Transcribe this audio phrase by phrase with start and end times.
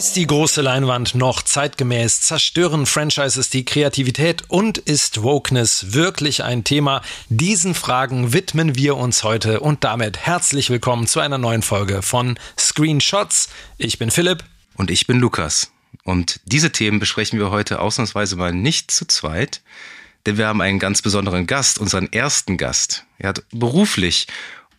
[0.00, 2.22] Ist die große Leinwand noch zeitgemäß?
[2.22, 4.44] Zerstören Franchises die Kreativität?
[4.48, 7.02] Und ist Wokeness wirklich ein Thema?
[7.28, 12.38] Diesen Fragen widmen wir uns heute und damit herzlich willkommen zu einer neuen Folge von
[12.58, 13.50] Screenshots.
[13.76, 14.42] Ich bin Philipp.
[14.74, 15.70] Und ich bin Lukas.
[16.02, 19.60] Und diese Themen besprechen wir heute ausnahmsweise mal nicht zu zweit,
[20.24, 23.04] denn wir haben einen ganz besonderen Gast, unseren ersten Gast.
[23.18, 24.28] Er hat beruflich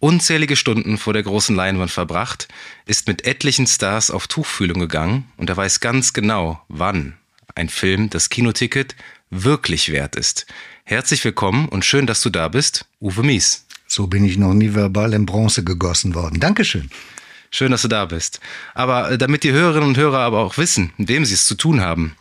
[0.02, 2.48] unzählige Stunden vor der großen Leinwand verbracht,
[2.86, 7.14] ist mit etlichen Stars auf Tuchfühlung gegangen und er weiß ganz genau, wann
[7.55, 8.96] ein Film das Kinoticket
[9.30, 10.48] wirklich wert ist.
[10.84, 13.66] Herzlich willkommen und schön, dass du da bist, Uwe Mies.
[13.88, 16.40] So bin ich noch nie verbal in Bronze gegossen worden.
[16.40, 16.90] Dankeschön.
[17.52, 18.40] Schön, dass du da bist.
[18.74, 21.55] Aber äh, damit die Hörerinnen und Hörer aber auch wissen, mit wem sie es zu
[21.55, 22.15] tun haben,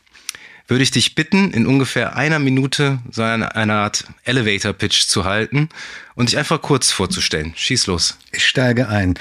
[0.71, 5.69] würde ich dich bitten, in ungefähr einer Minute so eine, eine Art Elevator-Pitch zu halten
[6.15, 7.53] und dich einfach kurz vorzustellen.
[7.57, 8.19] Schieß los.
[8.33, 9.15] Ich steige ein.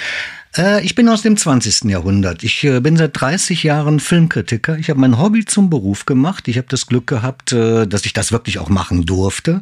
[0.58, 1.86] Äh, ich bin aus dem 20.
[1.86, 2.44] Jahrhundert.
[2.44, 4.78] Ich äh, bin seit 30 Jahren Filmkritiker.
[4.78, 6.48] Ich habe mein Hobby zum Beruf gemacht.
[6.48, 9.62] Ich habe das Glück gehabt, äh, dass ich das wirklich auch machen durfte.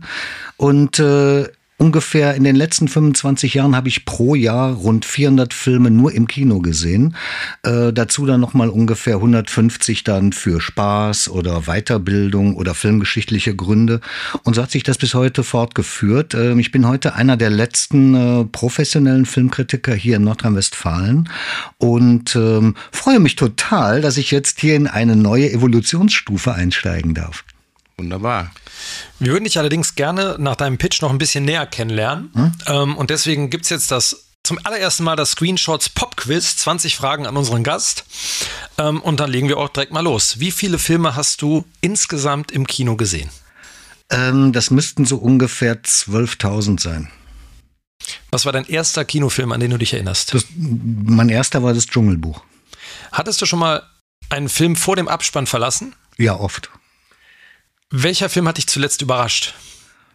[0.57, 0.99] Und
[1.77, 6.27] ungefähr in den letzten 25 Jahren habe ich pro Jahr rund 400 Filme nur im
[6.27, 7.15] Kino gesehen.
[7.63, 14.01] Äh, dazu dann nochmal ungefähr 150 dann für Spaß oder Weiterbildung oder filmgeschichtliche Gründe.
[14.43, 16.33] Und so hat sich das bis heute fortgeführt.
[16.33, 21.29] Äh, ich bin heute einer der letzten äh, professionellen Filmkritiker hier in Nordrhein-Westfalen
[21.77, 27.43] und ähm, freue mich total, dass ich jetzt hier in eine neue Evolutionsstufe einsteigen darf.
[27.99, 28.51] Wunderbar.
[29.17, 32.29] Wir würden dich allerdings gerne nach deinem Pitch noch ein bisschen näher kennenlernen.
[32.33, 32.53] Hm?
[32.67, 36.95] Ähm, und deswegen gibt es jetzt das zum allerersten Mal das Screenshots Pop Quiz, 20
[36.95, 38.05] Fragen an unseren Gast.
[38.77, 40.39] Ähm, und dann legen wir auch direkt mal los.
[40.39, 43.31] Wie viele Filme hast du insgesamt im Kino gesehen?
[44.11, 47.11] Ähm, das müssten so ungefähr 12.000 sein.
[48.29, 50.35] Was war dein erster Kinofilm, an den du dich erinnerst?
[50.35, 52.43] Das, mein erster war das Dschungelbuch.
[53.11, 53.81] Hattest du schon mal
[54.29, 55.95] einen Film vor dem Abspann verlassen?
[56.17, 56.69] Ja, oft.
[57.89, 59.53] Welcher Film hat dich zuletzt überrascht?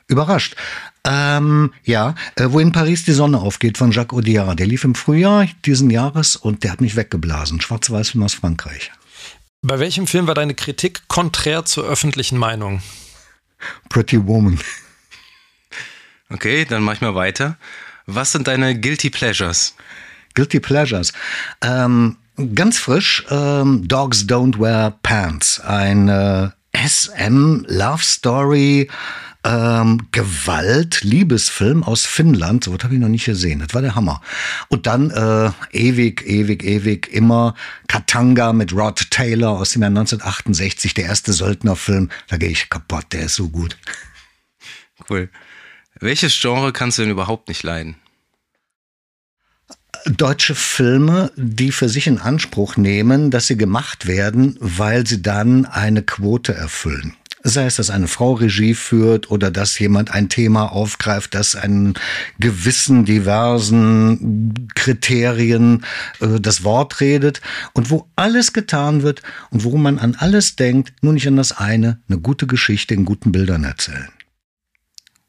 [0.06, 0.56] Überrascht.
[1.05, 4.59] Ähm, ja, äh, wo in Paris die Sonne aufgeht von Jacques Audiard.
[4.59, 7.61] Der lief im Frühjahr diesen Jahres und der hat mich weggeblasen.
[7.61, 8.93] Schwarz-Weiß-Film aus Frankreich.
[9.62, 12.82] Bei welchem Film war deine Kritik konträr zur öffentlichen Meinung?
[13.88, 14.61] Pretty Woman.
[16.28, 17.56] Okay, dann mach ich mal weiter.
[18.06, 19.75] Was sind deine Guilty Pleasures?
[20.34, 21.12] Guilty Pleasures.
[21.62, 22.16] Ähm,
[22.55, 25.61] ganz frisch, ähm, Dogs Don't Wear Pants.
[25.61, 28.88] Ein äh, SM Love Story
[29.44, 32.65] ähm, Gewalt, Liebesfilm aus Finnland.
[32.65, 33.60] So was habe ich noch nicht gesehen.
[33.60, 34.21] Das war der Hammer.
[34.69, 37.55] Und dann äh, ewig, ewig, ewig immer
[37.88, 42.11] Katanga mit Rod Taylor aus dem Jahr 1968, der erste Söldnerfilm.
[42.28, 43.77] Da gehe ich kaputt, der ist so gut.
[45.09, 45.28] Cool.
[45.99, 47.97] Welches Genre kannst du denn überhaupt nicht leiden?
[50.05, 55.67] Deutsche Filme, die für sich in Anspruch nehmen, dass sie gemacht werden, weil sie dann
[55.67, 57.15] eine Quote erfüllen.
[57.45, 61.95] Sei es, dass eine Frau Regie führt oder dass jemand ein Thema aufgreift, das einen
[62.39, 65.85] gewissen diversen Kriterien
[66.21, 67.41] äh, das Wort redet
[67.73, 71.51] und wo alles getan wird und wo man an alles denkt, nur nicht an das
[71.51, 74.09] eine, eine gute Geschichte in guten Bildern erzählen.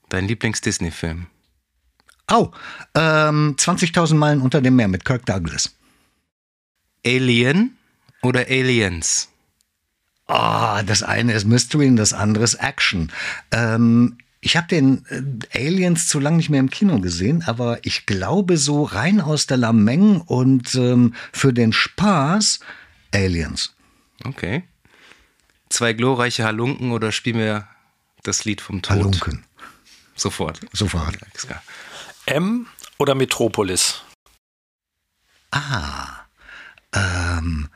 [0.09, 1.25] Dein Lieblings-Disney-Film?
[2.29, 2.51] Oh,
[2.95, 5.75] ähm, 20.000 Meilen unter dem Meer mit Kirk Douglas.
[7.05, 7.77] Alien
[8.21, 9.29] oder Aliens?
[10.27, 13.11] Ah, oh, das eine ist Mystery und das andere ist Action.
[13.51, 15.05] Ähm, ich habe den
[15.53, 19.47] äh, Aliens zu lange nicht mehr im Kino gesehen, aber ich glaube so rein aus
[19.47, 22.59] der Lameng und ähm, für den Spaß
[23.13, 23.75] Aliens.
[24.23, 24.63] Okay.
[25.69, 27.67] Zwei glorreiche Halunken oder spielen wir
[28.23, 28.97] das Lied vom Tod?
[28.97, 29.43] Halunken.
[30.15, 30.61] Sofort.
[30.71, 31.17] Sofort.
[32.25, 32.67] M
[32.97, 34.01] oder Metropolis?
[35.51, 36.25] Ah,
[36.93, 37.69] ähm,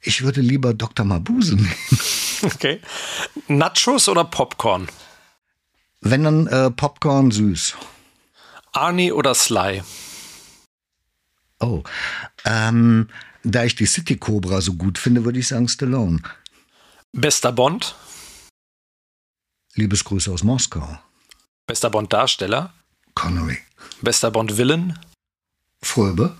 [0.00, 1.04] ich würde lieber Dr.
[1.06, 1.74] Mabuse nehmen.
[2.42, 2.80] Okay.
[3.48, 4.88] Nachos oder Popcorn?
[6.00, 7.76] Wenn dann äh, Popcorn süß.
[8.72, 9.82] Arnie oder Sly?
[11.60, 11.82] Oh,
[12.44, 13.08] ähm,
[13.44, 16.20] da ich die City Cobra so gut finde, würde ich sagen Stallone.
[17.12, 17.94] Bester Bond?
[19.74, 20.98] Liebesgrüße aus Moskau.
[21.66, 22.72] Bester Bond-Darsteller?
[23.14, 23.58] Connery.
[24.00, 24.98] Bester Bond-Villain?
[25.82, 26.36] Fröbe.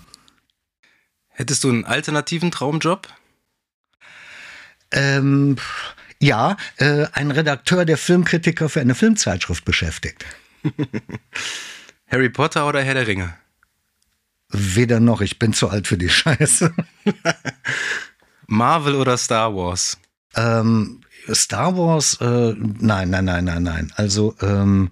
[1.29, 3.07] Hättest du einen alternativen Traumjob?
[4.91, 5.57] Ähm,
[6.19, 10.25] Ja, äh, ein Redakteur, der Filmkritiker für eine Filmzeitschrift beschäftigt.
[12.07, 13.33] Harry Potter oder Herr der Ringe?
[14.49, 16.73] Weder noch, ich bin zu alt für die Scheiße.
[18.47, 19.97] Marvel oder Star Wars?
[20.35, 21.01] Ähm,
[21.33, 23.91] Star Wars, äh, nein, nein, nein, nein, nein.
[23.95, 24.91] Also, ähm,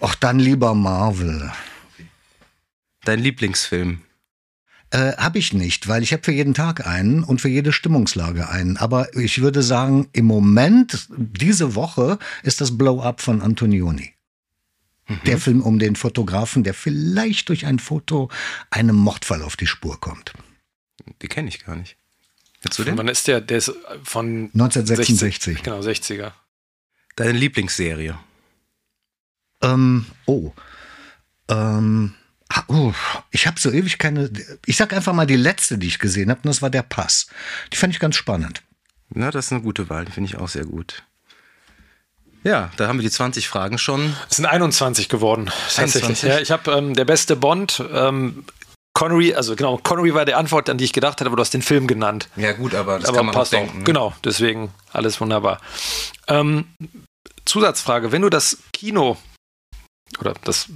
[0.00, 1.52] auch dann lieber Marvel.
[3.04, 4.02] Dein Lieblingsfilm?
[4.90, 8.48] Äh, habe ich nicht, weil ich habe für jeden Tag einen und für jede Stimmungslage
[8.50, 8.76] einen.
[8.76, 14.12] Aber ich würde sagen, im Moment, diese Woche, ist das Blow-Up von Antonioni.
[15.08, 15.20] Mhm.
[15.24, 18.30] Der Film um den Fotografen, der vielleicht durch ein Foto
[18.70, 20.34] einem Mordfall auf die Spur kommt.
[21.22, 21.96] Die kenne ich gar nicht.
[22.76, 22.98] du den?
[22.98, 23.40] Wann ist der?
[23.40, 23.72] Der ist
[24.04, 25.54] von 1966.
[25.56, 26.32] 60, genau, 60er.
[27.16, 28.18] Deine Lieblingsserie?
[29.62, 30.52] Ähm, oh.
[31.48, 32.14] Ähm,
[32.68, 32.92] oh,
[33.30, 34.30] ich habe so ewig keine.
[34.66, 37.28] Ich sag einfach mal die letzte, die ich gesehen habe, und das war der Pass.
[37.72, 38.62] Die fand ich ganz spannend.
[39.10, 41.02] Na, das ist eine gute Wahl, die finde ich auch sehr gut.
[42.44, 44.16] Ja, da haben wir die 20 Fragen schon.
[44.28, 46.22] Es sind 21 geworden, tatsächlich.
[46.22, 47.82] Ja, ich habe ähm, der beste Bond.
[47.92, 48.44] Ähm,
[48.94, 51.54] Connery, also genau, Connery war die Antwort, an die ich gedacht hatte, aber du hast
[51.54, 52.28] den Film genannt.
[52.36, 53.78] Ja, gut, aber das aber kann man passt auch denken.
[53.78, 53.84] Ne?
[53.84, 55.60] Genau, deswegen alles wunderbar.
[56.28, 56.66] Ähm,
[57.44, 59.16] Zusatzfrage: Wenn du das Kino
[60.18, 60.66] oder das,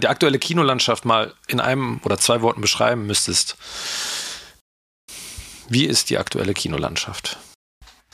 [0.00, 3.56] die aktuelle Kinolandschaft mal in einem oder zwei Worten beschreiben müsstest,
[5.68, 7.38] wie ist die aktuelle Kinolandschaft?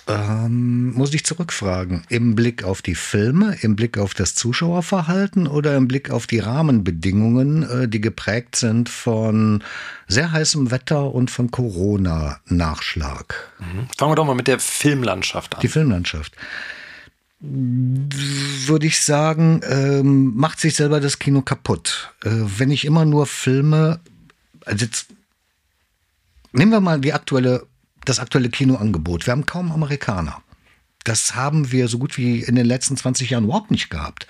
[0.08, 2.04] Ähm, muss ich zurückfragen.
[2.08, 6.38] Im Blick auf die Filme, im Blick auf das Zuschauerverhalten oder im Blick auf die
[6.38, 9.62] Rahmenbedingungen, äh, die geprägt sind von
[10.06, 13.52] sehr heißem Wetter und von Corona-Nachschlag?
[13.58, 13.88] Mhm.
[13.98, 15.60] Fangen wir doch mal mit der Filmlandschaft an.
[15.60, 16.32] Die Filmlandschaft
[17.40, 22.12] würde ich sagen, ähm, macht sich selber das Kino kaputt.
[22.24, 24.00] Äh, wenn ich immer nur Filme,
[24.64, 25.06] also jetzt
[26.52, 27.66] nehmen wir mal die aktuelle,
[28.04, 29.26] das aktuelle Kinoangebot.
[29.26, 30.42] Wir haben kaum Amerikaner.
[31.04, 34.26] Das haben wir so gut wie in den letzten 20 Jahren überhaupt nicht gehabt.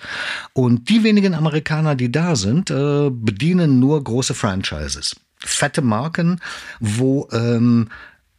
[0.53, 5.15] Und die wenigen Amerikaner, die da sind, äh, bedienen nur große Franchises.
[5.39, 6.39] Fette Marken,
[6.79, 7.89] wo ähm,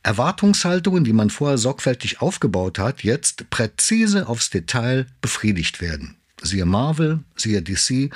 [0.03, 6.17] Erwartungshaltungen, die man vorher sorgfältig aufgebaut hat, jetzt präzise aufs Detail befriedigt werden.
[6.43, 8.11] Siehe Marvel, siehe DC,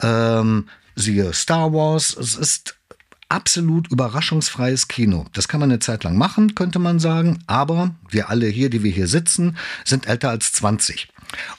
[0.00, 2.16] ähm, siehe Star Wars.
[2.16, 2.76] Es ist
[3.28, 5.26] absolut überraschungsfreies Kino.
[5.32, 8.82] Das kann man eine Zeit lang machen, könnte man sagen, aber wir alle hier, die
[8.82, 11.08] wir hier sitzen, sind älter als 20.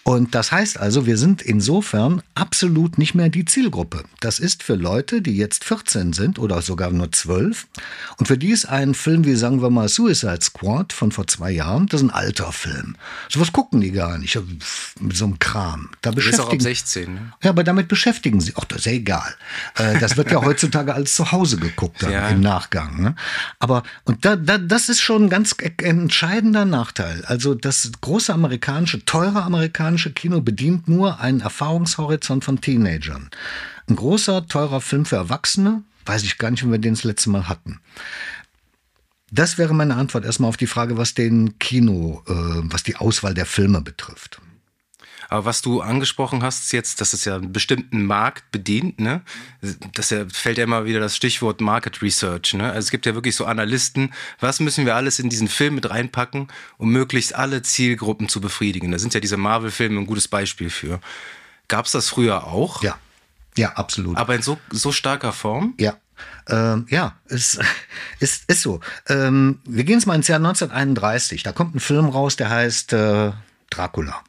[0.04, 4.04] Und das heißt also, wir sind insofern absolut nicht mehr die Zielgruppe.
[4.22, 7.68] Das ist für Leute, die jetzt 14 sind oder sogar nur 12.
[8.18, 11.52] Und für die ist ein Film wie, sagen wir mal, Suicide Squad von vor zwei
[11.52, 12.96] Jahren, das ist ein alter Film.
[13.30, 14.40] Sowas gucken die gar nicht
[15.00, 15.90] mit so einem Kram.
[16.02, 17.14] Da beschäftigen, ist auch ab 16.
[17.14, 17.34] Ne?
[17.44, 18.54] Ja, aber damit beschäftigen sie.
[18.56, 19.36] Ach, das ist ja egal.
[19.75, 22.30] Äh, das wird ja heutzutage alles zu Hause geguckt dann, ja.
[22.30, 23.02] im Nachgang.
[23.02, 23.16] Ne?
[23.60, 27.25] Aber, und da, da, das ist schon ein ganz entscheidender Nachteil.
[27.25, 33.30] Also das große amerikanische, teure amerikanische amerikanische Kino bedient nur einen Erfahrungshorizont von Teenagern.
[33.88, 37.31] Ein großer, teurer Film für Erwachsene, weiß ich gar nicht, wenn wir den das letzte
[37.31, 37.80] Mal hatten.
[39.31, 42.33] Das wäre meine Antwort erstmal auf die Frage, was den Kino, äh,
[42.71, 44.39] was die Auswahl der Filme betrifft.
[45.30, 49.22] Aber was du angesprochen hast jetzt, dass es ja einen bestimmten Markt bedient, ne?
[49.94, 52.66] Das ja, fällt ja immer wieder das Stichwort Market Research, ne?
[52.66, 55.90] Also es gibt ja wirklich so Analysten, was müssen wir alles in diesen Film mit
[55.90, 56.48] reinpacken,
[56.78, 58.92] um möglichst alle Zielgruppen zu befriedigen.
[58.92, 61.00] Da sind ja diese Marvel-Filme ein gutes Beispiel für.
[61.68, 62.81] Gab es das früher auch?
[62.84, 62.98] Ja.
[63.57, 64.18] Ja, absolut.
[64.18, 65.74] Aber in so, so starker Form?
[65.80, 65.98] Ja.
[66.48, 67.60] Ähm, ja, ist,
[68.19, 68.80] ist, ist so.
[69.07, 71.44] Ähm, wir gehen jetzt mal ins Jahr 1931.
[71.44, 73.31] Da kommt ein Film raus, der heißt äh,
[73.69, 74.24] Dracula.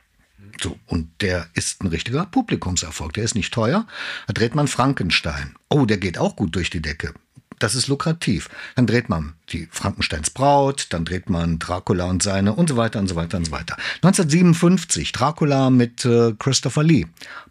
[0.61, 3.13] So, und der ist ein richtiger Publikumserfolg.
[3.15, 3.87] Der ist nicht teuer.
[4.27, 5.55] Da dreht man Frankenstein.
[5.69, 7.15] Oh, der geht auch gut durch die Decke.
[7.59, 8.49] Das ist lukrativ.
[8.77, 13.01] Dann dreht man die Frankensteins Braut, dann dreht man Dracula und seine und so weiter
[13.01, 13.77] und so weiter und so weiter.
[14.03, 17.07] 1957 Dracula mit äh, Christopher Lee.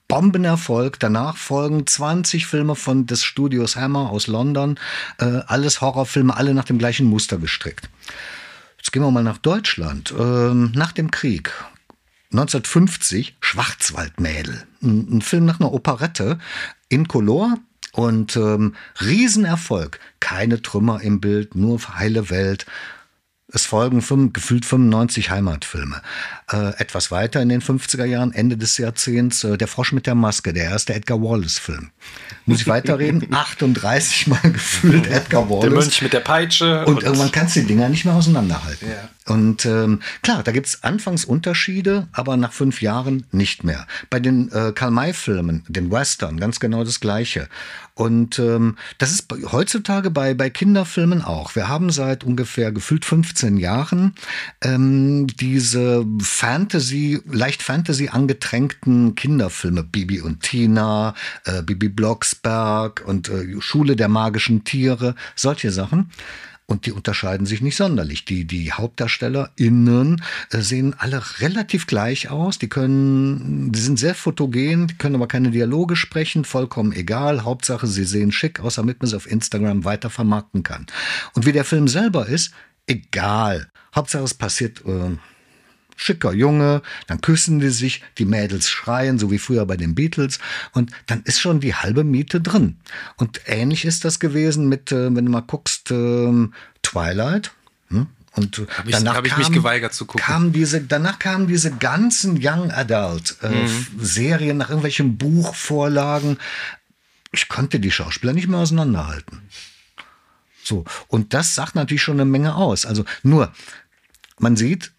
[0.07, 0.99] Bombenerfolg.
[0.99, 4.79] Danach folgen 20 Filme von des Studios Hammer aus London.
[5.17, 7.89] Äh, alles Horrorfilme, alle nach dem gleichen Muster gestrickt.
[8.77, 10.13] Jetzt gehen wir mal nach Deutschland.
[10.17, 11.51] Ähm, nach dem Krieg
[12.31, 14.67] 1950 Schwarzwaldmädel.
[14.81, 16.39] Ein, ein Film nach einer Operette
[16.89, 17.57] in Color
[17.93, 19.99] und ähm, Riesenerfolg.
[20.19, 22.65] Keine Trümmer im Bild, nur heile Welt.
[23.49, 26.01] Es folgen fünf, gefühlt 95 Heimatfilme.
[26.51, 30.15] Äh, etwas weiter in den 50er Jahren, Ende des Jahrzehnts, äh, Der Frosch mit der
[30.15, 31.91] Maske, der erste Edgar Wallace-Film.
[32.45, 33.25] Muss ich weiterreden?
[33.33, 35.61] 38 Mal gefühlt Edgar Wallace.
[35.61, 36.85] Der Mönch mit der Peitsche.
[36.85, 38.85] Und, und irgendwann kannst du die Dinger nicht mehr auseinanderhalten.
[39.27, 43.85] Und ähm, klar, da gibt's anfangs Unterschiede, aber nach fünf Jahren nicht mehr.
[44.09, 47.49] Bei den äh, Karl-May-Filmen, den Western, ganz genau das Gleiche.
[47.93, 51.55] Und ähm, das ist heutzutage bei, bei Kinderfilmen auch.
[51.55, 54.13] Wir haben seit ungefähr gefühlt 15 Jahren
[54.61, 61.15] ähm, diese Fantasy, leicht Fantasy angetränkten Kinderfilme, Bibi und Tina,
[61.45, 66.11] äh, Bibi Blocksberg und äh, Schule der magischen Tiere, solche Sachen.
[66.69, 68.25] Und die unterscheiden sich nicht sonderlich.
[68.25, 70.21] Die, die HauptdarstellerInnen
[70.51, 72.59] äh, sehen alle relativ gleich aus.
[72.59, 77.45] Die können, die sind sehr fotogen, die können aber keine Dialoge sprechen, vollkommen egal.
[77.45, 80.87] Hauptsache, sie sehen schick aus, damit man sie auf Instagram weiter vermarkten kann.
[81.33, 82.51] Und wie der Film selber ist,
[82.85, 83.69] egal.
[83.95, 85.15] Hauptsache, es passiert, äh,
[85.97, 90.39] schicker Junge, dann küssen die sich, die Mädels schreien, so wie früher bei den Beatles,
[90.71, 92.77] und dann ist schon die halbe Miete drin.
[93.17, 96.47] Und ähnlich ist das gewesen mit, äh, wenn du mal guckst, äh,
[96.83, 97.51] Twilight.
[97.89, 98.07] Hm?
[98.33, 100.23] Und hab ich, danach hab ich kam, mich geweigert zu gucken.
[100.23, 103.87] Kamen diese, danach kamen diese ganzen Young Adult äh, mhm.
[103.99, 106.37] Serien nach irgendwelchen Buchvorlagen.
[107.31, 109.41] Ich konnte die Schauspieler nicht mehr auseinanderhalten.
[110.63, 110.85] So.
[111.07, 112.85] Und das sagt natürlich schon eine Menge aus.
[112.85, 113.51] Also nur,
[114.37, 114.91] man sieht,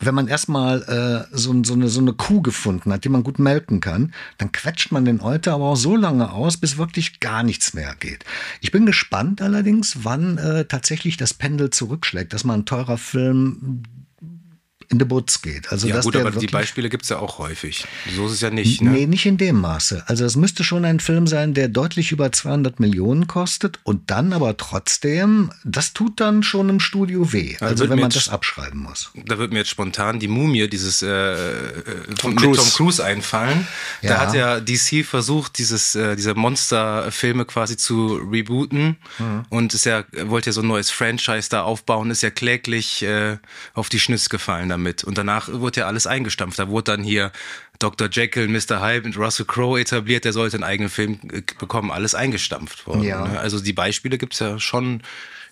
[0.00, 3.38] wenn man erstmal äh, so, so, eine, so eine Kuh gefunden hat, die man gut
[3.38, 7.42] melken kann, dann quetscht man den Euter aber auch so lange aus, bis wirklich gar
[7.42, 8.24] nichts mehr geht.
[8.60, 13.82] Ich bin gespannt allerdings, wann äh, tatsächlich das Pendel zurückschlägt, dass man ein teurer Film
[14.90, 15.70] in the Butz geht.
[15.70, 17.84] Also, ja gut, aber die Beispiele gibt es ja auch häufig.
[18.16, 18.80] So ist es ja nicht.
[18.80, 18.90] Ne?
[18.90, 20.04] Nee, nicht in dem Maße.
[20.06, 24.32] Also es müsste schon ein Film sein, der deutlich über 200 Millionen kostet und dann
[24.32, 27.56] aber trotzdem, das tut dann schon im Studio weh.
[27.60, 29.10] Also, also wenn man das abschreiben muss.
[29.26, 31.74] Da wird mir jetzt spontan die Mumie dieses äh, äh
[32.18, 32.58] Tom, Cruise.
[32.58, 33.66] Tom Cruise einfallen.
[34.00, 34.10] Ja.
[34.10, 39.44] Da hat ja DC versucht, dieses, äh, diese Monsterfilme quasi zu rebooten mhm.
[39.50, 43.36] und ist ja, wollte ja so ein neues Franchise da aufbauen, ist ja kläglich äh,
[43.74, 44.77] auf die Schnüsse gefallen damit.
[45.04, 46.58] Und danach wurde ja alles eingestampft.
[46.58, 47.32] Da wurde dann hier
[47.78, 48.08] Dr.
[48.10, 48.80] Jekyll, Mr.
[48.82, 53.02] Hyde und Russell Crowe etabliert, der sollte einen eigenen Film äh, bekommen, alles eingestampft worden.
[53.02, 53.26] Ja.
[53.26, 53.38] Ne?
[53.38, 55.02] Also die Beispiele gibt es ja schon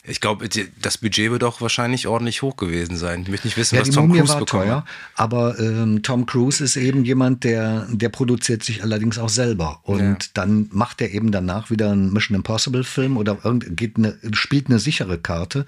[0.08, 0.48] ich glaube,
[0.80, 3.22] das Budget wird auch wahrscheinlich ordentlich hoch gewesen sein.
[3.22, 4.84] Ich möchte nicht wissen, ja, was Tom Mumie Cruise war bekommen teuer,
[5.14, 9.80] aber ähm, Tom Cruise ist eben jemand, der, der produziert sich allerdings auch selber.
[9.82, 10.30] Und ja.
[10.34, 13.36] dann macht er eben danach wieder einen Mission Impossible Film oder
[13.70, 15.66] geht eine, spielt eine sichere Karte.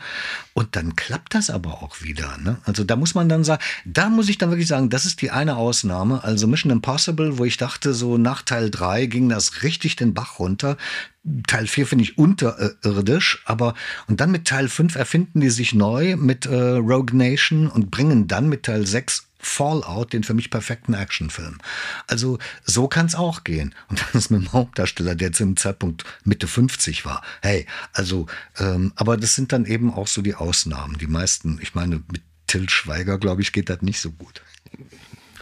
[0.54, 2.36] Und dann klappt das aber auch wieder.
[2.38, 2.58] Ne?
[2.64, 5.30] Also da muss man dann sagen, da muss ich dann wirklich sagen, das ist die
[5.30, 6.22] eine Ausnahme.
[6.24, 10.38] Also Mission Impossible, wo ich dachte, so nach Teil 3 ging das richtig den Bach
[10.38, 10.76] runter.
[11.46, 13.74] Teil 4 finde ich unterirdisch, aber
[14.06, 18.28] und dann mit Teil 5 erfinden die sich neu mit äh, Rogue Nation und bringen
[18.28, 21.58] dann mit Teil 6 Fallout, den für mich perfekten Actionfilm.
[22.08, 23.74] Also so kann es auch gehen.
[23.88, 27.22] Und dann ist mit dem Hauptdarsteller, der zu dem Zeitpunkt Mitte 50 war.
[27.40, 28.26] Hey, also,
[28.58, 30.98] ähm, aber das sind dann eben auch so die Ausnahmen.
[30.98, 34.42] Die meisten, ich meine, mit Till Schweiger, glaube ich, geht das nicht so gut.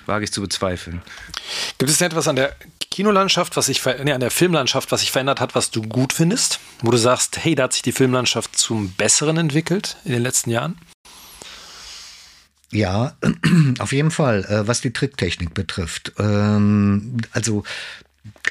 [0.07, 1.03] Wage ich zu bezweifeln.
[1.79, 2.55] Gibt es etwas an der
[2.91, 6.61] Kinolandschaft, was sich nee, an der Filmlandschaft, was sich verändert hat, was du gut findest?
[6.81, 10.51] Wo du sagst, hey, da hat sich die Filmlandschaft zum Besseren entwickelt in den letzten
[10.51, 10.79] Jahren?
[12.73, 13.17] Ja,
[13.79, 16.13] auf jeden Fall, äh, was die Tricktechnik betrifft.
[16.19, 17.65] Ähm, also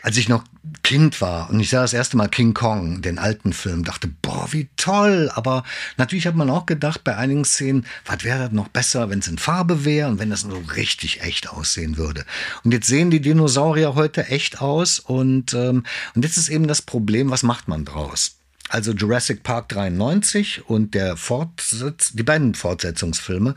[0.01, 0.43] als ich noch
[0.83, 4.47] Kind war und ich sah das erste Mal King Kong, den alten Film, dachte, boah,
[4.51, 5.31] wie toll.
[5.33, 5.63] Aber
[5.97, 9.27] natürlich hat man auch gedacht, bei einigen Szenen, was wäre das noch besser, wenn es
[9.27, 12.25] in Farbe wäre und wenn das so richtig echt aussehen würde.
[12.63, 16.81] Und jetzt sehen die Dinosaurier heute echt aus und, ähm, und jetzt ist eben das
[16.81, 18.37] Problem, was macht man draus?
[18.69, 23.55] Also Jurassic Park 93 und der Fortsatz, die beiden Fortsetzungsfilme,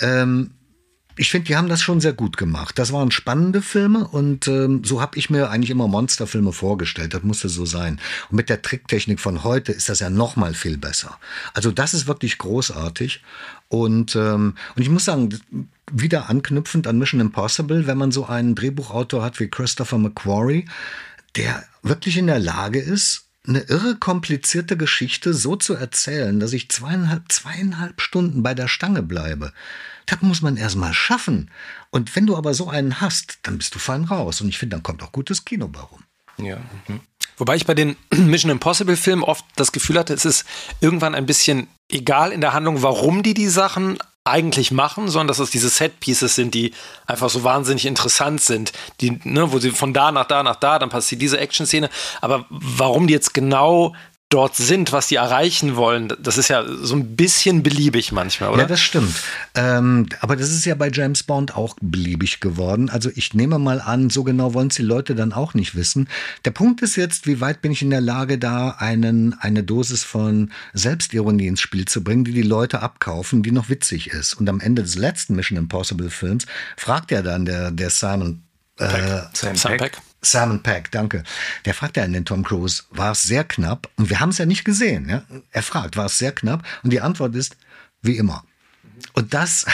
[0.00, 0.52] ähm,
[1.20, 2.78] ich finde, die haben das schon sehr gut gemacht.
[2.78, 7.12] Das waren spannende Filme und ähm, so habe ich mir eigentlich immer Monsterfilme vorgestellt.
[7.12, 8.00] Das musste so sein.
[8.30, 11.18] Und mit der Tricktechnik von heute ist das ja noch mal viel besser.
[11.52, 13.22] Also das ist wirklich großartig.
[13.68, 15.38] Und, ähm, und ich muss sagen,
[15.92, 20.70] wieder anknüpfend an Mission Impossible, wenn man so einen Drehbuchautor hat wie Christopher McQuarrie,
[21.36, 26.68] der wirklich in der Lage ist, eine irre komplizierte Geschichte so zu erzählen, dass ich
[26.68, 29.52] zweieinhalb, zweieinhalb Stunden bei der Stange bleibe.
[30.06, 31.50] Das muss man erstmal schaffen.
[31.90, 34.40] Und wenn du aber so einen hast, dann bist du fein raus.
[34.40, 36.02] Und ich finde, dann kommt auch gutes Kino bei rum.
[36.38, 36.58] Ja.
[36.88, 37.00] Mhm.
[37.36, 40.44] Wobei ich bei den Mission Impossible Filmen oft das Gefühl hatte, es ist
[40.80, 45.38] irgendwann ein bisschen egal in der Handlung, warum die die Sachen eigentlich machen, sondern dass
[45.38, 46.72] es diese Set-Pieces sind, die
[47.06, 50.78] einfach so wahnsinnig interessant sind, die, ne, wo sie von da nach da nach da,
[50.78, 51.88] dann passiert diese Action-Szene.
[52.20, 53.94] Aber warum die jetzt genau
[54.30, 58.62] dort sind, was die erreichen wollen, das ist ja so ein bisschen beliebig manchmal, oder?
[58.62, 59.14] Ja, das stimmt.
[59.56, 62.88] Ähm, aber das ist ja bei James Bond auch beliebig geworden.
[62.90, 66.08] Also ich nehme mal an, so genau wollen es die Leute dann auch nicht wissen.
[66.44, 70.04] Der Punkt ist jetzt, wie weit bin ich in der Lage, da einen, eine Dosis
[70.04, 74.34] von Selbstironie ins Spiel zu bringen, die die Leute abkaufen, die noch witzig ist.
[74.34, 76.46] Und am Ende des letzten Mission Impossible Films
[76.76, 78.44] fragt er dann der, der Simon
[78.80, 79.98] äh, Sam, Sam Peck.
[80.22, 81.24] Simon Peck, danke.
[81.64, 83.88] Der fragt ja in den Tom Cruise, war es sehr knapp?
[83.96, 85.08] Und wir haben es ja nicht gesehen.
[85.08, 85.22] Ja?
[85.50, 86.62] Er fragt, war es sehr knapp?
[86.82, 87.56] Und die Antwort ist,
[88.02, 88.44] wie immer.
[89.14, 89.64] Und das,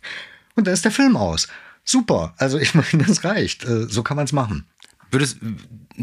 [0.54, 1.48] und da ist der Film aus.
[1.84, 2.34] Super.
[2.38, 3.64] Also ich meine, das reicht.
[3.64, 4.66] Äh, so kann man es machen.
[5.10, 5.38] Würdest,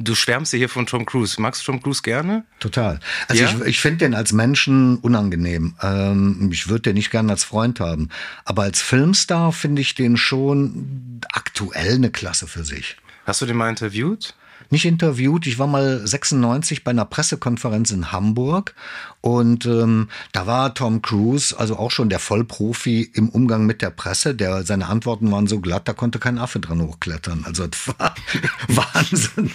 [0.03, 1.41] du schwärmst ja hier von Tom Cruise.
[1.41, 2.45] Magst du Tom Cruise gerne?
[2.59, 2.99] Total.
[3.27, 3.49] Also ja?
[3.49, 5.75] ich, ich finde den als Menschen unangenehm.
[5.81, 8.09] Ähm, ich würde den nicht gerne als Freund haben.
[8.45, 12.97] Aber als Filmstar finde ich den schon aktuell eine Klasse für sich.
[13.25, 14.35] Hast du den mal interviewt?
[14.69, 15.47] Nicht interviewt.
[15.47, 18.73] Ich war mal 96 bei einer Pressekonferenz in Hamburg
[19.21, 23.91] und ähm, da war Tom Cruise, also auch schon der Vollprofi im Umgang mit der
[23.91, 24.35] Presse.
[24.35, 27.43] Der, seine Antworten waren so glatt, da konnte kein Affe dran hochklettern.
[27.45, 28.15] Also das war
[28.67, 29.51] Wahnsinn.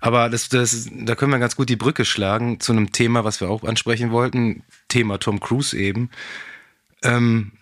[0.00, 3.40] Aber das, das, da können wir ganz gut die Brücke schlagen zu einem Thema, was
[3.40, 4.62] wir auch ansprechen wollten.
[4.88, 6.10] Thema Tom Cruise eben.
[7.02, 7.52] Ähm,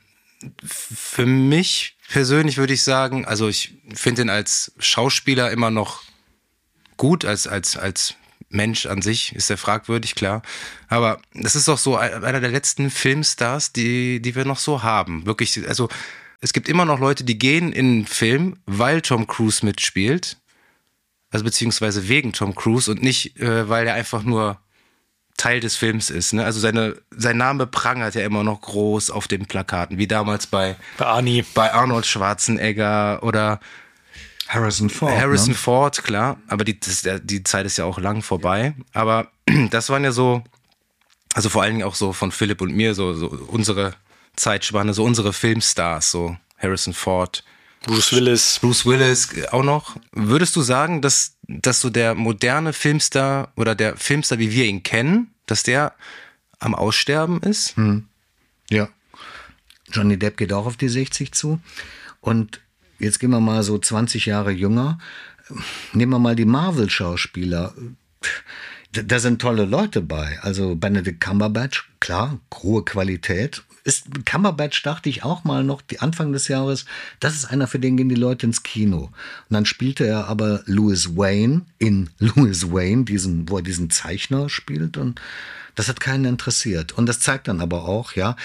[0.65, 6.03] für mich persönlich würde ich sagen, also ich finde ihn als Schauspieler immer noch
[6.97, 8.15] gut, als, als, als
[8.49, 10.43] Mensch an sich ist er fragwürdig, klar.
[10.89, 15.25] Aber das ist doch so einer der letzten Filmstars, die, die wir noch so haben.
[15.25, 15.89] Wirklich, also
[16.41, 20.37] es gibt immer noch Leute, die gehen in einen Film, weil Tom Cruise mitspielt.
[21.31, 24.59] Also beziehungsweise wegen Tom Cruise und nicht, äh, weil er einfach nur
[25.37, 26.35] Teil des Films ist.
[26.35, 26.45] Ne?
[26.45, 30.77] Also seine, sein Name prangert ja immer noch groß auf den Plakaten, wie damals bei,
[30.99, 31.45] bei, Arnie.
[31.55, 33.61] bei Arnold Schwarzenegger oder
[34.49, 35.17] Harrison Ford.
[35.17, 35.55] Harrison ne?
[35.55, 36.39] Ford, klar.
[36.49, 38.75] Aber die, das, die Zeit ist ja auch lang vorbei.
[38.93, 39.29] Aber
[39.71, 40.43] das waren ja so,
[41.33, 43.95] also vor allen Dingen auch so von Philipp und mir, so, so unsere
[44.37, 47.45] Zeitspanne, so unsere Filmstars, so Harrison Ford.
[47.83, 48.59] Bruce Willis.
[48.61, 49.97] Bruce Willis auch noch.
[50.13, 54.83] Würdest du sagen, dass dass so der moderne Filmstar oder der Filmstar, wie wir ihn
[54.83, 55.95] kennen, dass der
[56.61, 57.77] am Aussterben ist?
[57.77, 58.07] Hm.
[58.71, 58.89] Ja.
[59.91, 61.61] Johnny Depp geht auch auf die 60 zu.
[62.21, 62.61] Und
[63.01, 64.99] jetzt gehen wir mal so 20 Jahre jünger.
[65.93, 67.75] Nehmen wir mal die Marvel-Schauspieler.
[68.93, 70.39] Da sind tolle Leute bei.
[70.43, 76.33] Also Benedict Cumberbatch, klar, hohe Qualität ist Cumberbatch dachte ich auch mal noch, die Anfang
[76.33, 76.85] des Jahres,
[77.19, 79.05] das ist einer, für den gehen die Leute ins Kino.
[79.05, 79.13] Und
[79.55, 84.97] dann spielte er aber Louis Wayne in Louis Wayne, diesen, wo er diesen Zeichner spielt
[84.97, 85.21] und
[85.75, 86.93] das hat keinen interessiert.
[86.93, 88.37] Und das zeigt dann aber auch, ja,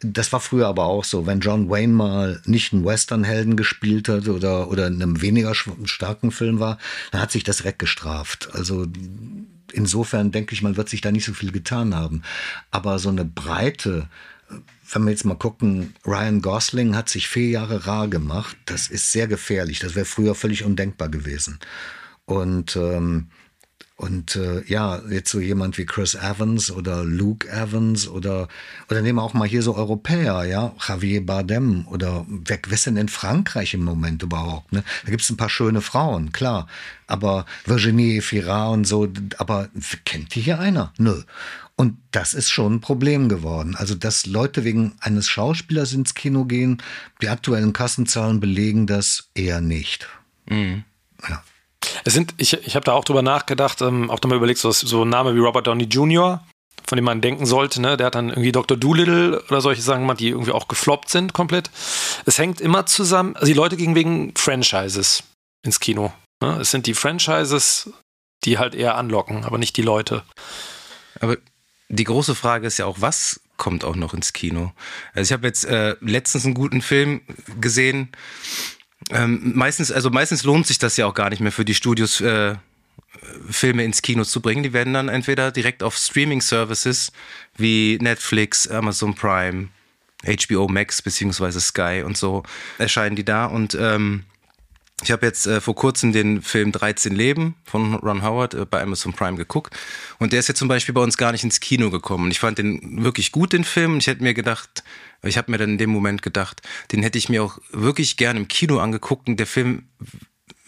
[0.00, 4.26] das war früher aber auch so, wenn John Wayne mal nicht einen Westernhelden gespielt hat
[4.26, 6.78] oder, oder in einem weniger starken Film war,
[7.10, 8.48] dann hat sich das weggestraft.
[8.52, 8.86] Also
[9.72, 12.22] insofern denke ich, man wird sich da nicht so viel getan haben.
[12.70, 14.08] Aber so eine breite,
[14.92, 18.56] wenn wir jetzt mal gucken, Ryan Gosling hat sich vier Jahre rar gemacht.
[18.66, 19.78] Das ist sehr gefährlich.
[19.78, 21.58] Das wäre früher völlig undenkbar gewesen.
[22.26, 23.28] Und, ähm,
[23.96, 28.48] und äh, ja, jetzt so jemand wie Chris Evans oder Luke Evans oder,
[28.90, 32.86] oder nehmen wir auch mal hier so Europäer, ja, Javier Bardem oder wer, wer ist
[32.86, 34.72] denn in Frankreich im Moment überhaupt?
[34.72, 34.82] Ne?
[35.04, 36.66] Da gibt es ein paar schöne Frauen, klar.
[37.06, 39.68] Aber Virginie Fira und so, aber
[40.04, 40.92] kennt die hier einer?
[40.98, 41.22] Nö.
[41.82, 43.74] Und das ist schon ein Problem geworden.
[43.76, 46.80] Also, dass Leute wegen eines Schauspielers ins Kino gehen,
[47.20, 50.06] die aktuellen Kassenzahlen belegen das eher nicht.
[50.48, 50.84] Mhm.
[51.28, 51.42] Ja.
[52.04, 55.02] Es sind, ich, ich habe da auch drüber nachgedacht, ähm, auch mal überlegt, so, so
[55.02, 56.46] ein Name wie Robert Downey Jr.,
[56.86, 57.96] von dem man denken sollte, ne?
[57.96, 58.76] der hat dann irgendwie Dr.
[58.76, 61.68] Doolittle oder solche Sachen gemacht, die irgendwie auch gefloppt sind komplett.
[62.26, 65.24] Es hängt immer zusammen, also die Leute gehen wegen Franchises
[65.64, 66.12] ins Kino.
[66.40, 66.58] Ne?
[66.60, 67.90] Es sind die Franchises,
[68.44, 70.22] die halt eher anlocken, aber nicht die Leute.
[71.20, 71.38] Aber
[71.92, 74.72] die große Frage ist ja auch, was kommt auch noch ins Kino?
[75.12, 77.20] Also ich habe jetzt äh, letztens einen guten Film
[77.60, 78.08] gesehen.
[79.10, 82.20] Ähm, meistens, also meistens lohnt sich das ja auch gar nicht mehr für die Studios,
[82.22, 82.56] äh,
[83.50, 84.62] Filme ins Kino zu bringen.
[84.62, 87.12] Die werden dann entweder direkt auf Streaming-Services
[87.58, 89.68] wie Netflix, Amazon Prime,
[90.24, 92.42] HBO Max beziehungsweise Sky und so
[92.78, 94.24] erscheinen die da und ähm,
[95.02, 98.82] ich habe jetzt äh, vor kurzem den Film 13 Leben von Ron Howard äh, bei
[98.82, 99.74] Amazon Prime geguckt
[100.18, 102.30] und der ist jetzt zum Beispiel bei uns gar nicht ins Kino gekommen.
[102.30, 103.98] Ich fand den wirklich gut, den Film.
[103.98, 104.84] Ich hätte mir gedacht,
[105.22, 106.62] ich habe mir dann in dem Moment gedacht,
[106.92, 109.88] den hätte ich mir auch wirklich gern im Kino angeguckt und der Film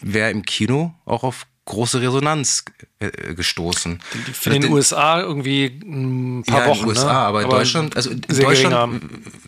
[0.01, 2.63] wäre im Kino auch auf große Resonanz
[2.99, 3.99] äh, gestoßen.
[4.33, 6.79] Für den, den USA irgendwie ein paar ja, Wochen.
[6.79, 7.19] In den USA, ne?
[7.19, 9.01] aber in Deutschland, also in Deutschland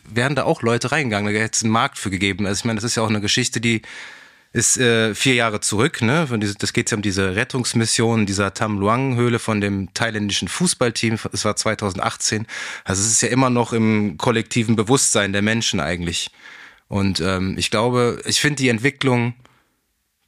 [0.09, 2.47] wären da auch Leute reingegangen, da hätte es einen Markt für gegeben.
[2.47, 3.83] Also ich meine, das ist ja auch eine Geschichte, die
[4.53, 6.01] ist äh, vier Jahre zurück.
[6.01, 6.27] Ne?
[6.59, 11.17] Das geht ja um diese Rettungsmission dieser Tam Luang-Höhle von dem thailändischen Fußballteam.
[11.31, 12.47] Es war 2018.
[12.83, 16.31] Also es ist ja immer noch im kollektiven Bewusstsein der Menschen eigentlich.
[16.87, 19.33] Und ähm, ich glaube, ich finde die Entwicklung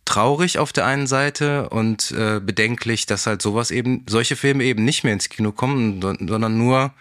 [0.05, 4.83] traurig auf der einen Seite und äh, bedenklich, dass halt sowas eben, solche Filme eben
[4.83, 6.93] nicht mehr ins Kino kommen, sondern nur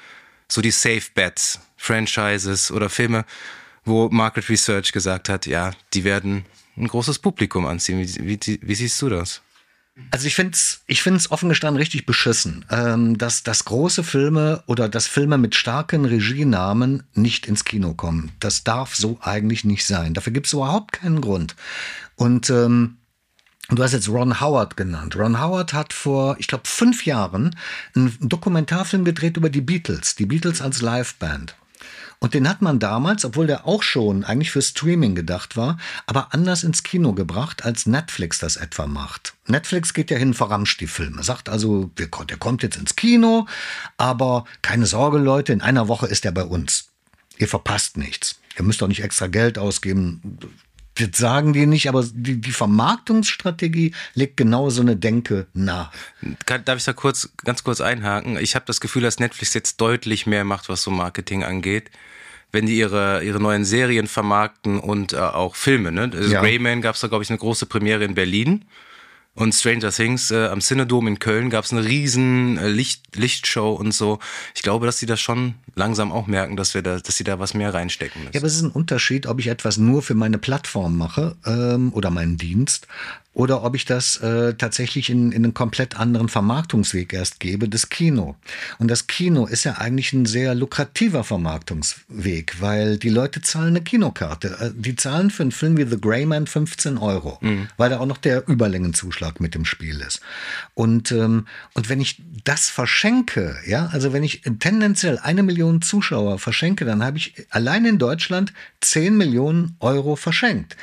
[0.47, 3.25] so die Safe Bets, Franchises oder Filme,
[3.85, 6.45] wo Market Research gesagt hat, ja, die werden
[6.79, 7.99] ein großes Publikum anziehen.
[7.99, 9.43] Wie, wie, wie siehst du das?
[10.11, 14.63] Also ich finde es ich find's offen gestanden richtig beschissen, ähm, dass, dass große Filme
[14.67, 18.31] oder dass Filme mit starken Regienamen nicht ins Kino kommen.
[18.39, 20.15] Das darf so eigentlich nicht sein.
[20.15, 21.57] Dafür gibt es überhaupt keinen Grund.
[22.15, 22.99] Und ähm,
[23.71, 25.15] Du hast jetzt Ron Howard genannt.
[25.15, 27.55] Ron Howard hat vor, ich glaube, fünf Jahren
[27.95, 31.55] einen Dokumentarfilm gedreht über die Beatles, die Beatles als Liveband.
[32.21, 36.35] Und den hat man damals, obwohl der auch schon eigentlich für Streaming gedacht war, aber
[36.35, 39.35] anders ins Kino gebracht, als Netflix das etwa macht.
[39.47, 43.47] Netflix geht ja hin, verramscht die Filme, sagt also, der kommt jetzt ins Kino,
[43.97, 46.89] aber keine Sorge, Leute, in einer Woche ist er bei uns.
[47.39, 48.41] Ihr verpasst nichts.
[48.59, 50.39] Ihr müsst doch nicht extra Geld ausgeben.
[50.99, 55.91] Das sagen die nicht, aber die, die Vermarktungsstrategie legt genau so eine Denke nah.
[56.47, 58.37] darf ich da kurz, ganz kurz einhaken?
[58.39, 61.91] Ich habe das Gefühl, dass Netflix jetzt deutlich mehr macht, was so Marketing angeht
[62.51, 65.93] wenn die ihre, ihre neuen Serien vermarkten und äh, auch Filme.
[65.93, 66.11] Ne?
[66.15, 66.41] Also ja.
[66.41, 68.65] Rayman gab es da, glaube ich, eine große Premiere in Berlin.
[69.39, 73.73] Und Stranger Things äh, am Cinedom in Köln gab es eine riesen äh, Licht, Lichtshow
[73.73, 74.19] und so.
[74.57, 77.39] Ich glaube, dass sie das schon langsam auch merken, dass wir da, dass sie da
[77.39, 78.33] was mehr reinstecken müssen.
[78.35, 81.93] Ja, aber es ist ein Unterschied, ob ich etwas nur für meine Plattform mache ähm,
[81.93, 82.89] oder meinen Dienst
[83.39, 87.89] oder ob ich das äh, tatsächlich in, in einen komplett anderen Vermarktungsweg erst gebe, das
[87.89, 88.35] Kino.
[88.81, 93.83] Und das Kino ist ja eigentlich ein sehr lukrativer Vermarktungsweg, weil die Leute zahlen eine
[93.83, 94.57] Kinokarte.
[94.61, 97.69] Äh, die zahlen für einen Film wie The Grey Man 15 Euro, mhm.
[97.77, 100.21] weil da auch noch der Überlängenzuschlag mit im Spiel ist.
[100.75, 106.39] Und, ähm, und wenn ich das verschenke, ja, also wenn ich tendenziell eine Million Zuschauer
[106.39, 110.77] verschenke, dann habe ich allein in Deutschland 10 Millionen Euro verschenkt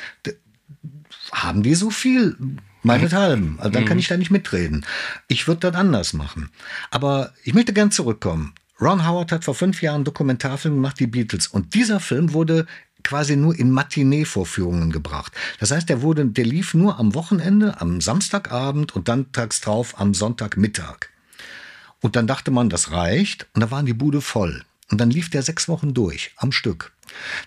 [1.31, 2.38] haben die so viel?
[2.84, 3.58] Meinethalben.
[3.58, 4.01] Also dann kann mhm.
[4.01, 4.86] ich da nicht mitreden.
[5.27, 6.51] Ich würde das anders machen.
[6.91, 8.53] Aber ich möchte gern zurückkommen.
[8.79, 11.47] Ron Howard hat vor fünf Jahren einen Dokumentarfilm gemacht, die Beatles.
[11.47, 12.67] Und dieser Film wurde
[13.05, 15.31] quasi nur in Matinee-Vorführungen gebracht.
[15.59, 19.99] Das heißt, der wurde, der lief nur am Wochenende, am Samstagabend und dann tags drauf
[19.99, 21.07] am Sonntagmittag.
[22.01, 23.47] Und dann dachte man, das reicht.
[23.53, 24.63] Und da waren die Bude voll.
[24.91, 26.91] Und dann lief der sechs Wochen durch, am Stück.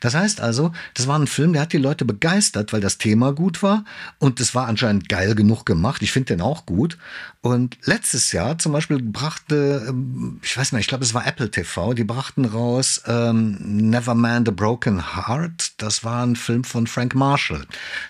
[0.00, 3.32] Das heißt also, das war ein Film, der hat die Leute begeistert, weil das Thema
[3.32, 3.84] gut war
[4.18, 6.02] und es war anscheinend geil genug gemacht.
[6.02, 6.98] Ich finde den auch gut.
[7.40, 11.50] Und letztes Jahr zum Beispiel brachte, ähm, ich weiß nicht, ich glaube, es war Apple
[11.50, 13.56] TV, die brachten raus ähm,
[13.90, 15.72] Never Man the Broken Heart.
[15.78, 17.64] Das war ein Film von Frank Marshall.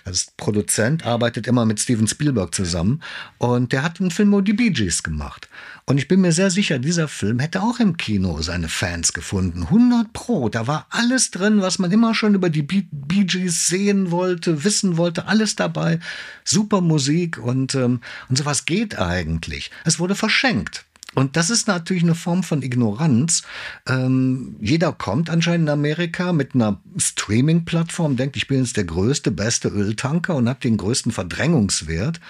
[0.04, 3.02] Das ist Produzent, arbeitet immer mit Steven Spielberg zusammen
[3.38, 5.47] und der hat einen Film über die Bee Gees gemacht.
[5.88, 9.62] Und ich bin mir sehr sicher, dieser Film hätte auch im Kino seine Fans gefunden.
[9.62, 10.50] 100 Pro.
[10.50, 12.84] Da war alles drin, was man immer schon über die Bee
[13.24, 15.28] Gees sehen wollte, wissen wollte.
[15.28, 15.98] Alles dabei.
[16.44, 19.70] Super Musik und, ähm, und sowas geht eigentlich.
[19.86, 20.84] Es wurde verschenkt.
[21.14, 23.44] Und das ist natürlich eine Form von Ignoranz.
[23.88, 29.30] Ähm, jeder kommt anscheinend in Amerika mit einer Streaming-Plattform, denkt, ich bin jetzt der größte,
[29.30, 32.20] beste Öltanker und habe den größten Verdrängungswert.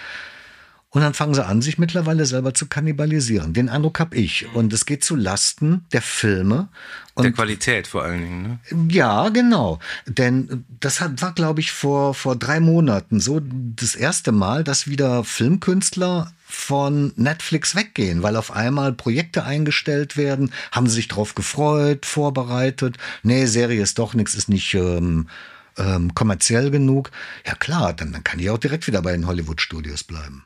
[0.90, 3.52] Und dann fangen sie an, sich mittlerweile selber zu kannibalisieren.
[3.52, 4.46] Den Eindruck habe ich.
[4.54, 6.68] Und es geht zu Lasten der Filme.
[7.12, 8.42] Und der Qualität vor allen Dingen.
[8.42, 8.58] Ne?
[8.90, 9.80] Ja, genau.
[10.06, 15.24] Denn das war, glaube ich, vor, vor drei Monaten so das erste Mal, dass wieder
[15.24, 20.52] Filmkünstler von Netflix weggehen, weil auf einmal Projekte eingestellt werden.
[20.72, 22.96] Haben sie sich darauf gefreut, vorbereitet.
[23.22, 24.72] Nee, Serie ist doch nichts, ist nicht...
[24.74, 25.28] Ähm,
[25.76, 27.12] ähm, kommerziell genug,
[27.46, 30.44] ja klar, dann, dann kann ich auch direkt wieder bei den Hollywood-Studios bleiben.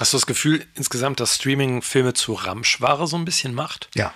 [0.00, 3.90] Hast du das Gefühl insgesamt, dass Streaming Filme zu Ramschware so ein bisschen macht?
[3.94, 4.14] Ja.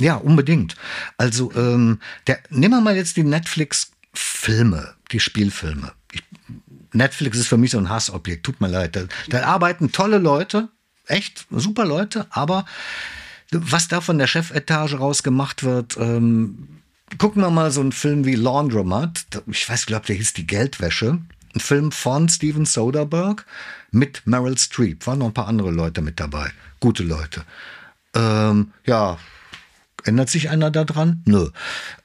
[0.00, 0.76] Ja, unbedingt.
[1.18, 5.92] Also, ähm, der, nehmen wir mal jetzt die Netflix-Filme, die Spielfilme.
[6.12, 6.22] Ich,
[6.94, 8.96] Netflix ist für mich so ein Hassobjekt, tut mir leid.
[8.96, 10.70] Da, da arbeiten tolle Leute,
[11.06, 12.64] echt super Leute, aber
[13.50, 16.80] was da von der Chefetage raus gemacht wird, ähm,
[17.18, 19.26] gucken wir mal so einen Film wie Laundromat.
[19.48, 21.18] Ich weiß, glaube, der hieß Die Geldwäsche.
[21.54, 23.44] Ein Film von Steven Soderbergh
[23.90, 25.06] mit Meryl Streep.
[25.06, 26.50] Waren noch ein paar andere Leute mit dabei.
[26.80, 27.44] Gute Leute.
[28.14, 29.18] Ähm, ja,
[30.04, 31.22] ändert sich einer daran?
[31.26, 31.50] Nö.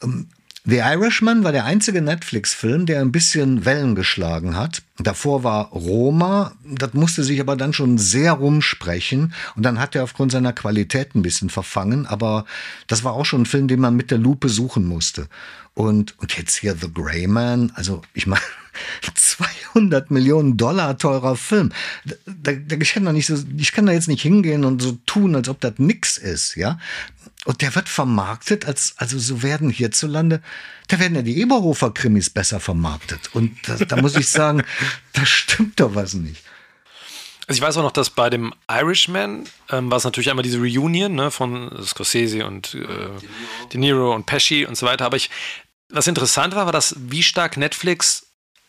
[0.02, 0.28] Ähm,
[0.68, 4.82] The Irishman war der einzige Netflix-Film, der ein bisschen Wellen geschlagen hat.
[4.98, 10.04] Davor war Roma, das musste sich aber dann schon sehr rumsprechen und dann hat er
[10.04, 12.46] aufgrund seiner Qualität ein bisschen verfangen, aber
[12.88, 15.28] das war auch schon ein Film, den man mit der Lupe suchen musste.
[15.76, 18.42] Und, und jetzt hier The Grey Man, also ich meine,
[19.14, 21.72] 200 Millionen Dollar teurer Film.
[22.04, 24.98] Da, da, ich, kann da nicht so, ich kann da jetzt nicht hingehen und so
[25.06, 26.80] tun, als ob das nix ist, ja.
[27.46, 30.42] Und der wird vermarktet, als, also so werden hierzulande,
[30.88, 33.30] da werden ja die Eberhofer-Krimis besser vermarktet.
[33.34, 34.64] Und da, da muss ich sagen,
[35.14, 36.44] da stimmt doch was nicht.
[37.48, 40.58] Also ich weiß auch noch, dass bei dem Irishman ähm, war es natürlich einmal diese
[40.58, 42.88] Reunion ne, von Scorsese und äh,
[43.72, 45.06] De Niro und Pesci und so weiter.
[45.06, 45.30] Aber ich,
[45.90, 48.26] was interessant war, war, dass wie stark Netflix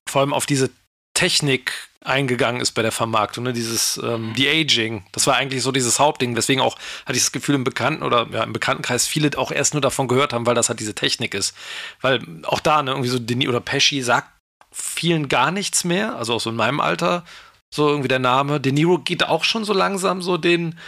[0.08, 0.70] vor allem auf diese
[1.14, 1.72] Technik
[2.06, 3.52] eingegangen ist bei der Vermarktung, ne?
[3.52, 7.32] dieses ähm, The Aging, das war eigentlich so dieses Hauptding, weswegen auch hatte ich das
[7.32, 10.54] Gefühl im Bekannten oder ja, im Bekanntenkreis viele auch erst nur davon gehört haben, weil
[10.54, 11.54] das halt diese Technik ist.
[12.00, 14.28] Weil auch da, ne, irgendwie so Denis oder Pesci sagt
[14.70, 17.24] vielen gar nichts mehr, also auch so in meinem Alter,
[17.70, 18.60] so irgendwie der Name.
[18.60, 20.78] De Niro geht auch schon so langsam so den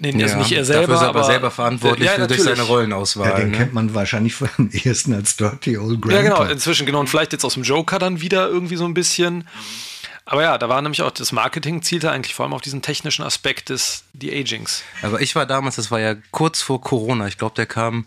[0.00, 0.82] Nee, ja, also nicht er selber.
[0.82, 3.28] Dafür ist er aber, selber verantwortlich ja, für, durch seine Rollenauswahl.
[3.30, 3.56] Ja, den ne?
[3.56, 6.22] kennt man wahrscheinlich am ehesten als Dirty Old Grandpa.
[6.22, 7.00] Ja, genau, inzwischen, genau.
[7.00, 9.48] Und vielleicht jetzt aus dem Joker dann wieder irgendwie so ein bisschen.
[10.24, 13.22] Aber ja, da war nämlich auch das Marketing zielte eigentlich vor allem auf diesen technischen
[13.22, 14.82] Aspekt des The Agings.
[15.02, 17.28] Aber ich war damals, das war ja kurz vor Corona.
[17.28, 18.06] Ich glaube, der kam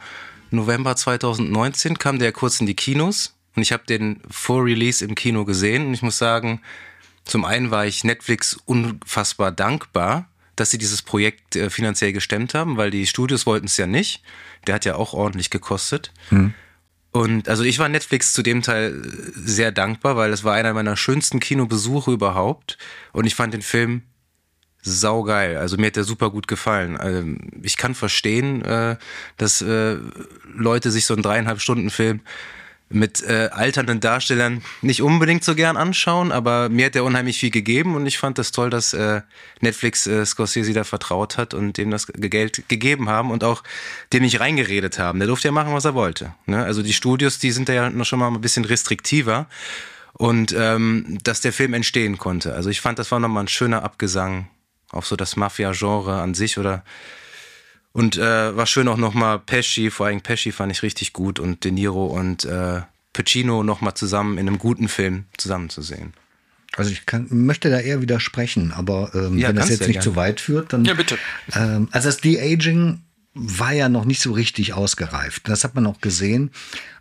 [0.51, 3.35] November 2019, kam der kurz in die Kinos.
[3.55, 5.87] Und ich habe den vor Release im Kino gesehen.
[5.87, 6.61] Und ich muss sagen,
[7.25, 10.28] zum einen war ich Netflix unfassbar dankbar,
[10.59, 14.21] dass sie dieses Projekt äh, finanziell gestemmt haben, weil die Studios wollten es ja nicht.
[14.67, 16.11] Der hat ja auch ordentlich gekostet.
[16.29, 16.53] Hm.
[17.11, 20.73] Und also ich war Netflix zu dem Teil äh, sehr dankbar, weil es war einer
[20.73, 22.77] meiner schönsten Kinobesuche überhaupt.
[23.13, 24.03] Und ich fand den Film
[24.81, 25.57] saugeil.
[25.57, 26.97] Also mir hat der super gut gefallen.
[26.97, 27.23] Also
[27.61, 28.97] ich kann verstehen, äh,
[29.37, 29.97] dass äh,
[30.53, 32.21] Leute sich so einen dreieinhalb Stunden Film
[32.89, 37.51] mit äh, alternden Darstellern nicht unbedingt so gern anschauen, aber mir hat der unheimlich viel
[37.51, 39.21] gegeben und ich fand das toll, dass äh,
[39.61, 43.63] Netflix äh, Scorsese da vertraut hat und dem das Geld gegeben haben und auch
[44.11, 45.19] dem nicht reingeredet haben.
[45.19, 46.33] Der durfte ja machen, was er wollte.
[46.47, 46.63] Ne?
[46.63, 49.47] Also die Studios, die sind da ja noch schon mal ein bisschen restriktiver
[50.13, 52.55] und ähm, dass der Film entstehen konnte.
[52.55, 54.49] Also ich fand, das war nochmal ein schöner Abgesang
[54.91, 56.83] auf so das Mafia-Genre an sich oder
[57.91, 61.63] und äh, war schön auch nochmal Pesci, vor allem Pesci fand ich richtig gut und
[61.63, 62.81] De Niro und äh,
[63.13, 66.13] Pacino nochmal zusammen in einem guten Film zusammenzusehen.
[66.75, 70.03] Also ich kann, möchte da eher widersprechen, aber ähm, ja, wenn das jetzt nicht gerne.
[70.03, 70.85] zu weit führt, dann.
[70.85, 71.17] Ja, bitte.
[71.53, 73.01] Ähm, also das De-Aging
[73.33, 75.47] war ja noch nicht so richtig ausgereift.
[75.47, 76.51] Das hat man auch gesehen.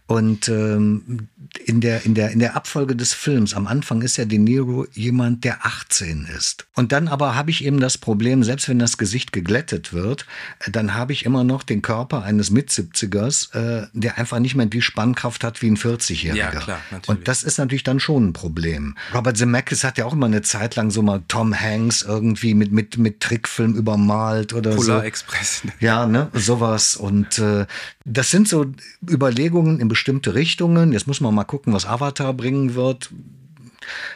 [0.09, 1.29] Und ähm,
[1.67, 4.87] in, der, in, der, in der Abfolge des Films, am Anfang ist ja De Niro
[4.95, 6.67] jemand, der 18 ist.
[6.75, 10.25] Und dann aber habe ich eben das Problem, selbst wenn das Gesicht geglättet wird,
[10.67, 14.81] dann habe ich immer noch den Körper eines Mit-70ers, äh, der einfach nicht mehr die
[14.81, 16.35] Spannkraft hat wie ein 40-Jähriger.
[16.37, 17.09] Ja, klar, natürlich.
[17.09, 18.97] Und das ist natürlich dann schon ein Problem.
[19.13, 22.73] Robert Zemeckis hat ja auch immer eine Zeit lang so mal Tom Hanks irgendwie mit,
[22.73, 24.93] mit, mit Trickfilm übermalt oder Polar so.
[24.93, 25.63] Polar Express.
[25.81, 26.97] Ja, ne, sowas.
[26.97, 27.67] Und äh,
[28.09, 28.67] das sind so
[29.09, 30.93] Überlegungen im bestimmte Richtungen.
[30.93, 33.11] Jetzt muss man mal gucken, was Avatar bringen wird.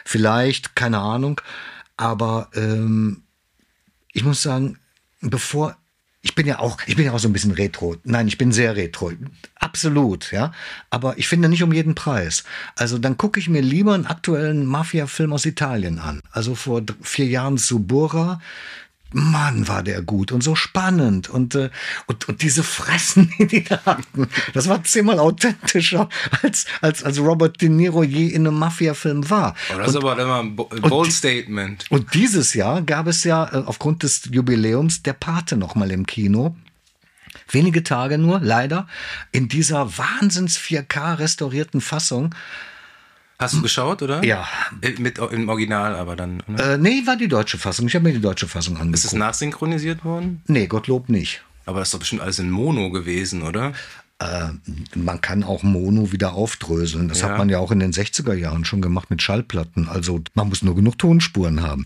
[0.05, 1.41] Vielleicht, keine Ahnung.
[1.95, 3.23] Aber ähm,
[4.11, 4.79] ich muss sagen,
[5.21, 5.77] bevor
[6.25, 7.97] ich bin ja auch, ich bin ja auch so ein bisschen retro.
[8.05, 9.11] Nein, ich bin sehr retro.
[9.55, 10.53] Absolut, ja.
[10.89, 12.45] Aber ich finde nicht um jeden Preis.
[12.77, 16.21] Also dann gucke ich mir lieber einen aktuellen Mafia-Film aus Italien an.
[16.31, 18.39] Also vor vier Jahren Subura
[19.13, 21.69] Mann, war der gut und so spannend und, äh,
[22.07, 26.09] und, und diese Fressen, die die da hatten, das war zehnmal authentischer,
[26.41, 29.55] als, als, als Robert De Niro je in einem Mafia-Film war.
[29.73, 31.85] Oh, das und, ist aber immer ein bold und, Statement.
[31.89, 36.55] Und dieses Jahr gab es ja äh, aufgrund des Jubiläums der Pate nochmal im Kino.
[37.49, 38.87] Wenige Tage nur, leider,
[39.31, 42.33] in dieser wahnsinns 4K restaurierten Fassung.
[43.39, 44.23] Hast du geschaut, oder?
[44.23, 44.47] Ja.
[44.81, 46.73] Äh, mit, Im Original aber dann, oder?
[46.73, 47.87] Äh, nee, war die deutsche Fassung.
[47.87, 48.99] Ich habe mir die deutsche Fassung angeguckt.
[48.99, 50.41] Ist es nachsynchronisiert worden?
[50.47, 51.41] Nee, Gottlob nicht.
[51.65, 53.73] Aber das ist doch bestimmt alles in Mono gewesen, oder?
[54.19, 54.49] Äh,
[54.95, 57.07] man kann auch Mono wieder aufdröseln.
[57.07, 57.29] Das ja.
[57.29, 59.89] hat man ja auch in den 60er Jahren schon gemacht mit Schallplatten.
[59.89, 61.85] Also man muss nur genug Tonspuren haben.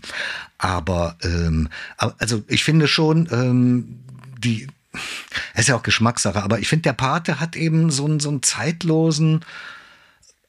[0.58, 4.00] Aber ähm, also ich finde schon, ähm,
[4.38, 4.68] die
[5.54, 8.30] es ist ja auch Geschmackssache, aber ich finde, der Pate hat eben so einen, so
[8.30, 9.44] einen zeitlosen,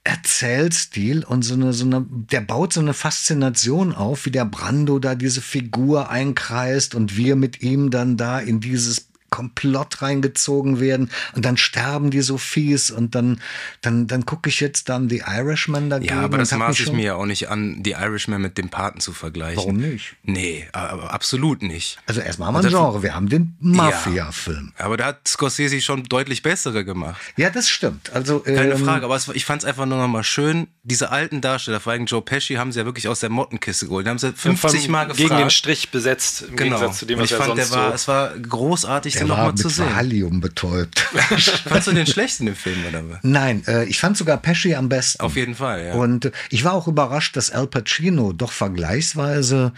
[0.09, 4.97] Erzählstil und so eine, so eine, der baut so eine Faszination auf, wie der Brando
[4.97, 11.09] da diese Figur einkreist und wir mit ihm dann da in dieses Komplott reingezogen werden
[11.35, 13.41] und dann sterben die so fies und dann,
[13.81, 16.13] dann, dann gucke ich jetzt dann The Irishman dagegen.
[16.13, 18.99] Ja, aber das maße ich mir ja auch nicht an, The Irishman mit dem Paten
[18.99, 19.57] zu vergleichen.
[19.57, 20.15] Warum nicht?
[20.23, 21.99] Nee, aber absolut nicht.
[22.05, 24.73] Also erstmal haben wir ein Genre, wir haben den Mafia-Film.
[24.77, 27.21] Ja, aber da hat Scorsese schon deutlich bessere gemacht.
[27.37, 28.11] Ja, das stimmt.
[28.13, 31.11] Also, Keine ähm, Frage, aber es, ich fand es einfach nur noch mal schön, diese
[31.11, 34.05] alten Darsteller, vor allem Joe Pesci, haben sie ja wirklich aus der Mottenkiste geholt.
[34.05, 35.17] Die haben sie 50 Mal gefragt.
[35.17, 36.77] Gegen den Strich besetzt, im genau.
[36.77, 39.18] Gegensatz zu dem, Und was ich er fand, sonst der war, so es war großartig,
[39.19, 39.85] der den noch war mal mit zu sehen.
[39.95, 40.99] Valium betäubt.
[41.67, 43.09] Fandst du den schlechten im Film, oder?
[43.09, 43.19] was?
[43.23, 45.21] Nein, äh, ich fand sogar Pesci am besten.
[45.21, 45.93] Auf jeden Fall, ja.
[45.93, 49.73] Und äh, ich war auch überrascht, dass Al Pacino doch vergleichsweise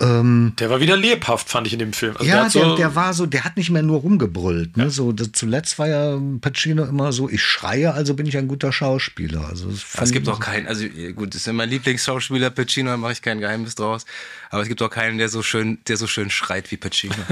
[0.00, 2.16] ähm, Der war wieder lebhaft, fand ich in dem Film.
[2.16, 4.76] Also ja, der, so, der, der war so, der hat nicht mehr nur rumgebrüllt.
[4.76, 4.90] Ne?
[4.90, 8.72] So, das, zuletzt war ja Pacino immer so, ich schreie, also bin ich ein guter
[8.72, 9.46] Schauspieler.
[9.48, 13.12] Also Es gibt auch keinen, also gut, das ist ja mein Lieblingsschauspieler Pacino, da mache
[13.12, 14.04] ich kein Geheimnis draus.
[14.50, 17.14] Aber es gibt auch keinen, der so schön, der so schön schreit wie Pacino.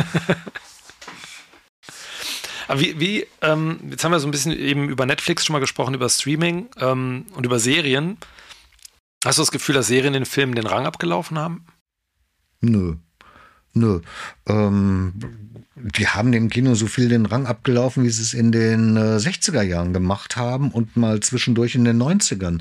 [2.68, 5.61] Aber wie, wie ähm, jetzt haben wir so ein bisschen eben über Netflix schon mal
[5.61, 8.18] gesprochen, über Streaming ähm, und über Serien.
[9.25, 11.66] Hast du das Gefühl, dass Serien den Filmen den Rang abgelaufen haben?
[12.61, 12.96] Nö.
[13.75, 14.01] Nö.
[14.46, 15.51] Ähm,
[15.82, 19.16] die haben dem Kino so viel den Rang abgelaufen, wie sie es in den äh,
[19.16, 22.60] 60er Jahren gemacht haben und mal zwischendurch in den 90ern.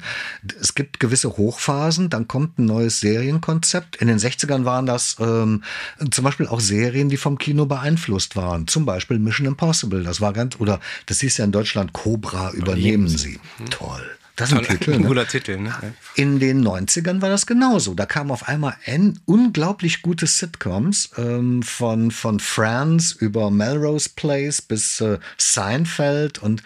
[0.60, 3.98] Es gibt gewisse Hochphasen, dann kommt ein neues Serienkonzept.
[3.98, 5.64] In den 60ern waren das ähm,
[6.10, 8.68] zum Beispiel auch Serien, die vom Kino beeinflusst waren.
[8.68, 10.04] Zum Beispiel Mission Impossible.
[10.04, 13.40] Das war ganz, oder das hieß ja in Deutschland Cobra, übernehmen Sie.
[13.70, 14.02] Toll.
[14.36, 14.94] Das ist ein Titel.
[14.94, 15.08] Ein Ne?
[15.08, 15.74] guter Titel, ne?
[16.16, 17.94] In den 90ern war das genauso.
[17.94, 24.62] Da kamen auf einmal ein unglaublich gute Sitcoms ähm, von, von Friends über Melrose Place
[24.62, 26.64] bis äh, Seinfeld und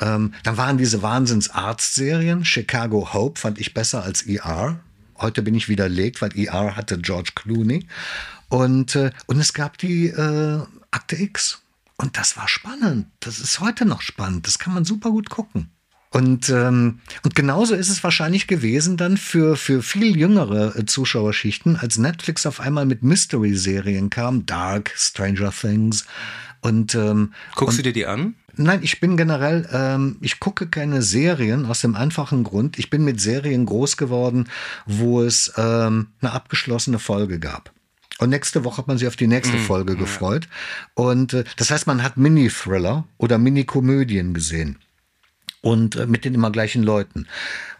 [0.00, 2.44] ähm, dann waren diese Wahnsinns-Arztserien.
[2.44, 4.80] Chicago Hope fand ich besser als ER.
[5.18, 7.86] Heute bin ich widerlegt, weil ER hatte George Clooney.
[8.48, 11.60] Und, äh, und es gab die äh, Akte X.
[11.96, 13.06] Und das war spannend.
[13.20, 14.46] Das ist heute noch spannend.
[14.48, 15.70] Das kann man super gut gucken.
[16.14, 21.74] Und, ähm, und genauso ist es wahrscheinlich gewesen dann für, für viel jüngere äh, Zuschauerschichten,
[21.74, 26.06] als Netflix auf einmal mit Mystery-Serien kam, Dark, Stranger Things.
[26.60, 28.36] Und, ähm, Guckst du dir die an?
[28.56, 32.78] Nein, ich bin generell, ähm, ich gucke keine Serien aus dem einfachen Grund.
[32.78, 34.48] Ich bin mit Serien groß geworden,
[34.86, 37.72] wo es ähm, eine abgeschlossene Folge gab.
[38.20, 40.46] Und nächste Woche hat man sich auf die nächste Folge gefreut.
[40.94, 44.78] Und äh, das heißt, man hat Mini-Thriller oder Mini-Komödien gesehen
[45.64, 47.26] und äh, mit den immer gleichen Leuten.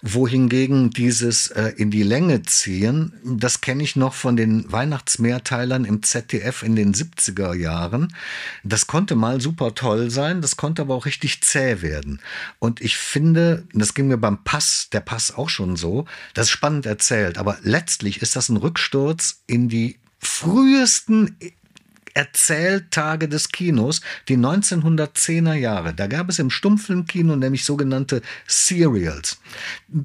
[0.00, 6.02] Wohingegen dieses äh, in die Länge ziehen, das kenne ich noch von den Weihnachtsmehrteilern im
[6.02, 8.14] ZDF in den 70er Jahren.
[8.62, 12.20] Das konnte mal super toll sein, das konnte aber auch richtig zäh werden.
[12.58, 16.52] Und ich finde, das ging mir beim Pass, der Pass auch schon so, das ist
[16.52, 21.36] spannend erzählt, aber letztlich ist das ein Rücksturz in die frühesten
[22.14, 25.94] Erzähltage des Kinos, die 1910er Jahre.
[25.94, 29.38] Da gab es im Stummfilmkino nämlich sogenannte Serials.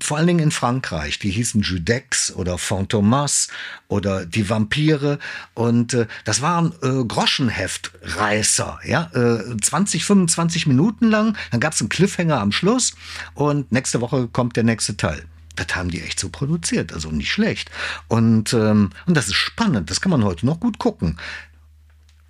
[0.01, 1.19] Vor allen Dingen in Frankreich.
[1.19, 3.49] Die hießen Judex oder Fantomas
[3.87, 5.19] oder die Vampire.
[5.53, 8.79] Und äh, das waren äh, Groschenheftreißer.
[8.85, 9.11] Ja?
[9.13, 11.37] Äh, 20, 25 Minuten lang.
[11.51, 12.93] Dann gab es einen Cliffhanger am Schluss.
[13.35, 15.23] Und nächste Woche kommt der nächste Teil.
[15.55, 17.69] Das haben die echt so produziert, also nicht schlecht.
[18.07, 21.17] Und, ähm, und das ist spannend, das kann man heute noch gut gucken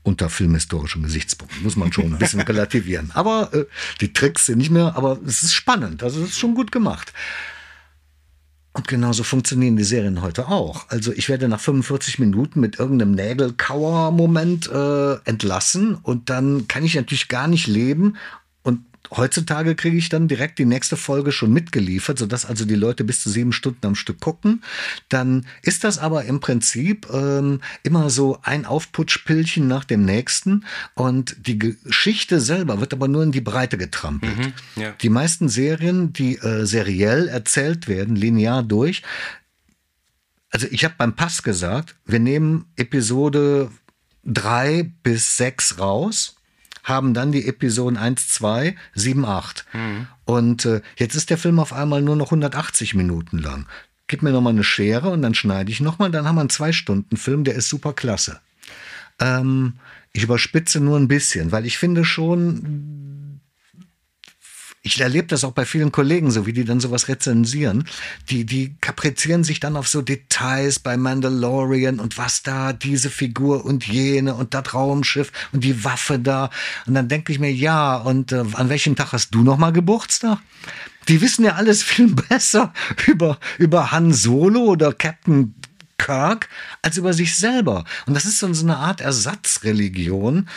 [0.04, 1.64] unter filmhistorischen Gesichtspunkten.
[1.64, 3.12] Muss man schon ein bisschen relativieren.
[3.14, 3.66] Aber äh,
[4.02, 6.04] die Tricks sind nicht mehr, aber es ist spannend.
[6.04, 7.14] Also es ist schon gut gemacht.
[8.72, 10.86] Und genauso funktionieren die Serien heute auch.
[10.90, 16.96] Also ich werde nach 45 Minuten mit irgendeinem Nägelkauer-Moment äh, entlassen und dann kann ich
[16.96, 18.16] natürlich gar nicht leben.
[19.12, 23.24] Heutzutage kriege ich dann direkt die nächste Folge schon mitgeliefert, sodass also die Leute bis
[23.24, 24.64] zu sieben Stunden am Stück gucken.
[25.10, 31.36] Dann ist das aber im Prinzip ähm, immer so ein Aufputschpillchen nach dem nächsten und
[31.40, 34.38] die Geschichte selber wird aber nur in die Breite getrampelt.
[34.38, 34.92] Mhm, ja.
[35.02, 39.02] Die meisten Serien, die äh, seriell erzählt werden, linear durch,
[40.52, 43.72] also ich habe beim Pass gesagt, wir nehmen Episode
[44.24, 46.36] drei bis sechs raus
[46.84, 49.66] haben dann die Episoden 1, 2, 7, 8.
[49.74, 50.08] Mhm.
[50.26, 53.68] Und äh, jetzt ist der Film auf einmal nur noch 180 Minuten lang.
[54.08, 57.44] Gib mir nochmal eine Schere und dann schneide ich nochmal, dann haben wir einen Zwei-Stunden-Film,
[57.44, 58.40] der ist super klasse.
[59.20, 59.74] Ähm,
[60.14, 63.29] ich überspitze nur ein bisschen, weil ich finde schon,
[64.82, 67.84] ich erlebe das auch bei vielen Kollegen so, wie die dann sowas rezensieren.
[68.30, 73.66] Die, die kaprizieren sich dann auf so Details bei Mandalorian und was da, diese Figur
[73.66, 76.50] und jene und das Raumschiff und die Waffe da.
[76.86, 80.40] Und dann denke ich mir, ja, und äh, an welchem Tag hast du nochmal Geburtstag?
[81.10, 82.74] Die wissen ja alles viel besser
[83.06, 85.56] über, über Han Solo oder Captain
[86.00, 86.50] Kirk
[86.82, 87.84] als über sich selber.
[88.08, 90.50] Und das ist so eine Art Ersatzreligion.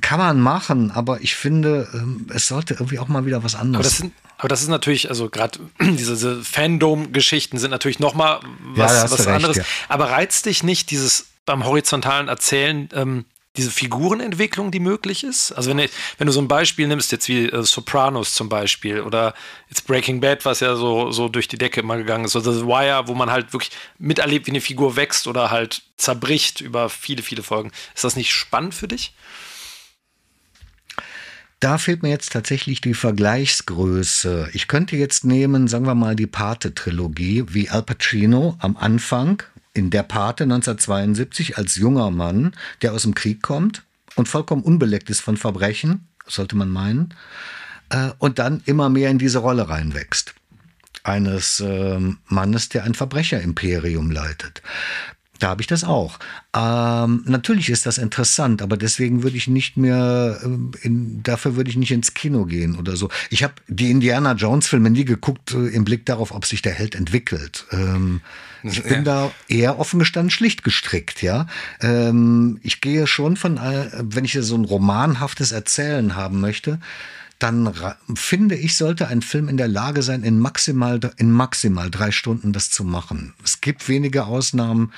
[0.00, 3.74] Kann man machen, aber ich finde, ähm, es sollte irgendwie auch mal wieder was anderes.
[3.74, 8.14] Aber das, sind, aber das ist natürlich, also gerade diese, diese Fandom-Geschichten sind natürlich noch
[8.14, 8.38] mal
[8.76, 9.56] was, ja, was anderes.
[9.56, 9.64] ja.
[9.88, 13.24] Aber reizt dich nicht dieses beim horizontalen Erzählen ähm,
[13.56, 15.52] diese Figurenentwicklung, die möglich ist?
[15.52, 15.88] Also wenn,
[16.18, 19.34] wenn du so ein Beispiel nimmst, jetzt wie äh, Sopranos zum Beispiel oder
[19.68, 22.66] jetzt Breaking Bad, was ja so, so durch die Decke immer gegangen ist, oder The
[22.66, 27.22] Wire, wo man halt wirklich miterlebt, wie eine Figur wächst oder halt zerbricht über viele,
[27.22, 27.70] viele Folgen.
[27.94, 29.14] Ist das nicht spannend für dich?
[31.60, 34.50] Da fehlt mir jetzt tatsächlich die Vergleichsgröße.
[34.52, 39.42] Ich könnte jetzt nehmen, sagen wir mal, die Pate-Trilogie, wie Al Pacino am Anfang
[39.74, 43.82] in der Pate 1972 als junger Mann, der aus dem Krieg kommt
[44.14, 47.12] und vollkommen unbeleckt ist von Verbrechen, sollte man meinen,
[47.90, 50.34] äh, und dann immer mehr in diese Rolle reinwächst.
[51.02, 54.62] Eines äh, Mannes, der ein Verbrecherimperium leitet.
[55.40, 56.18] Da habe ich das auch.
[56.56, 61.70] Ähm, natürlich ist das interessant, aber deswegen würde ich nicht mehr, äh, in, dafür würde
[61.70, 63.08] ich nicht ins Kino gehen oder so.
[63.30, 66.72] Ich habe die Indiana Jones Filme nie geguckt äh, im Blick darauf, ob sich der
[66.72, 67.66] Held entwickelt.
[67.72, 68.20] Ähm,
[68.62, 69.02] ich bin ja.
[69.02, 71.46] da eher offen gestanden schlicht gestrickt, ja.
[71.82, 76.78] Ähm, ich gehe schon von, wenn ich so ein romanhaftes Erzählen haben möchte,
[77.38, 77.72] dann
[78.14, 82.52] finde ich, sollte ein Film in der Lage sein, in maximal, in maximal drei Stunden
[82.52, 83.34] das zu machen.
[83.44, 84.92] Es gibt wenige Ausnahmen,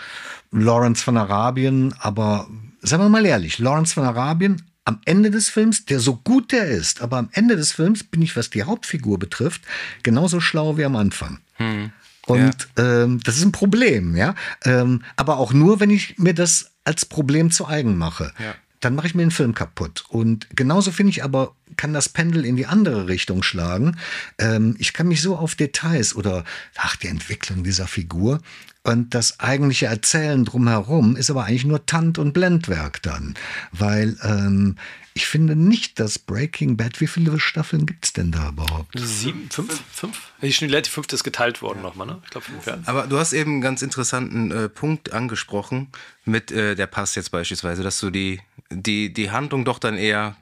[0.52, 2.48] Lawrence von Arabien, aber
[2.82, 6.68] sagen wir mal ehrlich, Lawrence von Arabien am Ende des Films, der so gut der
[6.68, 9.62] ist, aber am Ende des Films bin ich, was die Hauptfigur betrifft,
[10.04, 11.40] genauso schlau wie am Anfang.
[11.54, 11.90] Hm.
[12.26, 13.02] Und ja.
[13.02, 14.34] ähm, das ist ein Problem, ja.
[14.64, 18.32] Ähm, aber auch nur, wenn ich mir das als Problem zu eigen mache.
[18.38, 18.54] Ja.
[18.80, 20.04] Dann mache ich mir den Film kaputt.
[20.08, 23.96] Und genauso finde ich aber, kann das Pendel in die andere Richtung schlagen.
[24.38, 26.44] Ähm, ich kann mich so auf Details oder,
[26.76, 28.40] ach, die Entwicklung dieser Figur
[28.86, 33.34] und das eigentliche Erzählen drumherum ist aber eigentlich nur Tant und Blendwerk dann.
[33.72, 34.76] Weil ähm,
[35.16, 38.92] ich finde nicht, dass Breaking Bad, wie viele Staffeln gibt es denn da überhaupt?
[38.98, 40.30] Sieben, fünf, fünf?
[40.42, 40.52] Die
[40.90, 42.20] fünfte ist geteilt worden nochmal, ne?
[42.24, 42.82] Ich glaube fünf Jahre.
[42.84, 45.88] Aber du hast eben einen ganz interessanten äh, Punkt angesprochen
[46.26, 50.36] mit äh, der Pass jetzt beispielsweise, dass du die, die, die Handlung doch dann eher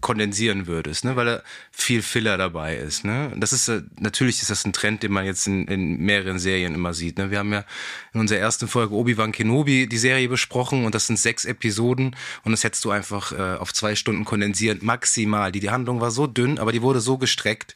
[0.00, 1.16] kondensieren würdest, ne?
[1.16, 3.04] weil da viel Filler dabei ist.
[3.04, 3.32] Ne?
[3.36, 6.74] Das ist äh, natürlich ist das ein Trend, den man jetzt in, in mehreren Serien
[6.74, 7.18] immer sieht.
[7.18, 7.30] Ne?
[7.30, 7.64] Wir haben ja
[8.12, 12.52] in unserer ersten Folge Obi-Wan Kenobi die Serie besprochen und das sind sechs Episoden und
[12.52, 15.52] das hättest du einfach äh, auf zwei Stunden kondensiert, maximal.
[15.52, 17.74] Die, die Handlung war so dünn, aber die wurde so gestreckt.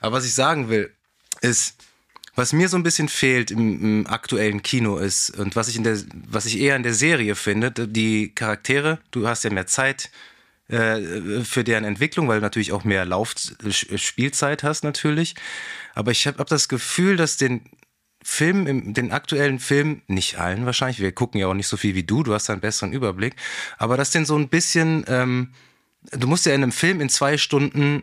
[0.00, 0.92] Aber was ich sagen will,
[1.40, 1.76] ist,
[2.36, 5.84] was mir so ein bisschen fehlt im, im, aktuellen Kino ist und was ich in
[5.84, 10.10] der, was ich eher in der Serie finde, die Charaktere, du hast ja mehr Zeit,
[10.68, 13.34] äh, für deren Entwicklung, weil du natürlich auch mehr Lauf
[13.70, 15.34] Spielzeit hast natürlich.
[15.94, 17.62] Aber ich habe hab das Gefühl, dass den
[18.22, 22.02] Film, den aktuellen Film, nicht allen wahrscheinlich, wir gucken ja auch nicht so viel wie
[22.02, 23.36] du, du hast da einen besseren Überblick,
[23.78, 25.52] aber dass den so ein bisschen, ähm,
[26.10, 28.02] du musst ja in einem Film in zwei Stunden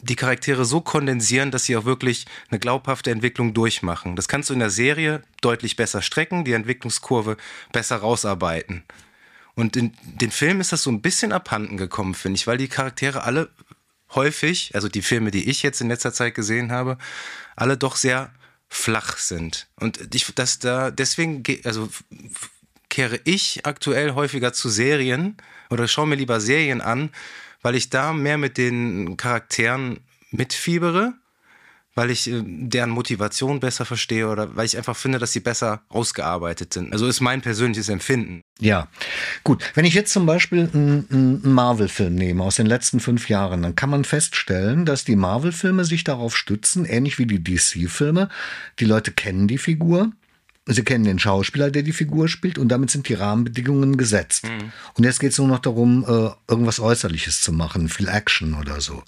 [0.00, 4.16] die Charaktere so kondensieren, dass sie auch wirklich eine glaubhafte Entwicklung durchmachen.
[4.16, 7.36] Das kannst du in der Serie deutlich besser strecken, die Entwicklungskurve
[7.72, 8.84] besser rausarbeiten.
[9.58, 12.68] Und in den Film ist das so ein bisschen abhanden gekommen, finde ich, weil die
[12.68, 13.50] Charaktere alle
[14.14, 16.96] häufig, also die Filme, die ich jetzt in letzter Zeit gesehen habe,
[17.56, 18.30] alle doch sehr
[18.68, 19.66] flach sind.
[19.74, 21.88] Und ich, dass da, deswegen, also
[22.88, 25.36] kehre ich aktuell häufiger zu Serien
[25.70, 27.10] oder schaue mir lieber Serien an,
[27.60, 29.98] weil ich da mehr mit den Charakteren
[30.30, 31.14] mitfiebere
[31.98, 35.82] weil ich äh, deren Motivation besser verstehe oder weil ich einfach finde, dass sie besser
[35.88, 36.92] ausgearbeitet sind.
[36.92, 38.42] Also ist mein persönliches Empfinden.
[38.60, 38.86] Ja,
[39.42, 39.64] gut.
[39.74, 43.90] Wenn ich jetzt zum Beispiel einen, Marvel-Film nehme aus den letzten fünf Jahren, dann kann
[43.90, 48.28] man feststellen, dass die Marvel-Filme sich darauf stützen, ähnlich wie die DC-Filme.
[48.78, 50.12] Die Leute kennen die Figur.
[50.66, 54.44] Sie kennen den Schauspieler, der die Figur spielt, und damit sind die Rahmenbedingungen gesetzt.
[54.44, 54.70] Mhm.
[54.94, 58.80] Und jetzt geht es nur noch darum, äh, irgendwas Äußerliches zu machen, viel Action oder
[58.80, 59.02] so.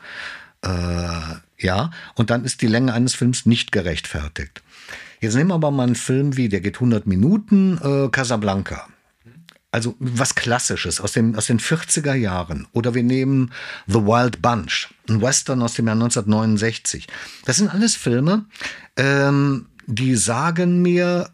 [1.60, 4.62] Ja, und dann ist die Länge eines Films nicht gerechtfertigt.
[5.20, 8.88] Jetzt nehmen wir aber mal einen Film wie, der geht 100 Minuten, äh, Casablanca.
[9.70, 12.66] Also was Klassisches aus, dem, aus den 40er Jahren.
[12.72, 13.52] Oder wir nehmen
[13.86, 17.06] The Wild Bunch, ein Western aus dem Jahr 1969.
[17.44, 18.46] Das sind alles Filme,
[18.96, 21.30] ähm, die sagen mir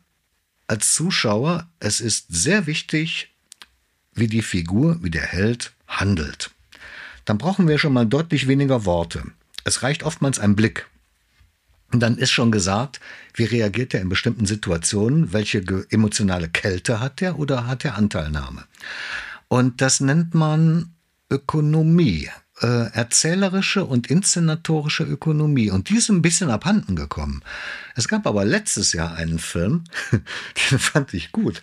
[0.67, 3.33] als Zuschauer, es ist sehr wichtig,
[4.13, 6.51] wie die Figur, wie der Held handelt
[7.27, 9.25] dann brauchen wir schon mal deutlich weniger Worte.
[9.67, 10.87] Es reicht oftmals ein Blick.
[11.93, 13.01] Und dann ist schon gesagt,
[13.35, 15.61] wie reagiert er in bestimmten Situationen, welche
[15.91, 18.65] emotionale Kälte hat er oder hat er Anteilnahme.
[19.49, 20.95] Und das nennt man
[21.31, 22.31] Ökonomie.
[22.63, 25.71] äh, erzählerische und inszenatorische Ökonomie.
[25.71, 27.43] Und die ist ein bisschen abhanden gekommen.
[27.97, 29.85] Es gab aber letztes Jahr einen Film,
[30.71, 31.61] den fand ich gut.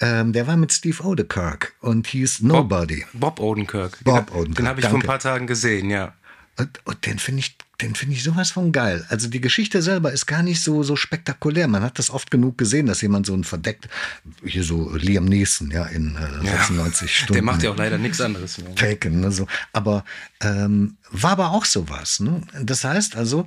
[0.00, 3.04] Ähm, der war mit Steve Odekirk und hieß Nobody.
[3.12, 3.98] Bob, Bob Odenkirk.
[4.04, 4.56] Bob Odenkirk.
[4.56, 5.00] Den habe ich danke.
[5.00, 6.14] vor ein paar Tagen gesehen, ja.
[6.58, 9.04] Und, und den finde ich, den finde ich sowas von geil.
[9.08, 11.68] Also die Geschichte selber ist gar nicht so, so spektakulär.
[11.68, 13.88] Man hat das oft genug gesehen, dass jemand so ein verdeckt,
[14.44, 17.32] hier so Liam Neeson, ja, in äh, 96 Stunden.
[17.34, 18.74] Der macht ja auch leider nichts anderes mehr.
[18.74, 19.46] Taken, ne, so.
[19.72, 20.04] Aber
[20.40, 22.20] ähm, war aber auch sowas.
[22.20, 22.40] Ne?
[22.62, 23.46] Das heißt also,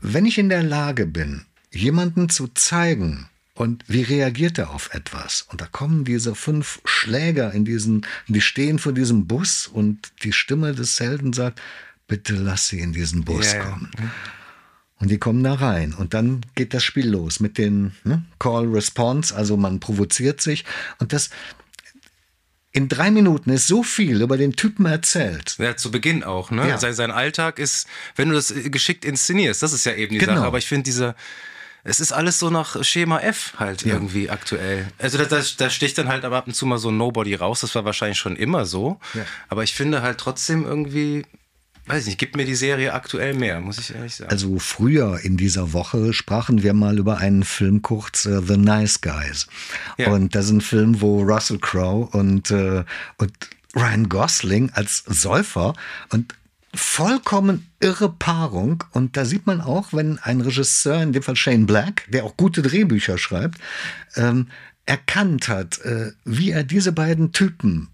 [0.00, 5.46] wenn ich in der Lage bin, jemanden zu zeigen, und wie reagiert er auf etwas?
[5.50, 10.32] Und da kommen diese fünf Schläger in diesen, die stehen vor diesem Bus und die
[10.32, 11.60] Stimme des Helden sagt,
[12.08, 13.64] bitte lass sie in diesen Bus Ja, ja.
[13.64, 13.90] kommen.
[14.98, 15.92] Und die kommen da rein.
[15.92, 19.34] Und dann geht das Spiel los mit den ne, Call-Response.
[19.34, 20.64] Also man provoziert sich.
[20.98, 21.28] Und das
[22.72, 25.56] in drei Minuten ist so viel über den Typen erzählt.
[25.58, 26.68] Ja, zu Beginn auch, ne?
[26.68, 26.78] Ja.
[26.78, 27.86] Sein, sein Alltag ist,
[28.16, 30.34] wenn du das geschickt inszenierst, das ist ja eben die Genau.
[30.36, 30.46] Sache.
[30.46, 31.14] Aber ich finde diese,
[31.84, 33.94] es ist alles so nach Schema F halt Ja.
[33.94, 34.88] irgendwie aktuell.
[34.98, 37.34] Also da, da, da sticht dann halt aber ab und zu mal so ein Nobody
[37.34, 37.60] raus.
[37.60, 38.98] Das war wahrscheinlich schon immer so.
[39.14, 39.24] Ja.
[39.48, 41.24] Aber ich finde halt trotzdem irgendwie,
[41.86, 44.30] weiß ich nicht, gibt mir die Serie aktuell mehr, muss ich ehrlich sagen.
[44.30, 49.00] Also früher in dieser Woche sprachen wir mal über einen Film kurz, äh, The Nice
[49.00, 49.46] Guys.
[49.96, 50.10] Ja.
[50.10, 52.84] Und das ist ein Film, wo Russell Crowe und, äh,
[53.18, 53.32] und
[53.74, 55.74] Ryan Gosling als Säufer
[56.10, 56.34] und
[56.74, 58.84] vollkommen irre Paarung.
[58.92, 62.36] Und da sieht man auch, wenn ein Regisseur, in dem Fall Shane Black, der auch
[62.36, 63.58] gute Drehbücher schreibt,
[64.16, 64.48] ähm,
[64.86, 67.88] erkannt hat, äh, wie er diese beiden Typen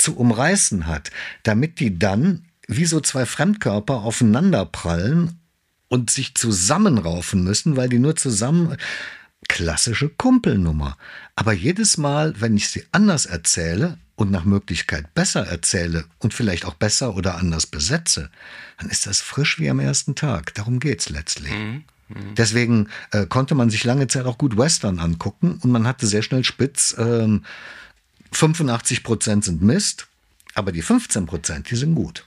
[0.00, 1.10] zu umreißen hat,
[1.42, 5.40] damit die dann wie so zwei Fremdkörper aufeinander prallen
[5.88, 8.76] und sich zusammenraufen müssen, weil die nur zusammen
[9.48, 10.96] klassische Kumpelnummer.
[11.34, 16.64] Aber jedes Mal, wenn ich sie anders erzähle und nach Möglichkeit besser erzähle und vielleicht
[16.64, 18.30] auch besser oder anders besetze,
[18.78, 20.54] dann ist das frisch wie am ersten Tag.
[20.54, 21.52] Darum geht's letztlich.
[22.36, 26.22] Deswegen äh, konnte man sich lange Zeit auch gut Western angucken und man hatte sehr
[26.22, 27.44] schnell spitz, ähm,
[28.32, 30.06] 85 Prozent sind Mist,
[30.54, 32.26] aber die 15 Prozent, die sind gut.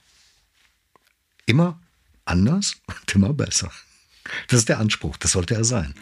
[1.45, 1.79] Immer
[2.25, 3.71] anders und immer besser.
[4.47, 5.93] Das ist der Anspruch, das sollte er sein.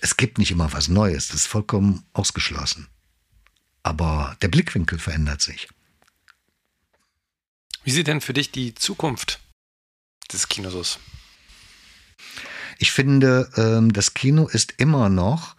[0.00, 2.88] Es gibt nicht immer was Neues, das ist vollkommen ausgeschlossen.
[3.82, 5.68] Aber der Blickwinkel verändert sich.
[7.84, 9.40] Wie sieht denn für dich die Zukunft
[10.32, 10.98] des Kinos aus?
[12.78, 15.56] Ich finde, ähm, das Kino ist immer noch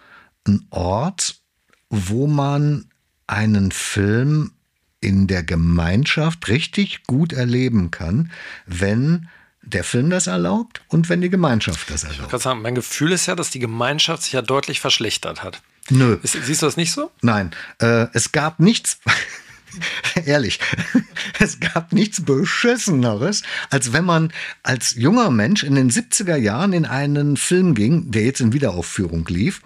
[0.48, 1.42] ein Ort,
[1.90, 2.90] wo man
[3.28, 4.52] einen Film
[5.00, 8.32] in der Gemeinschaft richtig gut erleben kann,
[8.66, 9.28] wenn
[9.62, 12.32] der Film das erlaubt und wenn die Gemeinschaft das Ich erlaubt.
[12.32, 15.62] kann sagen, mein Gefühl ist ja, dass die Gemeinschaft sich ja deutlich verschlechtert hat.
[15.90, 16.18] Nö.
[16.24, 17.12] Ist, siehst du das nicht so?
[17.22, 19.00] Nein, äh, es gab nichts,
[20.26, 20.60] ehrlich,
[21.40, 24.32] es gab nichts Beschisseneres, als wenn man
[24.64, 29.26] als junger Mensch in den 70er Jahren in einen Film ging, der jetzt in Wiederaufführung
[29.28, 29.62] lief.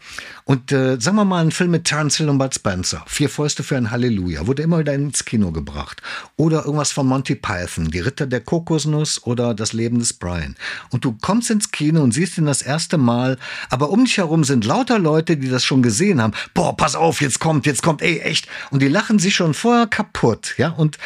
[0.47, 3.75] Und äh, sagen wir mal, einen Film mit Terence und Bud Spencer, Vier Fäuste für
[3.75, 6.01] ein Halleluja, wurde immer wieder ins Kino gebracht.
[6.37, 10.55] Oder irgendwas von Monty Python, Die Ritter der Kokosnuss oder Das Leben des Brian.
[10.89, 13.37] Und du kommst ins Kino und siehst ihn das erste Mal,
[13.69, 16.33] aber um dich herum sind lauter Leute, die das schon gesehen haben.
[16.53, 18.47] Boah, pass auf, jetzt kommt, jetzt kommt, ey, echt.
[18.71, 20.69] Und die lachen sich schon vorher kaputt, ja.
[20.69, 20.97] Und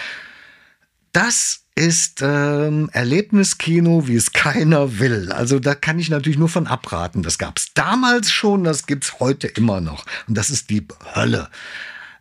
[1.13, 5.31] das ist ähm, Erlebniskino, wie es keiner will.
[5.31, 7.23] Also da kann ich natürlich nur von abraten.
[7.23, 10.05] Das gab es damals schon, das gibt's heute immer noch.
[10.27, 11.49] Und das ist die Hölle.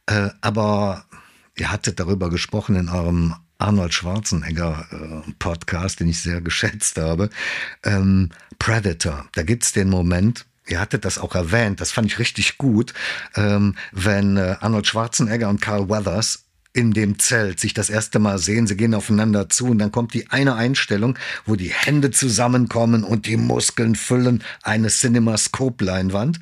[0.07, 1.05] Äh, aber
[1.57, 7.29] ihr hattet darüber gesprochen in eurem Arnold Schwarzenegger äh, Podcast, den ich sehr geschätzt habe.
[7.85, 12.57] Ähm, Predator, da gibt's den Moment, Ihr hattet das auch erwähnt, das fand ich richtig
[12.57, 12.95] gut,
[13.35, 18.39] ähm, wenn äh, Arnold Schwarzenegger und Carl Weathers in dem Zelt sich das erste Mal
[18.39, 23.03] sehen, sie gehen aufeinander zu und dann kommt die eine Einstellung, wo die Hände zusammenkommen
[23.03, 26.41] und die Muskeln füllen eine Cinemascope-Leinwand.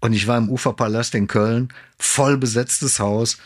[0.00, 1.68] Und ich war im Uferpalast in Köln,
[1.98, 3.38] voll besetztes Haus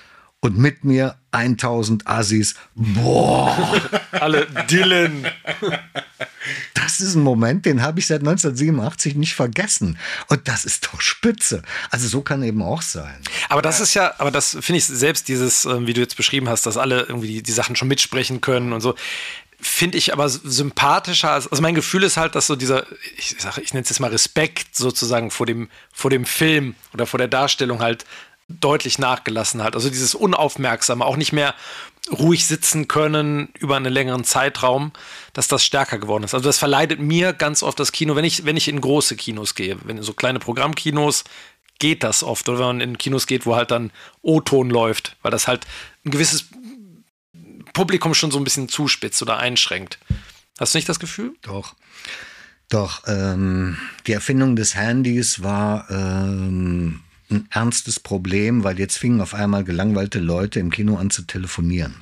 [0.42, 2.56] und mit mir 1000 Assis.
[2.74, 3.80] Boah,
[4.12, 5.26] Alle Dylan.
[6.74, 9.98] das ist ein Moment, den habe ich seit 1987 nicht vergessen.
[10.28, 11.62] Und das ist doch spitze.
[11.90, 13.16] Also so kann eben auch sein.
[13.48, 16.48] Aber das ist ja, aber das finde ich selbst dieses, ähm, wie du jetzt beschrieben
[16.48, 18.94] hast, dass alle irgendwie die, die Sachen schon mitsprechen können und so.
[19.60, 21.30] Finde ich aber sympathischer.
[21.30, 22.84] als- Also mein Gefühl ist halt, dass so dieser,
[23.16, 27.18] ich ich nenne es jetzt mal Respekt sozusagen vor dem, vor dem Film oder vor
[27.18, 28.04] der Darstellung halt
[28.60, 29.74] deutlich nachgelassen hat.
[29.74, 31.54] Also dieses Unaufmerksame, auch nicht mehr
[32.10, 34.92] ruhig sitzen können über einen längeren Zeitraum,
[35.32, 36.34] dass das stärker geworden ist.
[36.34, 39.54] Also das verleidet mir ganz oft das Kino, wenn ich, wenn ich in große Kinos
[39.54, 41.24] gehe, wenn so kleine Programmkinos,
[41.78, 42.48] geht das oft.
[42.48, 43.90] Oder wenn man in Kinos geht, wo halt dann
[44.20, 45.66] O-Ton läuft, weil das halt
[46.04, 46.46] ein gewisses
[47.72, 49.98] Publikum schon so ein bisschen zuspitzt oder einschränkt.
[50.58, 51.34] Hast du nicht das Gefühl?
[51.42, 51.74] Doch.
[52.68, 53.76] Doch, ähm,
[54.06, 57.00] die Erfindung des Handys war ähm,
[57.32, 61.96] ein ernstes Problem, weil jetzt fingen auf einmal gelangweilte Leute im Kino an zu telefonieren.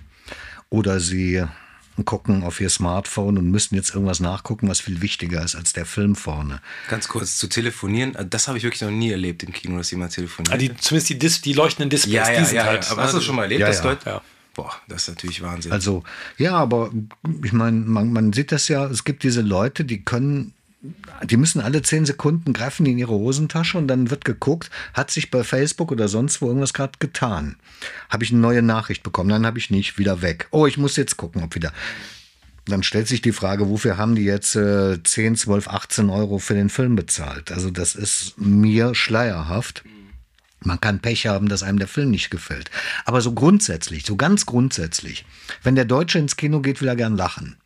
[0.69, 1.45] Oder sie
[2.05, 5.87] gucken auf ihr Smartphone und müssen jetzt irgendwas nachgucken, was viel wichtiger ist als der
[5.87, 6.61] Film vorne.
[6.89, 10.13] Ganz kurz, zu telefonieren, das habe ich wirklich noch nie erlebt im Kino, dass jemand
[10.13, 10.55] telefoniert.
[10.55, 12.85] Ah, die, zumindest die, Dis die leuchtenden Displays, ja, ja, die sind ja, halt.
[12.85, 12.91] ja.
[12.93, 13.85] Aber hast du das schon mal erlebt, Ja, dass ja.
[13.85, 14.09] Leute.
[14.09, 14.23] Ja.
[14.55, 15.73] Boah, das ist natürlich Wahnsinn.
[15.73, 16.03] Also,
[16.37, 16.91] ja, aber
[17.45, 20.55] ich meine, man, man sieht das ja, es gibt diese Leute, die können,
[21.25, 25.31] die müssen alle zehn Sekunden greifen in ihre Hosentasche und dann wird geguckt, hat sich
[25.31, 27.57] bei Facebook oder sonst wo irgendwas gerade getan.
[28.09, 30.49] Habe ich eine neue Nachricht bekommen, dann habe ich nicht, wieder weg.
[30.51, 31.73] Oh, ich muss jetzt gucken, ob wieder.
[32.65, 36.55] Dann stellt sich die Frage, wofür haben die jetzt äh, 10, 12, 18 Euro für
[36.55, 37.53] den Film bezahlt?
[37.53, 39.85] Also das ist mir schleierhaft.
[40.63, 42.71] Man kann Pech haben, dass einem der Film nicht gefällt.
[43.05, 45.25] Aber so grundsätzlich, so ganz grundsätzlich,
[45.63, 47.57] wenn der Deutsche ins Kino geht, will er gern lachen.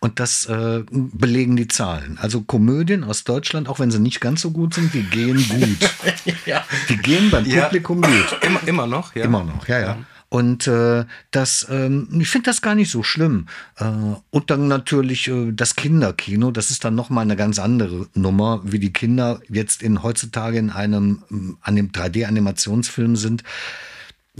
[0.00, 2.18] Und das äh, belegen die Zahlen.
[2.20, 5.90] Also Komödien aus Deutschland, auch wenn sie nicht ganz so gut sind, die gehen gut.
[6.88, 7.64] Die gehen beim Ja.
[7.64, 8.38] Publikum gut.
[8.42, 9.24] immer, immer noch, ja.
[9.24, 9.98] Immer noch, ja, ja.
[10.28, 13.46] Und äh, das, ähm, ich finde das gar nicht so schlimm.
[13.78, 13.84] Äh,
[14.30, 18.80] und dann natürlich äh, das Kinderkino, das ist dann nochmal eine ganz andere Nummer, wie
[18.80, 23.44] die Kinder jetzt in heutzutage in einem an dem 3D-Animationsfilm sind.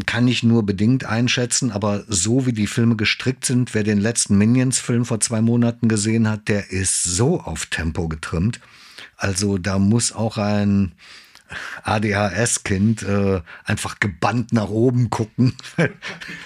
[0.04, 4.36] Kann ich nur bedingt einschätzen, aber so wie die Filme gestrickt sind, wer den letzten
[4.36, 8.60] Minions-Film vor zwei Monaten gesehen hat, der ist so auf Tempo getrimmt.
[9.16, 10.92] Also da muss auch ein
[11.84, 15.54] ADHS-Kind äh, einfach gebannt nach oben gucken.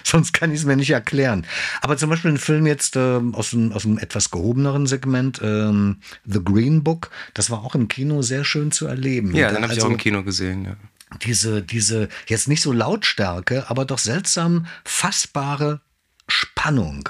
[0.05, 1.47] Sonst kann ich es mir nicht erklären.
[1.81, 5.97] Aber zum Beispiel ein Film jetzt ähm, aus, einem, aus einem etwas gehobeneren Segment, ähm,
[6.27, 9.35] The Green Book, das war auch im Kino sehr schön zu erleben.
[9.35, 10.77] Ja, dann habe ich Also auch im Kino gesehen, ja.
[11.25, 15.81] Diese, diese, jetzt nicht so Lautstärke, aber doch seltsam fassbare
[16.29, 17.09] Spannung.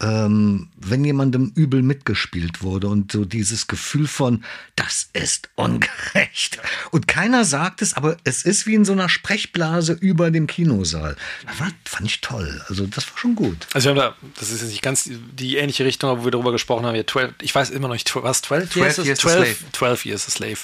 [0.00, 4.42] Ähm, wenn jemandem übel mitgespielt wurde und so dieses Gefühl von,
[4.74, 6.58] das ist ungerecht.
[6.90, 11.14] Und keiner sagt es, aber es ist wie in so einer Sprechblase über dem Kinosaal.
[11.46, 12.64] Das war, fand ich toll.
[12.68, 13.68] Also das war schon gut.
[13.74, 16.32] Also wir haben da, das ist jetzt nicht ganz die, ähnliche Richtung, aber wo wir
[16.32, 18.96] darüber gesprochen haben, hier 12, ich weiß immer noch nicht, was, 12 years?
[18.96, 19.72] 12 Years a 12, Slave.
[19.72, 20.58] 12 Years a Slave.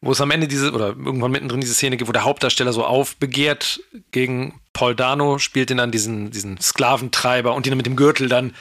[0.00, 2.84] Wo es am Ende diese, oder irgendwann mittendrin diese Szene gibt, wo der Hauptdarsteller so
[2.84, 3.80] aufbegehrt
[4.10, 8.54] gegen Paul Dano, spielt ihn dann diesen, diesen Sklaventreiber und ihn mit dem Gürtel dann.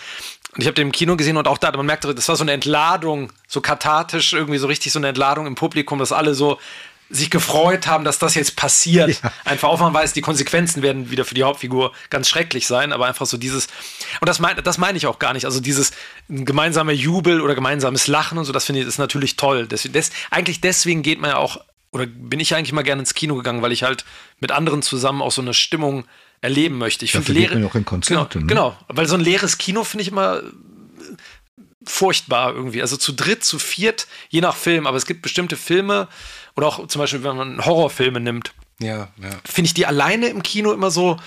[0.53, 2.43] Und ich habe den im Kino gesehen und auch da, man merkte, das war so
[2.43, 6.57] eine Entladung, so kathartisch, irgendwie so richtig so eine Entladung im Publikum, dass alle so
[7.09, 9.21] sich gefreut haben, dass das jetzt passiert.
[9.45, 13.05] Einfach auch man weiß, die Konsequenzen werden wieder für die Hauptfigur ganz schrecklich sein, aber
[13.05, 13.67] einfach so dieses,
[14.21, 15.91] und das meine das meine ich auch gar nicht, also dieses
[16.29, 19.67] gemeinsame Jubel oder gemeinsames Lachen und so, das finde ich ist natürlich toll.
[19.67, 21.59] Das, das, eigentlich deswegen geht man ja auch,
[21.91, 24.03] oder bin ich eigentlich mal gerne ins Kino gegangen, weil ich halt
[24.39, 26.05] mit anderen zusammen auch so eine Stimmung
[26.41, 27.05] erleben möchte.
[27.05, 28.75] Ich finde leere, ja auch in Konzerte, Genau, ne?
[28.75, 30.41] genau, weil so ein leeres Kino finde ich immer
[31.87, 32.81] furchtbar irgendwie.
[32.81, 34.87] Also zu dritt, zu viert, je nach Film.
[34.87, 36.07] Aber es gibt bestimmte Filme
[36.55, 39.29] oder auch zum Beispiel, wenn man Horrorfilme nimmt, Ja, ja.
[39.45, 41.17] finde ich die alleine im Kino immer so.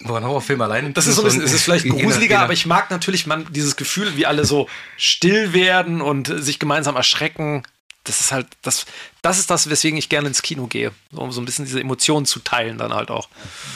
[0.00, 0.86] Boah, ein Horrorfilm allein.
[0.86, 3.26] im Das ist so ein bisschen, es ist vielleicht gruseliger, nach- aber ich mag natürlich
[3.26, 7.62] man, dieses Gefühl, wie alle so still werden und sich gemeinsam erschrecken.
[8.06, 8.84] Das ist halt, das,
[9.22, 10.90] das ist das, weswegen ich gerne ins Kino gehe.
[11.10, 13.30] So, um so ein bisschen diese Emotionen zu teilen dann halt auch.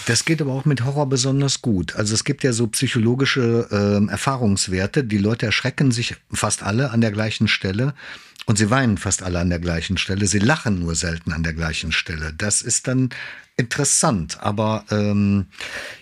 [0.04, 1.96] Das geht aber auch mit Horror besonders gut.
[1.96, 5.04] Also es gibt ja so psychologische ähm, Erfahrungswerte.
[5.04, 7.94] Die Leute erschrecken sich fast alle an der gleichen Stelle
[8.48, 10.26] und sie weinen fast alle an der gleichen Stelle.
[10.26, 12.32] Sie lachen nur selten an der gleichen Stelle.
[12.32, 13.10] Das ist dann
[13.58, 14.38] interessant.
[14.40, 15.48] Aber ähm,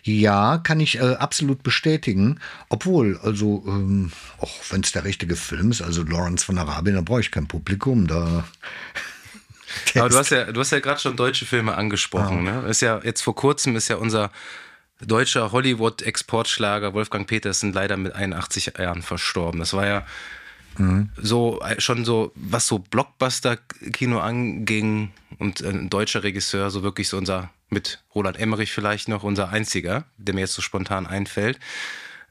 [0.04, 2.38] ja, kann ich äh, absolut bestätigen.
[2.68, 7.02] Obwohl, also ähm, auch wenn es der richtige Film ist, also Lawrence von Arabien, da
[7.02, 8.06] brauche ich kein Publikum.
[8.06, 8.44] Da
[9.96, 12.44] Aber du hast ja, du hast ja gerade schon deutsche Filme angesprochen.
[12.44, 12.64] Ne?
[12.68, 14.30] Ist ja jetzt vor kurzem ist ja unser
[15.00, 19.58] deutscher Hollywood-Exportschlager Wolfgang Petersen leider mit 81 Jahren verstorben.
[19.58, 20.06] Das war ja
[21.20, 27.16] so äh, schon so, was so Blockbuster-Kino anging und ein deutscher Regisseur, so wirklich so
[27.16, 31.58] unser, mit Roland Emmerich vielleicht noch, unser einziger, der mir jetzt so spontan einfällt.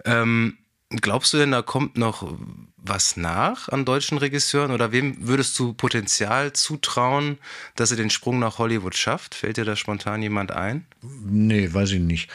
[0.05, 0.57] Ähm,
[0.89, 2.31] glaubst du denn, da kommt noch
[2.77, 7.39] was nach an deutschen Regisseuren oder wem würdest du Potenzial zutrauen,
[7.75, 9.33] dass er den Sprung nach Hollywood schafft?
[9.33, 10.85] Fällt dir da spontan jemand ein?
[11.01, 12.29] Nee, weiß ich nicht.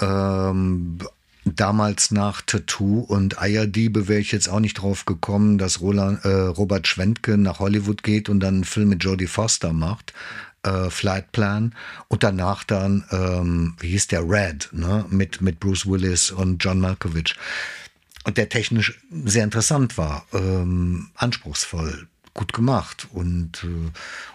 [0.00, 0.98] Ähm,
[1.44, 6.28] damals nach Tattoo und Eierdiebe wäre ich jetzt auch nicht drauf gekommen, dass Roland, äh,
[6.28, 10.12] Robert Schwentke nach Hollywood geht und dann einen Film mit Jodie Foster macht.
[10.62, 11.74] Äh, Flight Plan
[12.08, 15.04] und danach dann, ähm, wie hieß der, Red, ne?
[15.10, 17.36] mit, mit Bruce Willis und John Malkovich.
[18.24, 23.08] Und der technisch sehr interessant war, ähm, anspruchsvoll, gut gemacht.
[23.12, 23.90] Und, äh,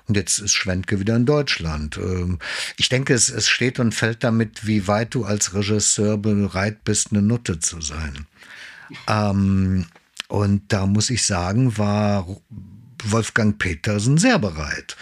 [0.08, 1.98] und jetzt ist Schwentke wieder in Deutschland.
[1.98, 2.40] Ähm,
[2.78, 7.12] ich denke, es, es steht und fällt damit, wie weit du als Regisseur bereit bist,
[7.12, 8.26] eine Nutte zu sein.
[9.08, 9.86] Ähm,
[10.28, 12.26] und da muss ich sagen, war
[13.04, 14.96] Wolfgang Petersen sehr bereit.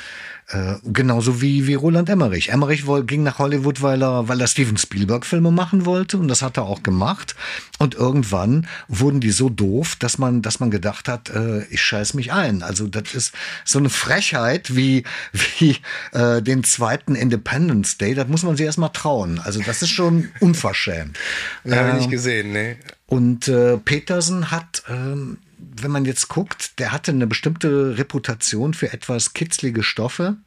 [0.49, 2.49] Äh, genauso wie, wie Roland Emmerich.
[2.51, 6.55] Emmerich ging nach Hollywood, weil er, weil er Steven Spielberg-Filme machen wollte und das hat
[6.55, 7.35] er auch gemacht.
[7.79, 12.13] Und irgendwann wurden die so doof, dass man, dass man gedacht hat, äh, ich scheiß
[12.13, 12.63] mich ein.
[12.63, 13.33] Also das ist
[13.65, 15.75] so eine Frechheit wie, wie
[16.13, 18.15] äh, den zweiten Independence Day.
[18.15, 19.41] Das muss man sich erstmal trauen.
[19.43, 21.17] Also das ist schon unverschämt.
[21.69, 22.77] Habe ich nicht gesehen, ne?
[23.05, 28.91] Und äh, Petersen hat ähm, wenn man jetzt guckt, der hatte eine bestimmte Reputation für
[28.93, 30.37] etwas kitzlige Stoffe.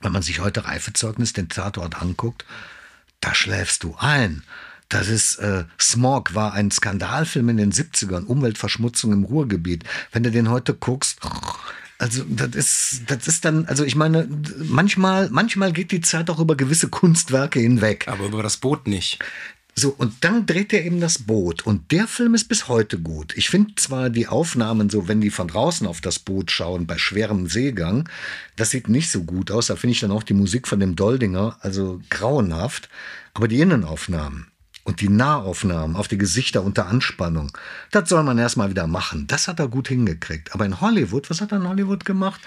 [0.00, 2.44] Wenn man sich heute Reifezeugnis den Tatort anguckt,
[3.20, 4.42] da schläfst du ein.
[4.88, 9.84] Das ist, äh, Smog war ein Skandalfilm in den 70ern, Umweltverschmutzung im Ruhrgebiet.
[10.12, 11.18] Wenn du den heute guckst,
[11.98, 16.38] also das ist, das ist dann, also ich meine, manchmal, manchmal geht die Zeit auch
[16.38, 18.06] über gewisse Kunstwerke hinweg.
[18.06, 19.18] Aber über das Boot nicht.
[19.78, 21.66] So, und dann dreht er eben das Boot.
[21.66, 23.36] Und der Film ist bis heute gut.
[23.36, 26.96] Ich finde zwar die Aufnahmen so, wenn die von draußen auf das Boot schauen, bei
[26.96, 28.08] schwerem Seegang,
[28.56, 29.66] das sieht nicht so gut aus.
[29.66, 32.88] Da finde ich dann auch die Musik von dem Doldinger, also grauenhaft.
[33.34, 34.46] Aber die Innenaufnahmen,
[34.86, 37.50] und die Nahaufnahmen auf die Gesichter unter Anspannung,
[37.90, 39.26] das soll man erstmal wieder machen.
[39.26, 40.54] Das hat er gut hingekriegt.
[40.54, 42.40] Aber in Hollywood, was hat er in Hollywood gemacht?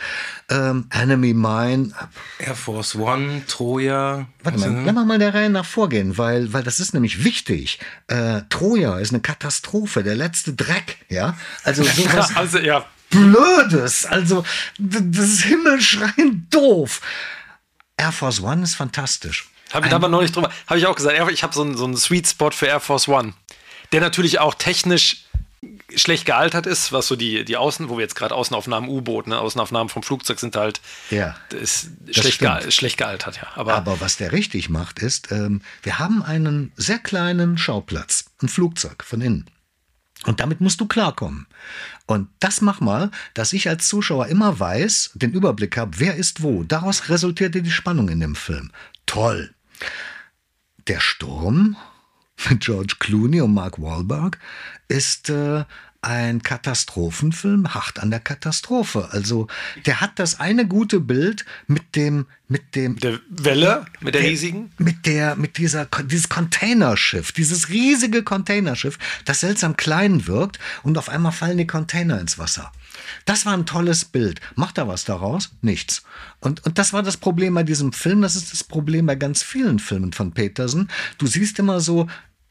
[0.50, 1.92] Ähm, Enemy Mine.
[2.40, 4.26] Air Force One, Troja.
[4.42, 7.80] Warte mal, lass mal der Reihe nach vorgehen, weil, weil das ist nämlich wichtig.
[8.08, 11.38] Äh, Troja ist eine Katastrophe, der letzte Dreck, ja?
[11.64, 12.86] Also sowas also, ja.
[13.10, 14.46] Blödes, also
[14.78, 17.02] das ist himmelschreiend doof.
[17.98, 19.49] Air Force One ist fantastisch.
[19.72, 21.98] Habe ich aber neulich drüber, habe ich auch gesagt, ich habe so einen, so einen
[21.98, 23.34] Sweet Spot für Air Force One,
[23.92, 25.26] der natürlich auch technisch
[25.96, 29.40] schlecht gealtert ist, was so die, die Außen, wo wir jetzt gerade Außenaufnahmen U-Boot, ne,
[29.40, 33.48] Außenaufnahmen vom Flugzeug sind halt ja, ist schlecht, ge schlecht gealtert, ja.
[33.56, 38.48] Aber, Aber was der richtig macht, ist, ähm, wir haben einen sehr kleinen Schauplatz, ein
[38.48, 39.50] Flugzeug von innen.
[40.26, 41.48] Und damit musst du klarkommen.
[42.06, 46.44] Und das mach mal, dass ich als Zuschauer immer weiß, den Überblick habe, wer ist
[46.44, 46.64] wo.
[46.64, 48.72] Daraus resultierte die Spannung in dem Film.
[49.06, 49.54] Toll.
[50.88, 51.78] Der Sturm
[52.50, 54.40] mit George Clooney und Mark Wahlberg
[54.88, 55.66] ist äh,
[56.02, 59.10] ein Katastrophenfilm, hart an der Katastrophe.
[59.12, 59.48] Also
[59.86, 64.32] der hat das eine gute Bild mit dem mit dem der Welle, mit der, der
[64.32, 70.98] riesigen, mit der mit dieser dieses Containerschiff, dieses riesige Containerschiff, das seltsam klein wirkt und
[70.98, 72.72] auf einmal fallen die Container ins Wasser.
[73.26, 74.42] Das war ein tolles Bild.
[74.56, 75.52] Macht er was daraus?
[75.62, 76.04] Nichts.
[76.40, 78.22] Und, und das war das Problem bei diesem Film.
[78.22, 80.90] Das ist das Problem bei ganz vielen Filmen von Petersen.
[81.18, 82.08] Du siehst immer so,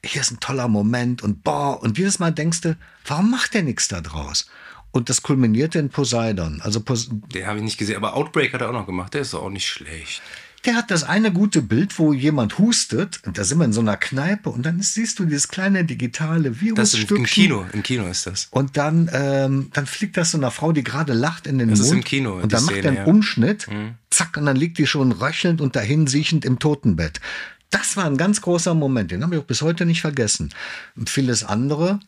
[0.08, 3.62] hier ist ein toller Moment und boah, und jedes Mal denkst du, warum macht der
[3.62, 4.46] nichts da draus?
[4.90, 6.60] Und das kulminierte in Poseidon.
[6.62, 9.14] Also Pos den habe ich nicht gesehen, aber Outbreak hat er auch noch gemacht.
[9.14, 10.22] Der ist doch auch nicht schlecht.
[10.64, 13.80] Der hat das eine gute Bild, wo jemand hustet, und da sind wir in so
[13.80, 17.08] einer Kneipe, und dann siehst du dieses kleine digitale Virusstückchen.
[17.08, 18.48] Das im Kino, im Kino ist das.
[18.50, 21.78] Und dann, ähm, dann fliegt das so einer Frau, die gerade lacht in den das
[21.78, 21.90] Mund.
[21.90, 22.34] Das ist im Kino.
[22.34, 23.04] Und dann macht er einen ja.
[23.04, 23.94] Umschnitt, mhm.
[24.10, 27.20] zack, und dann liegt die schon röchelnd und dahinsiechend im Totenbett.
[27.70, 30.54] Das war ein ganz großer Moment, den habe ich auch bis heute nicht vergessen.
[30.96, 32.00] Und vieles andere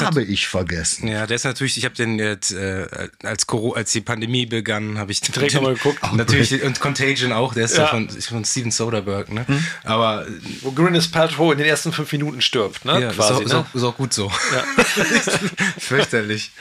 [0.00, 1.08] habe ich vergessen.
[1.08, 2.86] Ja, der ist natürlich, ich habe den jetzt, äh,
[3.24, 3.44] als,
[3.74, 5.98] als die Pandemie begann, habe ich direkt nochmal geguckt.
[6.12, 9.48] Natürlich, und Contagion auch, der ist ja, ja von, von Steven Soderbergh, ne?
[9.48, 9.66] Hm.
[9.82, 10.24] Aber.
[10.62, 13.00] Wo Gwyneth Paltrow in den ersten fünf Minuten stirbt, ne?
[13.00, 13.70] Ja, Quasi, ist, auch, ne?
[13.74, 14.30] ist, auch, gut so.
[14.52, 14.84] Ja.
[15.78, 16.52] Fürchterlich.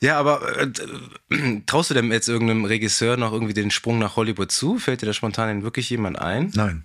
[0.00, 4.52] Ja, aber äh, traust du denn jetzt irgendeinem Regisseur noch irgendwie den Sprung nach Hollywood
[4.52, 4.78] zu?
[4.78, 6.50] Fällt dir da spontan wirklich jemand ein?
[6.54, 6.84] Nein.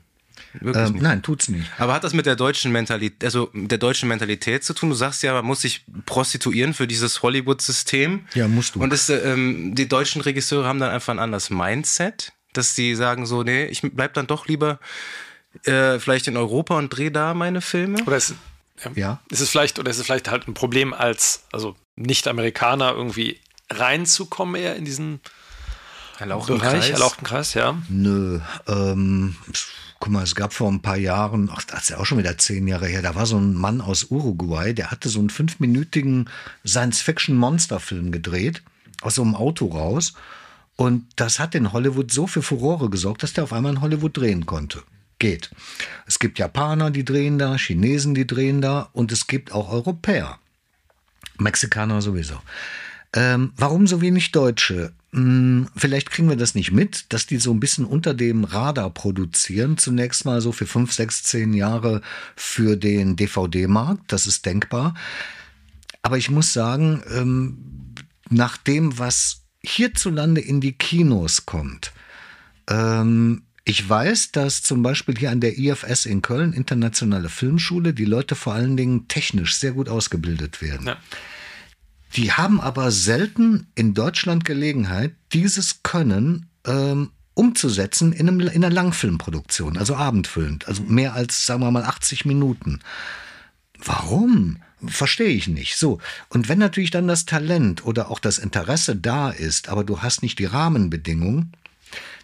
[0.62, 1.66] Ähm, nein, tut's nicht.
[1.78, 4.90] Aber hat das mit der deutschen Mentalität, also mit der deutschen Mentalität zu tun?
[4.90, 8.26] Du sagst ja, man muss sich prostituieren für dieses Hollywood-System.
[8.36, 8.82] Ja, musst du.
[8.82, 13.26] Und ist, ähm, die deutschen Regisseure haben dann einfach ein anderes Mindset, dass sie sagen
[13.26, 14.80] so, nee, ich bleib dann doch lieber
[15.66, 18.04] äh, vielleicht in Europa und drehe da meine Filme.
[18.04, 18.36] Oder ist,
[18.96, 19.22] ja.
[19.30, 23.40] Ist es vielleicht, oder ist es vielleicht halt ein Problem als, also Nicht-Amerikaner irgendwie
[23.70, 25.22] reinzukommen eher in diesen
[26.20, 26.90] erlauchten Bereich, Kreis?
[26.90, 27.78] erlauchten Kreis, ja?
[27.90, 29.36] Nö, ähm,
[30.00, 32.38] guck mal, es gab vor ein paar Jahren, ach, das ist ja auch schon wieder
[32.38, 36.30] zehn Jahre her, da war so ein Mann aus Uruguay, der hatte so einen fünfminütigen
[36.66, 38.64] Science-Fiction-Monster-Film gedreht,
[39.02, 40.14] aus so einem Auto raus.
[40.76, 44.18] Und das hat in Hollywood so für Furore gesorgt, dass der auf einmal in Hollywood
[44.18, 44.84] drehen konnte
[45.20, 45.52] geht.
[46.06, 50.38] Es gibt Japaner, die drehen da, Chinesen, die drehen da und es gibt auch Europäer.
[51.44, 52.40] Mexikaner sowieso.
[53.16, 54.92] Ähm, warum so wenig Deutsche?
[55.12, 58.90] Hm, vielleicht kriegen wir das nicht mit, dass die so ein bisschen unter dem Radar
[58.90, 59.78] produzieren.
[59.78, 62.02] Zunächst mal so für fünf, sechs, zehn Jahre
[62.36, 64.12] für den DVD-Markt.
[64.12, 64.96] Das ist denkbar.
[66.02, 67.58] Aber ich muss sagen, ähm,
[68.30, 71.94] nach dem, was hierzulande in die Kinos kommt.
[72.68, 78.06] Ähm, ich weiß, dass zum Beispiel hier an der IFS in Köln, Internationale Filmschule, die
[78.06, 80.88] Leute vor allen Dingen technisch sehr gut ausgebildet werden.
[80.88, 80.98] Ja.
[82.16, 88.70] Die haben aber selten in Deutschland Gelegenheit, dieses Können ähm, umzusetzen in, einem, in einer
[88.70, 92.82] Langfilmproduktion, also abendfüllend, also mehr als, sagen wir mal, 80 Minuten.
[93.84, 94.58] Warum?
[94.86, 95.78] Verstehe ich nicht.
[95.78, 96.00] So.
[96.28, 100.22] Und wenn natürlich dann das Talent oder auch das Interesse da ist, aber du hast
[100.22, 101.54] nicht die Rahmenbedingungen,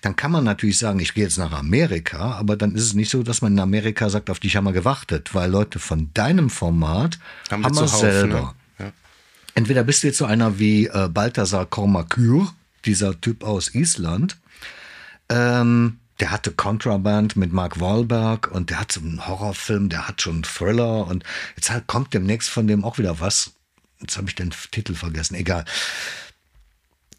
[0.02, 3.10] dann kann man natürlich sagen, ich gehe jetzt nach Amerika, aber dann ist es nicht
[3.10, 6.50] so, dass man in Amerika sagt, auf dich haben wir gewartet, weil Leute von deinem
[6.50, 7.20] Format
[7.52, 8.56] haben, haben wir selber.
[8.78, 8.86] Ne?
[8.86, 8.92] Ja.
[9.56, 12.54] Entweder bist du jetzt so einer wie äh, Balthasar Kormakur,
[12.86, 14.38] dieser Typ aus Island,
[15.28, 20.22] ähm, der hatte Contraband mit Mark Wahlberg und der hat so einen Horrorfilm, der hat
[20.22, 21.24] schon einen Thriller und
[21.56, 23.52] jetzt halt kommt demnächst von dem auch wieder was.
[24.02, 25.66] Jetzt habe ich den Titel vergessen, egal.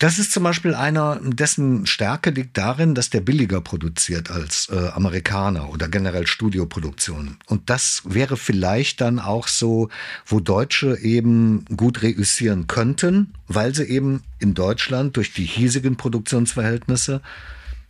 [0.00, 4.88] Das ist zum Beispiel einer, dessen Stärke liegt darin, dass der billiger produziert als äh,
[4.94, 7.36] Amerikaner oder generell Studioproduktionen.
[7.44, 9.90] Und das wäre vielleicht dann auch so,
[10.24, 17.20] wo Deutsche eben gut reüssieren könnten, weil sie eben in Deutschland durch die hiesigen Produktionsverhältnisse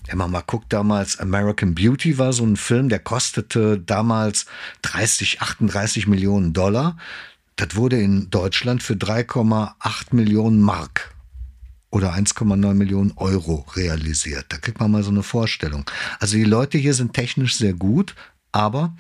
[0.07, 4.47] wenn man mal guckt, damals American Beauty war so ein Film, der kostete damals
[4.83, 6.97] 30, 38 Millionen Dollar.
[7.55, 11.15] Das wurde in Deutschland für 3,8 Millionen Mark
[11.91, 14.47] oder 1,9 Millionen Euro realisiert.
[14.49, 15.84] Da kriegt man mal so eine Vorstellung.
[16.18, 18.14] Also die Leute hier sind technisch sehr gut,
[18.53, 18.97] aber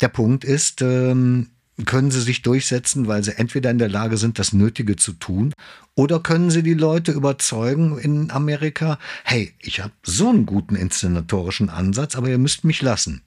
[0.00, 1.48] der Punkt ist, ähm,
[1.86, 5.52] können sie sich durchsetzen, weil sie entweder in der Lage sind, das Nötige zu tun,
[5.94, 11.70] oder können sie die Leute überzeugen in Amerika, hey, ich habe so einen guten inszenatorischen
[11.70, 13.22] Ansatz, aber ihr müsst mich lassen.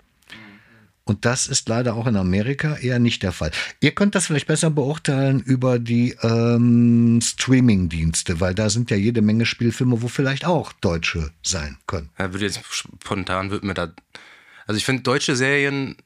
[1.06, 3.52] Und das ist leider auch in Amerika eher nicht der Fall.
[3.82, 9.22] Ihr könnt das vielleicht besser beurteilen über die ähm, Streaming-Dienste, weil da sind ja jede
[9.22, 12.10] Menge Spielfilme, wo vielleicht auch Deutsche sein können.
[12.18, 13.92] Ja, würde jetzt spontan würde mir da.
[14.66, 15.98] Also ich finde deutsche Serien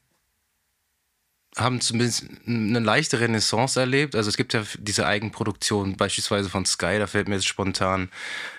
[1.56, 4.16] haben zumindest eine leichte Renaissance erlebt.
[4.16, 8.10] Also es gibt ja diese Eigenproduktion beispielsweise von Sky, da fällt mir jetzt spontan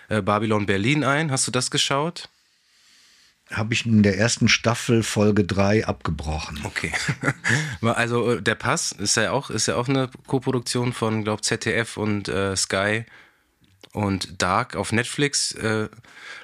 [0.08, 1.32] äh, Babylon Berlin ein.
[1.32, 2.30] Hast du das geschaut?
[3.52, 6.60] Habe ich in der ersten Staffel Folge 3 abgebrochen.
[6.64, 6.92] Okay.
[7.82, 11.98] also äh, der Pass ist ja auch, ist ja auch eine Koproduktion von, glaube ZDF
[11.98, 13.06] und äh, Sky
[13.94, 15.54] und Dark auf Netflix.
[15.54, 15.90] Äh,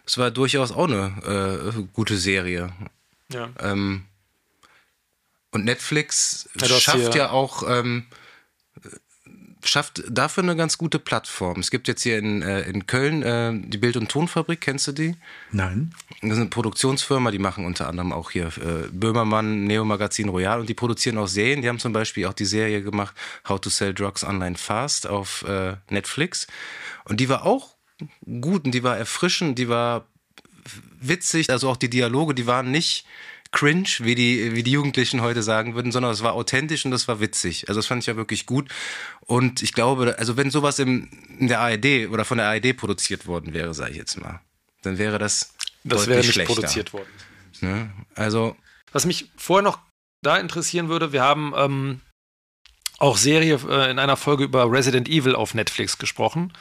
[0.05, 2.71] das war durchaus auch eine äh, gute Serie.
[3.31, 3.49] Ja.
[3.59, 4.05] Ähm,
[5.51, 8.07] und Netflix ja, schafft ja auch ähm,
[9.67, 11.59] schafft dafür eine ganz gute Plattform.
[11.59, 14.91] Es gibt jetzt hier in, äh, in Köln äh, die Bild- und Tonfabrik, kennst du
[14.91, 15.15] die?
[15.51, 15.93] Nein.
[16.21, 20.59] Das ist eine Produktionsfirma, die machen unter anderem auch hier äh, Böhmermann, Neo Magazin Royal
[20.59, 21.61] und die produzieren auch Serien.
[21.61, 23.15] Die haben zum Beispiel auch die Serie gemacht,
[23.47, 26.47] How to Sell Drugs Online Fast auf äh, Netflix.
[27.05, 27.75] Und die war auch
[28.41, 30.07] gut und die war erfrischend, die war
[30.99, 33.05] witzig, also auch die Dialoge, die waren nicht
[33.55, 37.07] cringe, wie die, wie die Jugendlichen heute sagen würden, sondern es war authentisch und das
[37.07, 37.67] war witzig.
[37.69, 38.69] Also das fand ich ja wirklich gut.
[39.21, 43.25] Und ich glaube, also wenn sowas im, in der ARD oder von der ARD produziert
[43.25, 44.41] worden wäre, sage ich jetzt mal,
[44.83, 45.53] dann wäre das
[45.83, 46.53] Das wäre nicht schlechter.
[46.53, 47.09] produziert worden.
[47.61, 47.89] Ne?
[48.13, 48.55] Also
[48.91, 49.79] was mich vorher noch
[50.21, 52.01] da interessieren würde, wir haben ähm,
[52.97, 56.53] auch Serie äh, in einer Folge über Resident Evil auf Netflix gesprochen.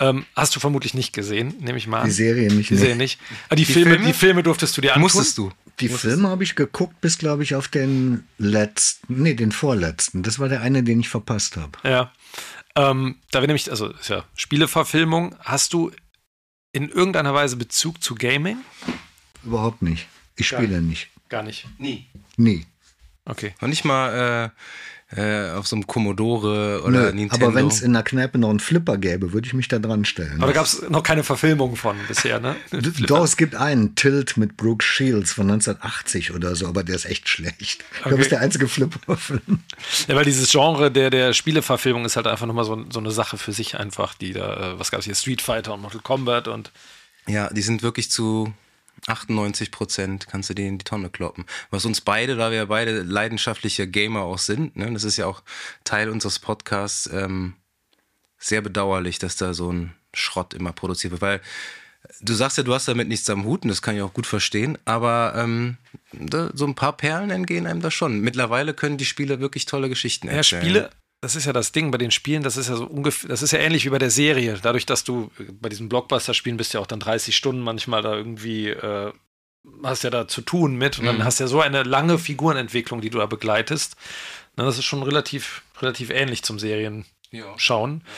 [0.00, 2.06] Ähm, hast du vermutlich nicht gesehen, nehme ich mal an.
[2.06, 2.70] Die Serie nicht.
[2.70, 3.20] Die Serie nicht.
[3.50, 5.02] Ah, die, die Filme, Filme, die Filme durftest du dir anschauen.
[5.02, 5.52] Musstest du.
[5.78, 10.22] Die Filme habe ich geguckt, bis, glaube ich, auf den letzten, nee, den vorletzten.
[10.22, 11.78] Das war der eine, den ich verpasst habe.
[11.84, 12.12] Ja.
[12.76, 15.36] Ähm, da wäre nämlich, also ist ja Spieleverfilmung.
[15.40, 15.90] Hast du
[16.72, 18.58] in irgendeiner Weise Bezug zu Gaming?
[19.44, 20.06] Überhaupt nicht.
[20.36, 21.08] Ich spiele nicht.
[21.28, 21.66] Gar nicht.
[21.78, 22.06] Nie.
[22.36, 22.66] Nie.
[23.24, 23.54] Okay.
[23.60, 24.50] Und nicht mal äh,
[25.16, 27.46] äh, auf so einem Commodore oder Nö, Nintendo.
[27.46, 30.04] Aber wenn es in der Kneipe noch einen Flipper gäbe, würde ich mich da dran
[30.04, 30.36] stellen.
[30.38, 32.54] Aber da gab es noch keine Verfilmung von bisher, ne?
[33.06, 37.06] Doch, es gibt einen, Tilt mit Brooke Shields von 1980 oder so, aber der ist
[37.06, 37.56] echt schlecht.
[37.60, 38.02] Ich okay.
[38.02, 39.40] glaube, das ist der einzige Flipper-Film.
[40.06, 43.38] Ja, weil dieses Genre der, der Spieleverfilmung ist halt einfach nochmal so, so eine Sache
[43.38, 46.48] für sich einfach, die da, äh, was gab es hier, Street Fighter und Mortal Kombat
[46.48, 46.70] und.
[47.26, 48.52] Ja, die sind wirklich zu
[49.06, 51.44] 98 Prozent kannst du denen in die Tonne kloppen.
[51.70, 55.26] Was uns beide, da wir ja beide leidenschaftliche Gamer auch sind, ne, das ist ja
[55.26, 55.42] auch
[55.84, 57.54] Teil unseres Podcasts, ähm,
[58.38, 61.22] sehr bedauerlich, dass da so ein Schrott immer produziert wird.
[61.22, 61.40] Weil
[62.20, 64.26] du sagst ja, du hast damit nichts am Hut und das kann ich auch gut
[64.26, 65.76] verstehen, aber ähm,
[66.12, 68.20] da, so ein paar Perlen entgehen einem da schon.
[68.20, 70.62] Mittlerweile können die Spiele wirklich tolle Geschichten erzählen.
[70.62, 70.90] Ja, Spiele,
[71.20, 73.50] das ist ja das Ding bei den Spielen, das ist ja so ungefähr, das ist
[73.50, 74.58] ja ähnlich wie bei der Serie.
[74.60, 78.68] Dadurch, dass du bei diesen Blockbuster-Spielen bist ja auch dann 30 Stunden manchmal da irgendwie,
[78.68, 79.12] äh,
[79.82, 81.24] hast ja da zu tun mit und dann mhm.
[81.24, 83.96] hast ja so eine lange Figurenentwicklung, die du da begleitest.
[84.56, 87.04] Na, das ist schon relativ, relativ ähnlich zum Serienschauen.
[87.32, 88.10] Ja.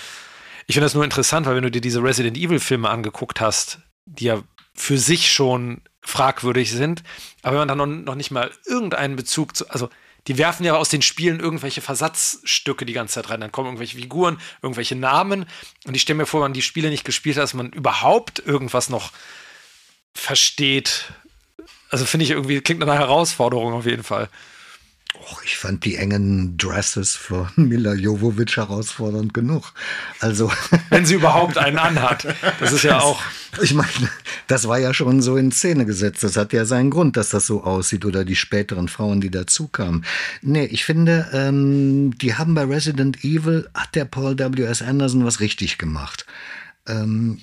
[0.69, 3.81] Ich finde das nur interessant, weil wenn du dir diese Resident Evil Filme angeguckt hast,
[4.07, 4.43] die ja
[4.75, 7.03] für sich schon fragwürdig sind,
[7.43, 9.89] aber wenn man dann noch, noch nicht mal irgendeinen Bezug zu, also
[10.29, 13.41] die werfen ja aus den Spielen irgendwelche Versatzstücke die ganze Zeit rein.
[13.41, 15.47] Dann kommen irgendwelche Figuren, irgendwelche Namen.
[15.85, 18.39] Und ich stelle mir vor, wenn man die Spiele nicht gespielt hat, dass man überhaupt
[18.39, 19.12] irgendwas noch
[20.14, 21.12] versteht.
[21.91, 24.29] Also finde ich irgendwie, klingt nach einer Herausforderung auf jeden Fall.
[25.15, 29.73] Och, ich fand die engen Dresses von Mila Jovovic herausfordernd genug.
[30.21, 30.51] Also.
[30.91, 32.27] Wenn sie überhaupt einen anhat.
[32.61, 33.23] Das ist ja auch.
[33.61, 33.91] Ich meine,
[34.47, 36.25] das war ja schon so in Szene gesetzt.
[36.25, 40.05] Das hat ja seinen Grund, dass das so aussieht oder die späteren Frauen, die dazukamen.
[40.41, 44.81] Nee, ich finde, ähm, die haben bei Resident Evil, hat der Paul W.S.
[44.81, 46.27] Anderson was richtig gemacht.
[46.87, 47.39] Ähm,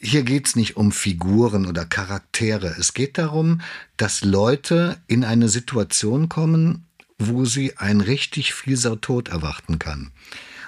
[0.00, 2.74] hier geht's nicht um Figuren oder Charaktere.
[2.78, 3.60] Es geht darum,
[3.96, 6.86] dass Leute in eine Situation kommen,
[7.18, 10.10] wo sie ein richtig fieser Tod erwarten kann.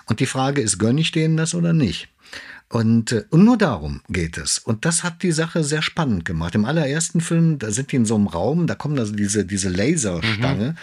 [0.07, 2.09] Und die Frage ist, gönne ich denen das oder nicht?
[2.69, 4.59] Und, äh, und nur darum geht es.
[4.59, 6.55] Und das hat die Sache sehr spannend gemacht.
[6.55, 9.69] Im allerersten Film, da sind die in so einem Raum, da kommen also diese, diese
[9.69, 10.71] Laserstange.
[10.71, 10.77] Mhm.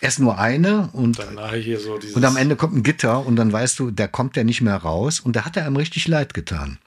[0.00, 3.90] Erst nur eine und, so und am Ende kommt ein Gitter und dann weißt du,
[3.90, 6.78] der kommt ja nicht mehr raus und da hat er einem richtig leid getan.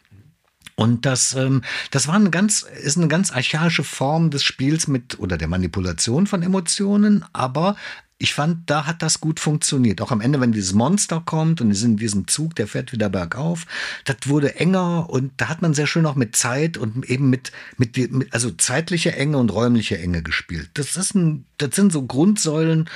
[0.80, 1.62] Und das, ähm,
[1.92, 6.26] das war eine ganz, ist eine ganz archaische Form des Spiels mit oder der Manipulation
[6.26, 7.76] von Emotionen, aber
[8.18, 10.00] ich fand, da hat das gut funktioniert.
[10.00, 13.10] Auch am Ende, wenn dieses Monster kommt und sind in diesem Zug, der fährt wieder
[13.10, 13.66] bergauf,
[14.06, 17.52] das wurde enger und da hat man sehr schön auch mit Zeit und eben mit,
[17.76, 20.70] mit, mit also zeitliche Enge und räumliche Enge gespielt.
[20.76, 22.90] Das ist ein, das sind so Grundsäulen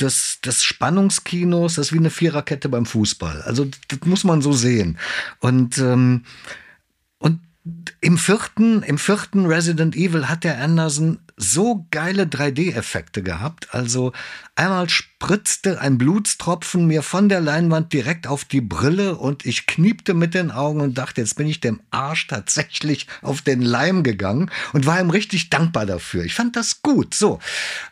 [0.00, 3.42] des, des Spannungskinos, das ist wie eine Viererkette beim Fußball.
[3.42, 4.98] Also das muss man so sehen.
[5.38, 6.24] Und ähm,
[8.00, 13.74] im vierten, im vierten Resident Evil hat der Anderson so geile 3D-Effekte gehabt.
[13.74, 14.12] Also
[14.56, 14.88] einmal
[15.20, 20.32] spritzte ein Blutstropfen mir von der Leinwand direkt auf die Brille und ich kniepte mit
[20.32, 24.86] den Augen und dachte, jetzt bin ich dem Arsch tatsächlich auf den Leim gegangen und
[24.86, 26.24] war ihm richtig dankbar dafür.
[26.24, 27.14] Ich fand das gut.
[27.14, 27.40] So,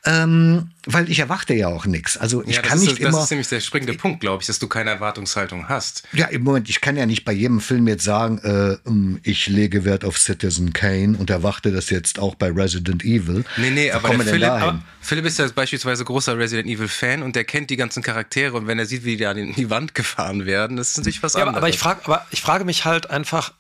[0.05, 2.17] ähm, weil ich erwarte ja auch nichts.
[2.17, 3.11] Also ich ja, kann nicht ist, immer.
[3.11, 6.05] Das ist nämlich der springende Punkt, glaube ich, dass du keine Erwartungshaltung hast.
[6.13, 9.49] Ja, im Moment, ich kann ja nicht bei jedem Film jetzt sagen, äh, ähm, ich
[9.49, 13.45] lege Wert auf Citizen Kane und erwarte das jetzt auch bei Resident Evil.
[13.57, 17.45] Nee, nee, aber, Philipp, aber Philipp ist ja beispielsweise großer Resident Evil Fan und der
[17.45, 20.77] kennt die ganzen Charaktere und wenn er sieht, wie die an die Wand gefahren werden,
[20.77, 21.59] das ist natürlich was ja, anderes.
[21.59, 23.53] Aber ich frage, aber ich frage mich halt einfach,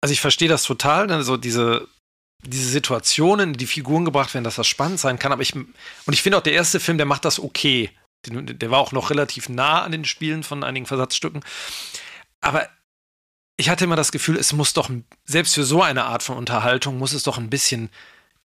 [0.00, 1.86] also ich verstehe das total, ne, so diese
[2.42, 5.32] diese Situationen, die Figuren gebracht werden, dass das spannend sein kann.
[5.32, 5.74] Aber ich, und
[6.10, 7.90] ich finde auch, der erste Film, der macht das okay.
[8.26, 11.42] Der war auch noch relativ nah an den Spielen von einigen Versatzstücken.
[12.40, 12.68] Aber
[13.56, 14.90] ich hatte immer das Gefühl, es muss doch,
[15.24, 17.90] selbst für so eine Art von Unterhaltung, muss es doch ein bisschen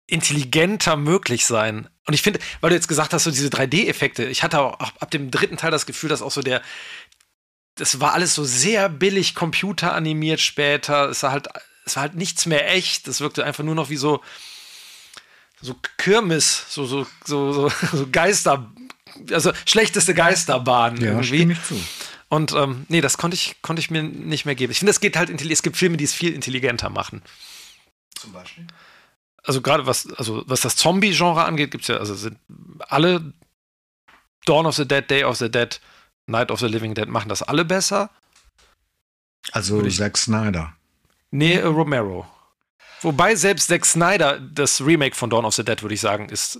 [0.09, 1.89] intelligenter möglich sein.
[2.05, 5.11] Und ich finde, weil du jetzt gesagt hast, so diese 3D-Effekte, ich hatte auch ab
[5.11, 6.61] dem dritten Teil das Gefühl, dass auch so der,
[7.75, 11.09] das war alles so sehr billig computeranimiert später.
[11.09, 11.47] Es war halt
[11.89, 13.07] es war halt nichts mehr echt.
[13.07, 14.21] Es wirkte einfach nur noch wie so,
[15.61, 18.71] so Kirmes, so, so, so, so, so Geister,
[19.31, 21.51] also schlechteste Geisterbahn ja, irgendwie.
[21.51, 21.79] Ich zu.
[22.29, 24.71] Und ähm, nee, das konnte ich, konnte ich mir nicht mehr geben.
[24.71, 27.23] Ich finde, es geht halt, es gibt Filme, die es viel intelligenter machen.
[28.15, 28.67] Zum Beispiel?
[29.43, 32.37] Also gerade was, also was das Zombie-Genre angeht, gibt es ja, also sind
[32.79, 33.33] alle
[34.45, 35.79] Dawn of the Dead, Day of the Dead,
[36.27, 38.09] Night of the Living Dead machen das alle besser.
[39.51, 40.73] Also Zack Snyder.
[41.31, 42.27] Nee, äh, Romero.
[43.01, 46.59] Wobei selbst Zack Snyder, das Remake von Dawn of the Dead, würde ich sagen, ist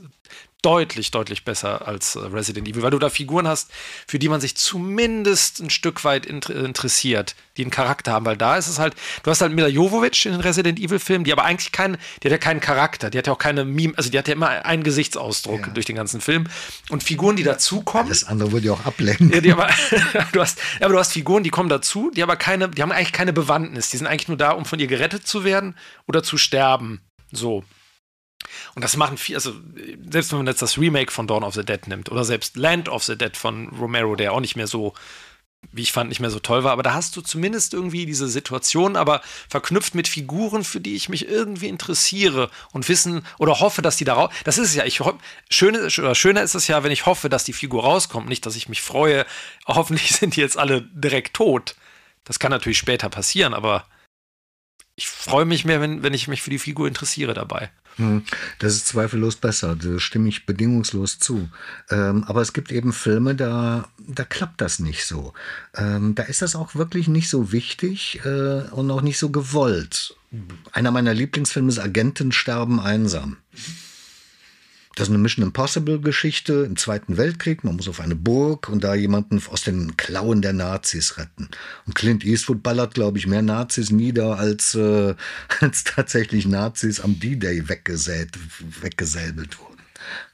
[0.61, 3.71] deutlich, deutlich besser als äh, Resident Evil, weil du da Figuren hast,
[4.07, 8.57] für die man sich zumindest ein Stück weit interessiert, die einen Charakter haben, weil da
[8.57, 11.45] ist es halt, du hast halt Mila Jovovich in den Resident Evil Filmen, die aber
[11.45, 14.17] eigentlich keinen, die hat ja keinen Charakter, die hat ja auch keine Meme, also die
[14.17, 15.73] hat ja immer einen Gesichtsausdruck ja.
[15.73, 16.47] durch den ganzen Film
[16.89, 18.09] und Figuren, die dazukommen.
[18.09, 19.31] Das andere würde ja auch ablenken.
[19.43, 19.69] Ja, aber,
[20.33, 22.91] du hast, ja, aber du hast Figuren, die kommen dazu, die aber keine, die haben
[22.91, 25.75] eigentlich keine Bewandtnis, die sind eigentlich nur da, um von ihr gerettet zu werden
[26.05, 27.01] oder zu sterben.
[27.31, 27.63] So.
[28.75, 29.53] Und das machen viel, also
[30.09, 32.89] selbst wenn man jetzt das Remake von Dawn of the Dead nimmt oder selbst Land
[32.89, 34.93] of the Dead von Romero, der auch nicht mehr so,
[35.71, 38.27] wie ich fand, nicht mehr so toll war, aber da hast du zumindest irgendwie diese
[38.27, 43.81] Situation, aber verknüpft mit Figuren, für die ich mich irgendwie interessiere und wissen oder hoffe,
[43.81, 44.33] dass die da raus.
[44.45, 45.01] Das ist es ja, ich
[45.49, 48.55] schöne, oder schöner ist es ja, wenn ich hoffe, dass die Figur rauskommt, nicht, dass
[48.55, 49.25] ich mich freue,
[49.67, 51.75] hoffentlich sind die jetzt alle direkt tot.
[52.23, 53.85] Das kann natürlich später passieren, aber
[54.95, 57.69] ich freue mich mehr, wenn, wenn ich mich für die Figur interessiere dabei.
[57.97, 58.23] Hm,
[58.59, 61.49] das ist zweifellos besser, da stimme ich bedingungslos zu.
[61.89, 65.33] Ähm, aber es gibt eben Filme, da, da klappt das nicht so.
[65.75, 70.15] Ähm, da ist das auch wirklich nicht so wichtig äh, und auch nicht so gewollt.
[70.71, 73.37] Einer meiner Lieblingsfilme ist Agenten sterben einsam.
[74.99, 77.63] Das ist eine Mission Impossible Geschichte im Zweiten Weltkrieg.
[77.63, 81.47] Man muss auf eine Burg und da jemanden aus den Klauen der Nazis retten.
[81.85, 85.15] Und Clint Eastwood ballert, glaube ich, mehr Nazis nieder als, äh,
[85.61, 89.79] als tatsächlich Nazis am D-Day weggesäbelt wurden.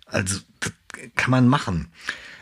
[0.08, 0.72] Also, das
[1.16, 1.90] kann man machen.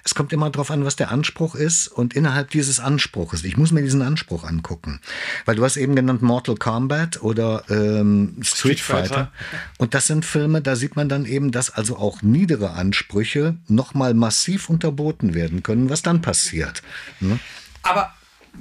[0.05, 3.43] Es kommt immer darauf an, was der Anspruch ist und innerhalb dieses Anspruches.
[3.45, 4.99] Ich muss mir diesen Anspruch angucken.
[5.45, 9.07] Weil du hast eben genannt Mortal Kombat oder ähm, Street, Street Fighter.
[9.07, 9.31] Fighter.
[9.77, 14.13] Und das sind Filme, da sieht man dann eben, dass also auch niedere Ansprüche nochmal
[14.13, 16.83] massiv unterboten werden können, was dann passiert.
[17.21, 17.39] Ne?
[17.81, 18.13] Aber,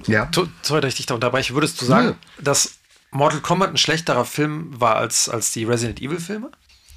[0.07, 0.30] ja.
[0.62, 2.43] sorry, dass ich dich da unterbreche, würdest du sagen, ja.
[2.43, 2.78] dass
[3.11, 6.51] Mortal Kombat ein schlechterer Film war als, als die Resident Evil Filme?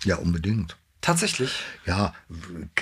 [0.03, 0.77] Ja, unbedingt.
[1.05, 1.61] Tatsächlich?
[1.85, 2.15] Ja,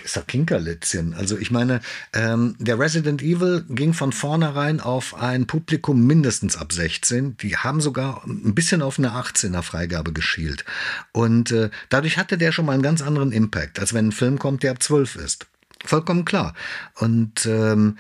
[0.02, 1.14] ist doch Kinkerlitzchen.
[1.14, 1.82] Also ich meine,
[2.14, 7.36] ähm, der Resident Evil ging von vornherein auf ein Publikum mindestens ab 16.
[7.36, 10.64] Die haben sogar ein bisschen auf eine 18er Freigabe geschielt.
[11.12, 14.40] Und äh, dadurch hatte der schon mal einen ganz anderen Impact, als wenn ein Film
[14.40, 15.48] kommt, der ab 12 ist.
[15.84, 16.54] Vollkommen klar.
[16.96, 17.98] Und ähm,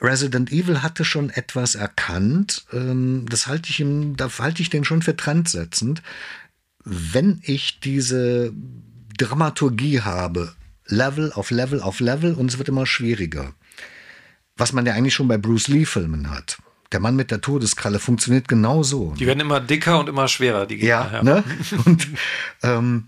[0.00, 2.64] Resident Evil hatte schon etwas erkannt.
[2.72, 6.02] Ähm, das halte ich ihm, da halte ich den schon für trendsetzend.
[6.84, 8.54] Wenn ich diese
[9.20, 10.54] Dramaturgie habe.
[10.86, 13.52] Level auf Level auf Level und es wird immer schwieriger.
[14.56, 16.58] Was man ja eigentlich schon bei Bruce Lee-Filmen hat.
[16.92, 19.14] Der Mann mit der Todeskralle funktioniert genauso.
[19.16, 21.10] Die werden immer dicker und immer schwerer, die Gegner.
[21.12, 21.44] Ja, ne?
[21.84, 22.08] Und
[22.64, 23.06] ähm,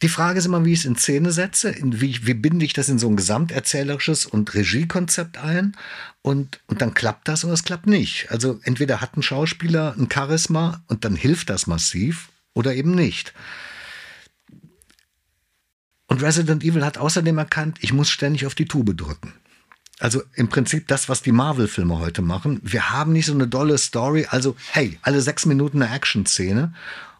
[0.00, 2.72] die Frage ist immer, wie ich es in Szene setze, in wie, wie binde ich
[2.72, 5.76] das in so ein gesamterzählerisches und Regiekonzept ein
[6.22, 8.30] und, und dann klappt das oder es klappt nicht.
[8.30, 13.34] Also entweder hat ein Schauspieler ein Charisma und dann hilft das massiv oder eben nicht.
[16.10, 19.32] Und Resident Evil hat außerdem erkannt, ich muss ständig auf die Tube drücken.
[20.00, 22.58] Also im Prinzip das, was die Marvel-Filme heute machen.
[22.64, 24.26] Wir haben nicht so eine dolle Story.
[24.28, 26.74] Also, hey, alle sechs Minuten eine Action-Szene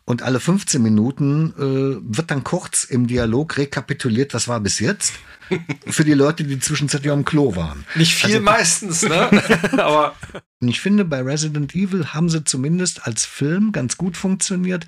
[0.06, 5.12] und alle 15 Minuten äh, wird dann kurz im Dialog rekapituliert, was war bis jetzt.
[5.86, 7.84] Für die Leute, die zwischenzeitlich am Klo waren.
[7.94, 9.30] Nicht viel also, meistens, ne?
[9.78, 10.16] Aber.
[10.58, 14.86] Ich finde, bei Resident Evil haben sie zumindest als Film ganz gut funktioniert.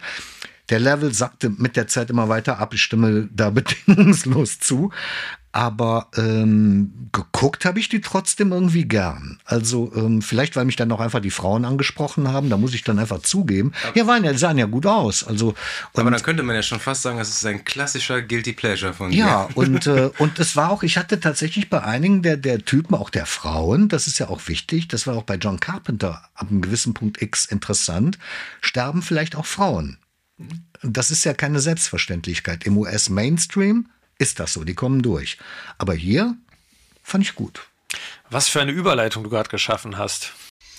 [0.71, 2.75] Der Level sackte mit der Zeit immer weiter ab.
[2.75, 3.51] Ich stimme da
[3.87, 4.91] bedingungslos zu.
[5.55, 9.39] Aber ähm, geguckt habe ich die trotzdem irgendwie gern.
[9.45, 12.85] Also ähm, vielleicht, weil mich dann auch einfach die Frauen angesprochen haben, da muss ich
[12.85, 13.73] dann einfach zugeben.
[13.87, 15.25] Aber ja, waren ja, sahen ja gut aus.
[15.25, 15.55] Also,
[15.93, 19.11] aber dann könnte man ja schon fast sagen, es ist ein klassischer Guilty Pleasure von
[19.11, 19.19] dir.
[19.19, 22.95] Ja, und, äh, und es war auch, ich hatte tatsächlich bei einigen der, der Typen,
[22.95, 26.47] auch der Frauen, das ist ja auch wichtig, das war auch bei John Carpenter ab
[26.49, 28.19] einem gewissen Punkt X interessant,
[28.63, 29.99] sterben vielleicht auch Frauen.
[30.83, 32.65] Das ist ja keine Selbstverständlichkeit.
[32.65, 33.89] Im US-Mainstream
[34.19, 35.39] ist das so, die kommen durch.
[35.79, 36.37] Aber hier
[37.03, 37.67] fand ich gut.
[38.31, 40.33] Was für eine Überleitung du gerade geschaffen hast.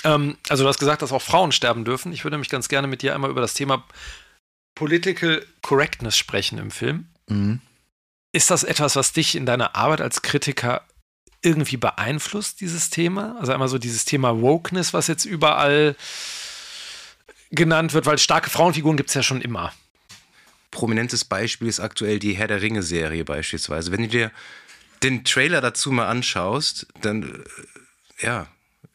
[0.03, 2.11] Ähm, also du hast gesagt, dass auch Frauen sterben dürfen.
[2.11, 3.85] Ich würde mich ganz gerne mit dir einmal über das Thema
[4.75, 7.07] Political Correctness sprechen im Film.
[7.27, 7.61] Mhm.
[8.31, 10.81] Ist das etwas, was dich in deiner Arbeit als Kritiker
[11.43, 13.37] irgendwie beeinflusst, dieses Thema?
[13.39, 15.95] Also einmal so dieses Thema Wokeness, was jetzt überall
[17.53, 19.73] genannt wird, weil starke Frauenfiguren gibt es ja schon immer.
[20.71, 23.91] Prominentes Beispiel ist aktuell die Herr der Ringe-Serie beispielsweise.
[23.91, 24.31] Wenn du dir
[25.03, 27.43] den Trailer dazu mal anschaust, dann
[28.19, 28.47] äh, ja,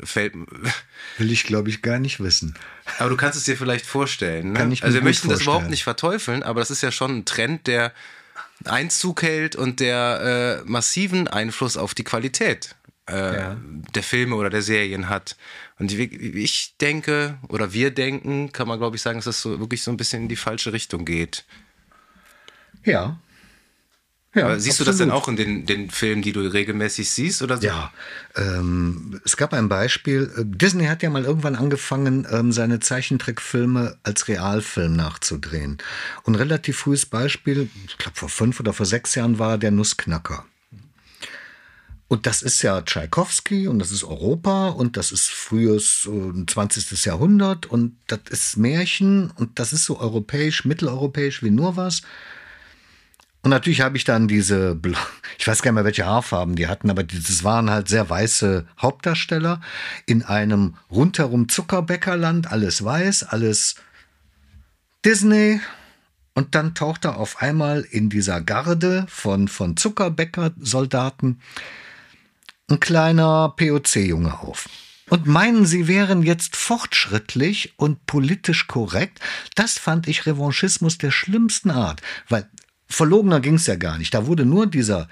[0.02, 0.34] fällt.
[1.18, 2.56] Will ich, glaube ich, gar nicht wissen.
[2.98, 4.52] Aber du kannst es dir vielleicht vorstellen.
[4.52, 4.58] Ne?
[4.58, 5.38] Kann ich mir also wir möchten vorstellen.
[5.38, 7.92] das überhaupt nicht verteufeln, aber das ist ja schon ein Trend, der
[8.64, 12.74] Einzug hält und der äh, massiven Einfluss auf die Qualität
[13.08, 13.56] äh, ja.
[13.94, 15.36] der Filme oder der Serien hat.
[15.78, 19.82] Und ich denke, oder wir denken, kann man glaube ich sagen, dass das so wirklich
[19.82, 21.44] so ein bisschen in die falsche Richtung geht.
[22.84, 23.18] Ja.
[24.34, 24.86] Ja, siehst absolut.
[24.86, 27.42] du das denn auch in den, den Filmen, die du regelmäßig siehst?
[27.42, 27.66] Oder so?
[27.66, 27.92] Ja,
[28.36, 30.30] ähm, es gab ein Beispiel.
[30.36, 35.78] Äh, Disney hat ja mal irgendwann angefangen, ähm, seine Zeichentrickfilme als Realfilm nachzudrehen.
[36.24, 39.70] Und ein relativ frühes Beispiel, ich glaube vor fünf oder vor sechs Jahren war der
[39.70, 40.44] Nussknacker.
[42.08, 47.04] Und das ist ja Tschaikowski und das ist Europa und das ist frühes äh, 20.
[47.04, 52.00] Jahrhundert und das ist Märchen und das ist so europäisch, mitteleuropäisch wie nur was.
[53.42, 54.80] Und natürlich habe ich dann diese,
[55.38, 58.66] ich weiß gar nicht mehr, welche Haarfarben die hatten, aber das waren halt sehr weiße
[58.80, 59.60] Hauptdarsteller
[60.06, 63.76] in einem rundherum Zuckerbäckerland, alles weiß, alles
[65.04, 65.60] Disney.
[66.34, 71.40] Und dann taucht er auf einmal in dieser Garde von, von Zuckerbäcker-Soldaten
[72.68, 74.68] ein kleiner POC-Junge auf.
[75.08, 79.20] Und meinen, sie wären jetzt fortschrittlich und politisch korrekt?
[79.54, 82.46] Das fand ich Revanchismus der schlimmsten Art, weil
[82.86, 84.12] verlogener ging es ja gar nicht.
[84.12, 85.08] Da wurde nur dieser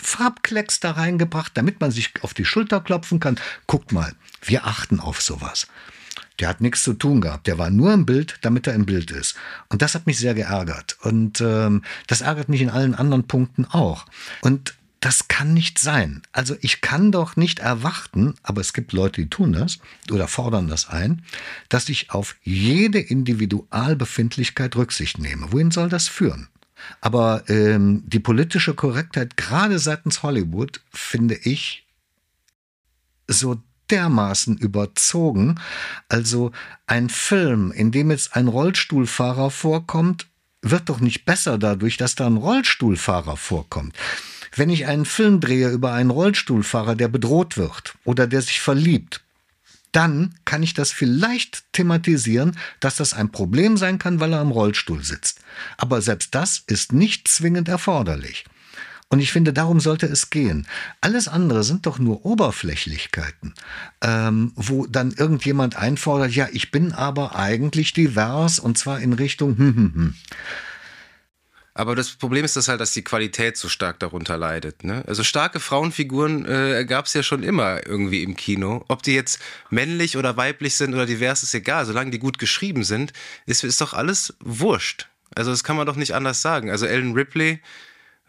[0.00, 3.38] Farbklecks da reingebracht, damit man sich auf die Schulter klopfen kann.
[3.66, 5.66] Guckt mal, wir achten auf sowas.
[6.38, 7.46] Der hat nichts zu tun gehabt.
[7.46, 9.36] Der war nur im Bild, damit er im Bild ist.
[9.68, 10.98] Und das hat mich sehr geärgert.
[11.00, 14.04] Und ähm, das ärgert mich in allen anderen Punkten auch.
[14.42, 14.74] Und
[15.06, 16.22] das kann nicht sein.
[16.32, 19.78] Also ich kann doch nicht erwarten, aber es gibt Leute, die tun das
[20.10, 21.22] oder fordern das ein,
[21.68, 25.52] dass ich auf jede Individualbefindlichkeit Rücksicht nehme.
[25.52, 26.48] Wohin soll das führen?
[27.00, 31.86] Aber ähm, die politische Korrektheit, gerade seitens Hollywood, finde ich
[33.28, 35.60] so dermaßen überzogen.
[36.08, 36.50] Also
[36.88, 40.26] ein Film, in dem jetzt ein Rollstuhlfahrer vorkommt,
[40.62, 43.94] wird doch nicht besser dadurch, dass da ein Rollstuhlfahrer vorkommt.
[44.56, 49.22] Wenn ich einen Film drehe über einen Rollstuhlfahrer, der bedroht wird oder der sich verliebt,
[49.92, 54.50] dann kann ich das vielleicht thematisieren, dass das ein Problem sein kann, weil er im
[54.50, 55.40] Rollstuhl sitzt.
[55.76, 58.44] Aber selbst das ist nicht zwingend erforderlich.
[59.08, 60.66] Und ich finde, darum sollte es gehen.
[61.00, 63.54] Alles andere sind doch nur Oberflächlichkeiten,
[64.02, 69.56] ähm, wo dann irgendjemand einfordert, ja, ich bin aber eigentlich divers und zwar in Richtung
[69.56, 70.14] hm, hm, hm.
[71.76, 74.82] Aber das Problem ist das halt, dass die Qualität so stark darunter leidet.
[74.82, 75.04] Ne?
[75.06, 78.82] Also starke Frauenfiguren äh, gab es ja schon immer irgendwie im Kino.
[78.88, 81.84] Ob die jetzt männlich oder weiblich sind oder divers, ist egal.
[81.84, 83.12] Solange die gut geschrieben sind,
[83.44, 85.08] ist, ist doch alles wurscht.
[85.34, 86.70] Also das kann man doch nicht anders sagen.
[86.70, 87.60] Also Ellen Ripley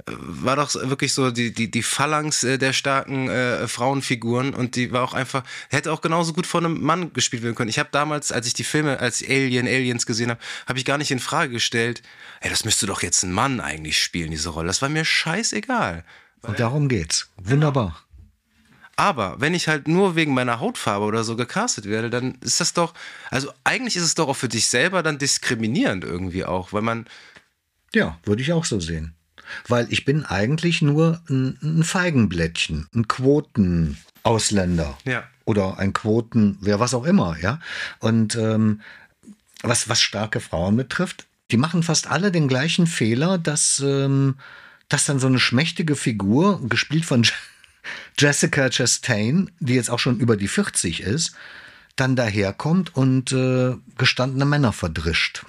[0.06, 4.92] war doch wirklich so die, die, die Phalanx äh, der starken äh, Frauenfiguren und die
[4.92, 7.70] war auch einfach, hätte auch genauso gut von einem Mann gespielt werden können.
[7.70, 10.98] Ich habe damals, als ich die Filme als Alien, Aliens gesehen habe, habe ich gar
[10.98, 12.04] nicht in Frage gestellt,
[12.42, 14.68] ey, das müsste doch jetzt ein Mann eigentlich spielen, diese Rolle.
[14.68, 16.06] Das war mir scheißegal.
[16.42, 17.30] Und darum geht's.
[17.38, 18.04] Wunderbar.
[18.96, 22.74] Aber wenn ich halt nur wegen meiner Hautfarbe oder so gecastet werde, dann ist das
[22.74, 22.94] doch,
[23.30, 27.06] also eigentlich ist es doch auch für dich selber dann diskriminierend irgendwie auch, weil man.
[27.94, 29.18] Ja, würde ich auch so sehen
[29.68, 35.24] weil ich bin eigentlich nur ein, ein Feigenblättchen, ein Quotenausländer ja.
[35.46, 37.60] oder ein Quoten, wer was auch immer, ja.
[38.00, 38.82] Und ähm,
[39.62, 44.36] was, was starke Frauen betrifft, die machen fast alle den gleichen Fehler, dass, ähm,
[44.90, 47.26] dass dann so eine schmächtige Figur, gespielt von
[48.20, 51.34] Jessica Chastain, die jetzt auch schon über die 40 ist,
[51.96, 55.46] dann daherkommt und äh, gestandene Männer verdrischt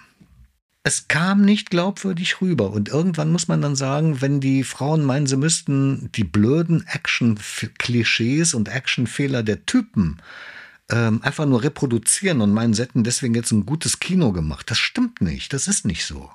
[0.88, 2.70] es kam nicht glaubwürdig rüber.
[2.70, 8.54] Und irgendwann muss man dann sagen, wenn die Frauen meinen, sie müssten die blöden Action-Klischees
[8.54, 10.22] und Action-Fehler der Typen
[10.90, 14.70] ähm, einfach nur reproduzieren und meinen, sie hätten deswegen jetzt ein gutes Kino gemacht.
[14.70, 15.52] Das stimmt nicht.
[15.52, 16.30] Das ist nicht so.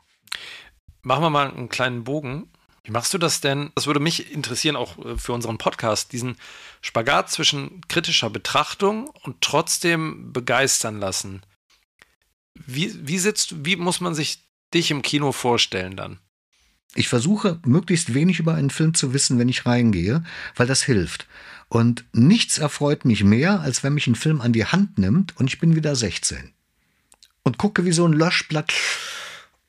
[1.01, 2.47] Machen wir mal einen kleinen Bogen.
[2.83, 3.71] Wie machst du das denn?
[3.73, 6.37] Das würde mich interessieren, auch äh, für unseren Podcast, diesen
[6.81, 11.41] Spagat zwischen kritischer Betrachtung und trotzdem begeistern lassen.
[12.53, 14.42] Wie, wie sitzt, wie muss man sich
[14.73, 16.19] dich im Kino vorstellen dann?
[16.95, 20.23] Ich versuche, möglichst wenig über einen Film zu wissen, wenn ich reingehe,
[20.55, 21.27] weil das hilft.
[21.67, 25.47] Und nichts erfreut mich mehr, als wenn mich ein Film an die Hand nimmt und
[25.47, 26.53] ich bin wieder 16.
[27.41, 28.73] Und gucke wie so ein Löschblatt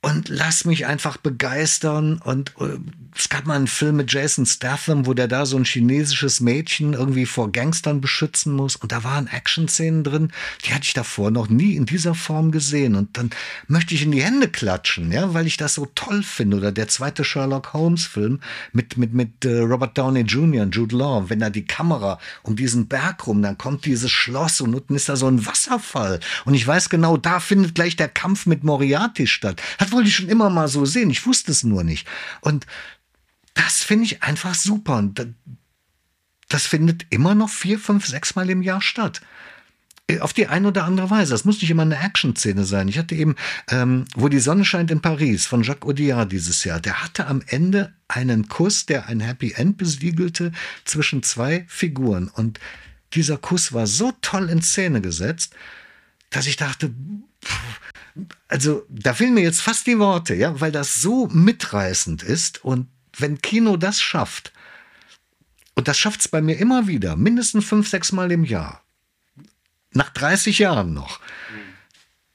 [0.04, 2.20] und lass mich einfach begeistern.
[2.22, 2.76] Und äh,
[3.16, 6.92] es gab mal einen Film mit Jason Statham, wo der da so ein chinesisches Mädchen
[6.92, 8.76] irgendwie vor Gangstern beschützen muss.
[8.76, 10.30] Und da waren Action-Szenen drin,
[10.66, 12.96] die hatte ich davor noch nie in dieser Form gesehen.
[12.96, 13.30] Und dann
[13.66, 16.58] möchte ich in die Hände klatschen, ja, weil ich das so toll finde.
[16.58, 18.40] Oder der zweite Sherlock Holmes-Film
[18.72, 20.64] mit, mit, mit äh, Robert Downey Jr.
[20.64, 21.24] und Jude Law.
[21.28, 25.08] Wenn da die Kamera um diesen Berg rum, dann kommt dieses Schloss und unten ist
[25.08, 26.20] da so ein Wasserfall.
[26.44, 29.62] Und ich weiß genau, da findet gleich der Kampf mit Moriarty statt.
[29.78, 31.10] Hat wollte ich schon immer mal so sehen.
[31.10, 32.06] Ich wusste es nur nicht.
[32.40, 32.66] Und
[33.54, 34.96] das finde ich einfach super.
[34.96, 35.26] Und
[36.48, 39.22] das findet immer noch vier, fünf, sechs Mal im Jahr statt.
[40.06, 41.32] Äh, auf die eine oder andere Weise.
[41.32, 42.88] Das muss nicht immer eine Action-Szene sein.
[42.88, 43.36] Ich hatte eben,
[43.68, 46.80] ähm, wo die Sonne scheint in Paris von Jacques Audiard dieses Jahr.
[46.80, 50.52] Der hatte am Ende einen Kuss, der ein Happy End besiegelte
[50.84, 52.28] zwischen zwei Figuren.
[52.28, 52.60] Und
[53.14, 55.54] dieser Kuss war so toll in Szene gesetzt,
[56.30, 56.92] dass ich dachte,
[58.48, 62.88] also da fehlen mir jetzt fast die Worte, ja, weil das so mitreißend ist und
[63.16, 64.52] wenn Kino das schafft,
[65.74, 68.82] und das schafft es bei mir immer wieder, mindestens fünf, sechs Mal im Jahr,
[69.92, 71.20] nach 30 Jahren noch,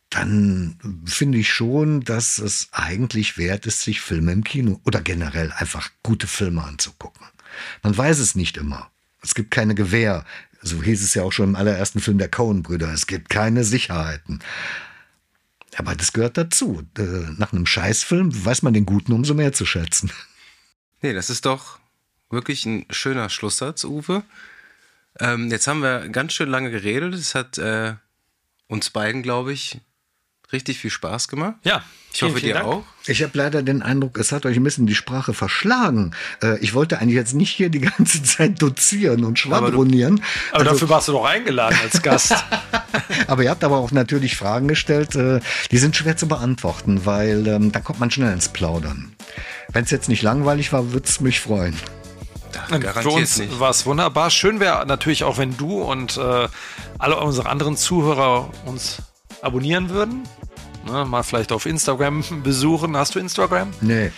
[0.10, 5.52] dann finde ich schon, dass es eigentlich wert ist, sich Filme im Kino oder generell
[5.52, 7.28] einfach gute Filme anzugucken.
[7.84, 8.90] Man weiß es nicht immer.
[9.22, 10.26] Es gibt keine Gewähr.
[10.62, 12.92] So hieß es ja auch schon im allerersten Film der Coen-Brüder.
[12.92, 14.40] Es gibt keine Sicherheiten.
[15.78, 16.84] Aber das gehört dazu.
[16.98, 17.02] Äh,
[17.38, 20.12] nach einem Scheißfilm weiß man den Guten umso mehr zu schätzen.
[21.02, 21.80] Nee, das ist doch
[22.30, 24.24] wirklich ein schöner Schlusssatz, Uwe.
[25.20, 27.14] Ähm, jetzt haben wir ganz schön lange geredet.
[27.14, 27.96] Es hat äh,
[28.68, 29.82] uns beiden, glaube ich,
[30.52, 31.56] richtig viel Spaß gemacht.
[31.64, 31.84] Ja.
[32.12, 32.84] Ich hoffe, dir auch.
[33.06, 36.16] Ich habe leider den Eindruck, es hat euch ein bisschen die Sprache verschlagen.
[36.42, 40.24] Äh, ich wollte eigentlich jetzt nicht hier die ganze Zeit dozieren und schwadronieren.
[40.52, 42.36] Aber also, dafür warst du doch eingeladen als Gast.
[43.28, 45.40] aber ihr habt aber auch natürlich Fragen gestellt, äh,
[45.72, 49.16] die sind schwer zu beantworten, weil ähm, da kommt man schnell ins Plaudern.
[49.72, 51.76] Wenn es jetzt nicht langweilig war, würde es mich freuen.
[52.70, 54.32] Garantiert Für uns war es wunderbar.
[54.32, 56.48] Schön wäre natürlich auch, wenn du und äh,
[56.98, 59.04] alle unsere anderen Zuhörer uns
[59.42, 60.24] abonnieren würden.
[60.86, 62.96] Ne, mal vielleicht auf Instagram besuchen.
[62.96, 63.72] Hast du Instagram?
[63.82, 64.12] Nee.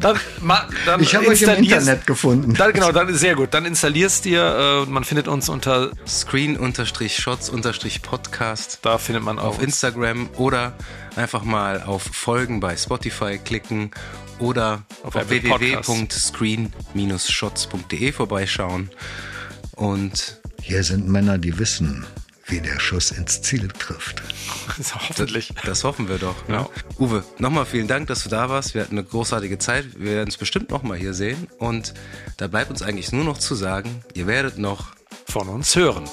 [0.00, 2.54] Dann, ma, dann ich habe euch im Internet gefunden.
[2.54, 3.54] Dann, genau, dann sehr gut.
[3.54, 4.84] Dann installierst dir.
[4.86, 8.80] Äh, man findet uns unter Screen-Shots-Podcast.
[8.82, 10.74] Da findet man auch auf Instagram oder
[11.16, 13.92] einfach mal auf Folgen bei Spotify klicken
[14.38, 18.90] oder auf, auf www.screen-shots.de vorbeischauen.
[19.76, 22.04] Und hier sind Männer, die wissen,
[22.48, 24.22] wie der Schuss ins Ziel trifft.
[24.94, 25.52] Hoffentlich.
[25.54, 26.48] Das, das, hoffen wir doch.
[26.48, 26.56] Ne?
[26.56, 26.68] Ja.
[26.98, 28.74] Uwe, nochmal vielen Dank, dass du da warst.
[28.74, 29.86] Wir hatten eine großartige Zeit.
[29.98, 31.48] Wir werden es bestimmt nochmal hier sehen.
[31.58, 31.94] Und
[32.38, 34.94] da bleibt uns eigentlich nur noch zu sagen, ihr werdet noch
[35.26, 36.08] von uns hören.